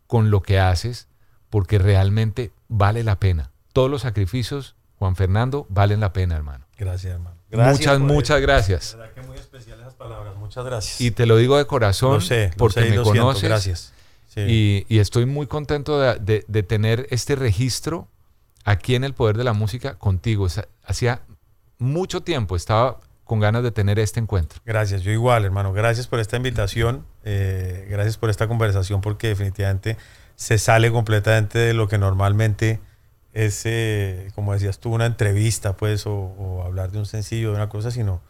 con 0.08 0.30
lo 0.30 0.42
que 0.42 0.60
haces, 0.60 1.08
porque 1.50 1.80
realmente 1.80 2.52
vale 2.68 3.04
la 3.04 3.20
pena. 3.20 3.52
Todos 3.74 3.90
los 3.90 4.02
sacrificios, 4.04 4.76
Juan 5.00 5.16
Fernando, 5.16 5.66
valen 5.70 6.00
la 6.00 6.14
pena, 6.14 6.36
hermano. 6.36 6.66
Gracias, 6.78 7.14
hermano. 7.14 7.36
Gracias 7.50 8.00
muchas, 8.00 8.00
muchas 8.00 8.38
eso. 8.38 8.42
gracias. 8.48 8.96
Verdad 8.98 9.14
que 9.14 9.22
muy 9.22 9.38
especial 9.38 9.80
esas 9.80 9.94
palabras. 9.96 10.36
Muchas 10.36 10.66
gracias. 10.66 11.00
Y 11.02 11.12
te 11.12 11.26
lo 11.26 11.38
digo 11.38 11.58
de 11.58 11.66
corazón 11.66 12.16
Lo 12.16 12.22
sé, 12.22 12.50
lo 12.52 12.58
porque 12.58 12.74
sé 12.82 12.82
me 12.82 12.92
siento, 12.92 13.04
conoces. 13.10 13.44
gracias. 13.44 13.94
Sí. 14.28 14.42
Y, 14.42 14.86
y 14.90 15.00
estoy 15.00 15.26
muy 15.26 15.48
contento 15.48 16.00
de, 16.00 16.20
de- 16.20 16.46
de 16.48 16.64
tener 16.64 17.08
este 17.10 17.36
registro 17.36 18.08
aquí 18.66 18.96
en 18.96 19.04
el 19.06 19.14
Poder 19.14 19.38
de 19.38 19.46
la 19.46 19.54
Música 19.54 19.96
contigo. 19.98 20.44
O 20.46 20.50
sea, 20.50 20.68
hacía 20.84 21.22
mucho 21.78 22.22
tiempo 22.22 22.56
estaba 22.56 23.00
con 23.26 23.40
ganas 23.42 23.64
de 23.64 23.72
tener 23.72 24.00
este 24.00 24.20
encuentro. 24.20 24.60
Gracias, 24.66 25.02
yo 25.02 25.12
igual, 25.12 25.44
hermano. 25.44 25.74
Gracias 25.74 26.08
por 26.08 26.20
esta 26.20 26.38
invitación. 26.38 27.06
eh, 27.24 27.88
gracias 27.90 28.18
por 28.18 28.30
esta 28.30 28.48
conversación 28.48 29.02
porque 29.02 29.28
definitivamente 29.28 29.98
se 30.36 30.58
sale 30.58 30.92
completamente 30.92 31.60
de 31.60 31.74
lo 31.74 31.88
que 31.88 31.98
normalmente 31.98 32.80
es, 33.34 33.64
eh, 33.66 34.32
como 34.36 34.54
decías 34.54 34.80
tú, 34.80 34.94
una 34.94 35.06
entrevista, 35.06 35.76
pues, 35.76 36.06
o, 36.08 36.14
o 36.14 36.64
hablar 36.64 36.92
de 36.92 37.00
un 37.00 37.06
sencillo, 37.06 37.50
de 37.50 37.56
una 37.56 37.68
cosa, 37.68 37.92
sino, 37.92 38.22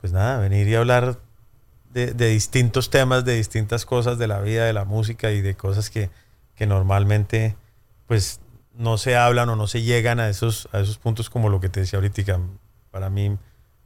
pues 0.00 0.12
nada, 0.12 0.38
venir 0.38 0.66
y 0.66 0.74
hablar 0.74 1.18
de, 1.92 2.12
de 2.12 2.28
distintos 2.28 2.90
temas, 2.90 3.24
de 3.24 3.34
distintas 3.34 3.86
cosas 3.86 4.18
de 4.18 4.26
la 4.26 4.40
vida, 4.40 4.64
de 4.64 4.72
la 4.72 4.84
música 4.84 5.30
y 5.30 5.42
de 5.42 5.54
cosas 5.54 5.90
que, 5.90 6.10
que 6.56 6.66
normalmente, 6.66 7.54
pues, 8.06 8.40
no 8.74 8.96
se 8.96 9.16
hablan 9.16 9.48
o 9.48 9.56
no 9.56 9.66
se 9.66 9.82
llegan 9.82 10.20
a 10.20 10.28
esos, 10.28 10.68
a 10.72 10.80
esos 10.80 10.98
puntos 10.98 11.30
como 11.30 11.48
lo 11.50 11.60
que 11.60 11.68
te 11.68 11.80
decía 11.80 11.98
ahorita. 11.98 12.38
Para 12.90 13.10
mí 13.10 13.36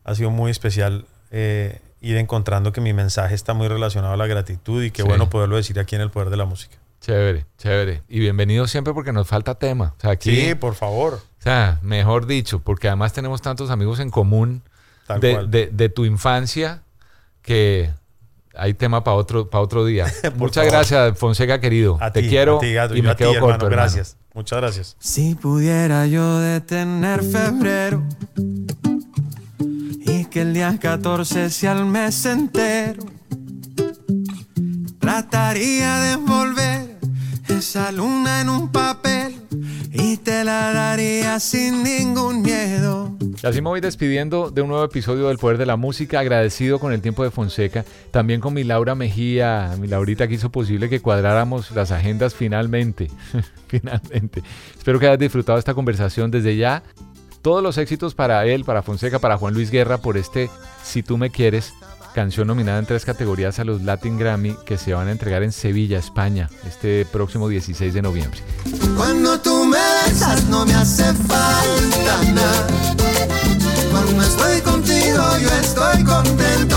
ha 0.05 0.15
sido 0.15 0.31
muy 0.31 0.51
especial 0.51 1.05
eh, 1.31 1.81
ir 2.01 2.17
encontrando 2.17 2.73
que 2.73 2.81
mi 2.81 2.93
mensaje 2.93 3.35
está 3.35 3.55
muy 3.55 3.69
relacionado 3.69 4.15
a 4.15 4.17
la 4.17 4.27
gratitud 4.27 4.83
y 4.83 4.91
qué 4.91 5.03
Sí. 5.03 5.09
bueno 5.09 5.31
poderlo 5.31 5.57
decir 5.57 5.79
aquí 5.79 5.95
en 5.95 6.01
el 6.03 6.11
Poder 6.11 6.31
de 6.31 6.37
la 6.37 6.45
Música. 6.45 6.77
Chévere, 7.01 7.47
chévere. 7.59 8.03
Y 8.09 8.21
bienvenido 8.21 8.67
siempre 8.69 8.93
porque 8.95 9.13
nos 9.13 9.27
falta 9.27 9.55
tema. 9.57 9.95
O 9.99 10.01
sea, 10.01 10.11
aquí, 10.13 10.35
Sí, 10.49 10.55
por 10.55 10.75
favor. 10.75 11.15
O 11.15 11.43
sea, 11.43 11.79
mejor 11.83 12.27
dicho, 12.27 12.61
porque 12.61 12.87
además 12.89 13.13
tenemos 13.13 13.43
tantos 13.43 13.71
amigos 13.71 13.99
en 14.01 14.11
común 14.11 14.63
de, 15.21 15.33
cual. 15.33 15.51
de- 15.51 15.67
de 15.73 15.89
tu 15.89 16.05
infancia 16.05 16.83
que 17.43 17.91
hay 18.55 18.75
tema 18.75 19.03
para 19.03 19.17
otro, 19.17 19.51
para 19.51 19.63
otro 19.65 19.85
día. 19.85 20.05
Muchas 20.37 20.65
favor. 20.65 20.71
gracias, 20.71 21.19
Fonseca 21.19 21.61
querido. 21.61 21.99
A 22.01 22.13
Te 22.13 22.23
ti, 22.23 22.29
quiero 22.29 22.59
a 22.59 22.61
ti, 22.61 22.73
Gato, 22.73 22.97
y 22.97 23.03
me 23.03 23.11
a 23.11 23.15
ti, 23.17 23.19
quedo 23.19 23.33
hermano, 23.35 23.47
corto, 23.53 23.67
hermano. 23.67 23.83
Gracias. 23.83 24.17
Muchas 24.35 24.61
gracias. 24.61 24.97
Si 25.01 25.35
pudiera 25.35 26.07
yo 26.07 26.39
detener 26.39 27.23
febrero 27.25 28.03
y 30.33 30.35
que 30.35 30.41
el 30.43 30.55
día 30.55 30.79
14 30.79 31.51
sea 31.51 31.73
el 31.73 31.85
mes 31.85 32.25
entero, 32.27 33.05
trataría 34.99 36.01
de 36.01 36.13
envolver 36.13 36.97
esa 37.49 37.91
luna 37.93 38.41
en 38.41 38.49
un 38.49 38.71
papel 38.71 39.35
y 39.93 40.17
te 40.19 40.45
la 40.45 40.73
daría 40.73 41.41
sin 41.41 41.83
ningún 41.83 42.43
miedo. 42.43 43.17
Y 43.43 43.47
así 43.47 43.61
me 43.61 43.69
voy 43.69 43.81
despidiendo 43.81 44.51
de 44.51 44.63
un 44.63 44.69
nuevo 44.69 44.85
episodio 44.85 45.29
del 45.29 45.39
Poder 45.39 45.59
de 45.59 45.67
la 45.67 45.77
Música, 45.77 46.21
agradecido 46.21 46.79
con 46.79 46.93
el 46.93 47.01
tiempo 47.01 47.25
de 47.25 47.31
Fonseca, 47.31 47.85
también 48.11 48.41
con 48.41 48.55
mi 48.55 48.65
Laura 48.65 48.95
Mejía, 48.95 49.75
mi 49.81 49.89
Laurita 49.89 50.29
que 50.29 50.35
hizo 50.35 50.51
posible 50.51 50.89
que 50.89 51.01
cuadráramos 51.01 51.71
las 51.73 51.91
agendas 51.91 52.35
finalmente, 52.35 53.11
finalmente. 53.69 54.43
Espero 54.77 54.99
que 54.99 55.07
hayas 55.07 55.19
disfrutado 55.19 55.59
esta 55.59 55.75
conversación 55.75 56.31
desde 56.31 56.57
ya. 56.57 56.83
Todos 57.43 57.61
los 57.61 57.77
éxitos 57.77 58.15
para 58.15 58.47
él, 58.47 58.65
para 58.65 58.83
Fonseca, 58.83 59.19
para 59.19 59.37
Juan 59.37 59.53
Luis 59.53 59.73
Guerra 59.73 59.99
por 59.99 60.17
este 60.17 60.49
Si 60.85 61.03
tú 61.03 61.19
me 61.19 61.31
quieres, 61.31 61.75
canción 62.15 62.47
nominada 62.47 62.79
en 62.79 62.87
tres 62.87 63.05
categorías 63.05 63.59
a 63.59 63.65
los 63.65 63.83
Latin 63.83 64.17
Grammy 64.17 64.55
que 64.65 64.79
se 64.79 64.95
van 64.95 65.09
a 65.09 65.11
entregar 65.11 65.43
en 65.43 65.51
Sevilla, 65.51 65.99
España, 65.99 66.49
este 66.69 67.05
próximo 67.05 67.49
16 67.49 67.95
de 67.95 68.01
noviembre. 68.01 68.41
Cuando 68.97 69.41
tú 69.41 69.65
me 69.65 69.79
besas 70.07 70.45
no 70.45 70.65
me 70.65 70.75
hace 70.75 71.03
falta 71.15 72.23
nada. 72.33 72.67
Cuando 73.91 74.23
estoy 74.23 74.61
contigo 74.61 75.23
yo 75.41 75.49
estoy 75.61 76.05
contento. 76.05 76.77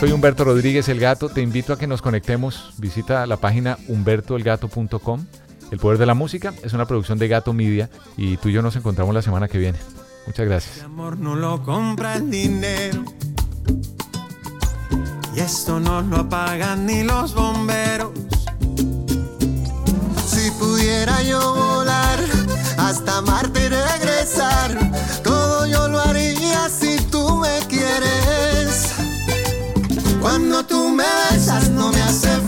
Soy 0.00 0.12
Humberto 0.12 0.44
Rodríguez 0.44 0.86
El 0.90 1.00
Gato, 1.00 1.30
te 1.30 1.40
invito 1.40 1.72
a 1.72 1.78
que 1.78 1.86
nos 1.86 2.02
conectemos. 2.02 2.74
Visita 2.76 3.26
la 3.26 3.38
página 3.38 3.78
humbertoelgato.com. 3.88 5.24
El 5.70 5.78
poder 5.78 5.98
de 5.98 6.06
la 6.06 6.14
música 6.14 6.54
es 6.62 6.72
una 6.72 6.86
producción 6.86 7.18
de 7.18 7.28
Gato 7.28 7.52
Media 7.52 7.90
y 8.16 8.38
tú 8.38 8.48
y 8.48 8.52
yo 8.52 8.62
nos 8.62 8.76
encontramos 8.76 9.14
la 9.14 9.22
semana 9.22 9.48
que 9.48 9.58
viene. 9.58 9.78
Muchas 10.26 10.46
gracias. 10.46 10.84
amor 10.84 11.18
no 11.18 11.34
lo 11.36 11.62
compra 11.62 12.14
el 12.14 12.30
dinero. 12.30 13.04
Y 15.34 15.40
esto 15.40 15.78
no 15.78 16.02
lo 16.02 16.16
apagan 16.18 16.86
ni 16.86 17.02
los 17.02 17.34
bomberos. 17.34 18.10
Si 20.26 20.50
pudiera 20.52 21.22
yo 21.22 21.54
volar 21.54 22.18
hasta 22.78 23.20
Marte 23.20 23.66
y 23.66 23.68
regresar, 23.68 25.22
todo 25.22 25.66
yo 25.66 25.88
lo 25.88 26.00
haría 26.00 26.68
si 26.68 26.96
tú 27.10 27.36
me 27.36 27.58
quieres. 27.68 28.94
Cuando 30.20 30.64
tú 30.64 30.88
me 30.88 31.04
besas 31.30 31.70
no 31.70 31.92
me 31.92 32.02
hace 32.02 32.28
falta 32.28 32.47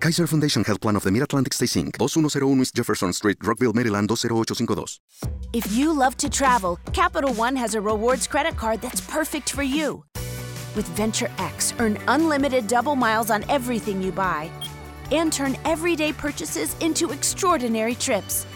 Kaiser 0.00 0.26
Foundation 0.26 0.64
Health 0.64 0.80
Plan 0.80 0.96
of 0.96 1.02
the 1.02 1.10
Mid-Atlantic 1.10 1.52
Stay 1.52 1.66
Inc. 1.66 1.98
2101 1.98 2.62
East 2.62 2.74
Jefferson 2.74 3.12
Street, 3.12 3.36
Rockville, 3.42 3.74
Maryland 3.74 4.08
20852. 4.08 4.98
If 5.52 5.70
you 5.72 5.92
love 5.92 6.16
to 6.16 6.30
travel, 6.30 6.78
Capital 6.94 7.34
One 7.34 7.54
has 7.54 7.74
a 7.74 7.82
rewards 7.82 8.26
credit 8.26 8.56
card 8.56 8.80
that's 8.80 9.02
perfect 9.02 9.50
for 9.50 9.62
you. 9.62 10.02
With 10.74 10.86
Venture 10.96 11.30
X, 11.36 11.74
earn 11.78 11.98
unlimited 12.08 12.66
double 12.66 12.96
miles 12.96 13.30
on 13.30 13.44
everything 13.50 14.00
you 14.00 14.10
buy 14.10 14.50
and 15.12 15.30
turn 15.30 15.54
everyday 15.66 16.14
purchases 16.14 16.74
into 16.80 17.10
extraordinary 17.10 17.94
trips. 17.94 18.46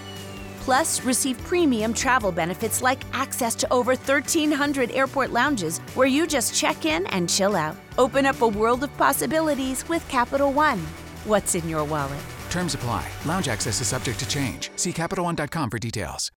Plus, 0.60 1.04
receive 1.04 1.36
premium 1.44 1.92
travel 1.92 2.32
benefits 2.32 2.80
like 2.80 3.04
access 3.12 3.54
to 3.56 3.70
over 3.70 3.90
1,300 3.90 4.90
airport 4.92 5.30
lounges 5.30 5.78
where 5.94 6.06
you 6.06 6.26
just 6.26 6.54
check 6.54 6.86
in 6.86 7.04
and 7.08 7.28
chill 7.28 7.54
out. 7.54 7.76
Open 7.98 8.24
up 8.24 8.40
a 8.40 8.48
world 8.48 8.82
of 8.82 8.96
possibilities 8.96 9.86
with 9.90 10.08
Capital 10.08 10.50
One. 10.50 10.80
What's 11.24 11.54
in 11.54 11.68
your 11.68 11.84
wallet? 11.84 12.20
Terms 12.50 12.74
apply. 12.74 13.06
Lounge 13.24 13.48
access 13.48 13.80
is 13.80 13.88
subject 13.88 14.18
to 14.20 14.28
change. 14.28 14.70
See 14.76 14.92
CapitalOne.com 14.92 15.70
for 15.70 15.78
details. 15.78 16.30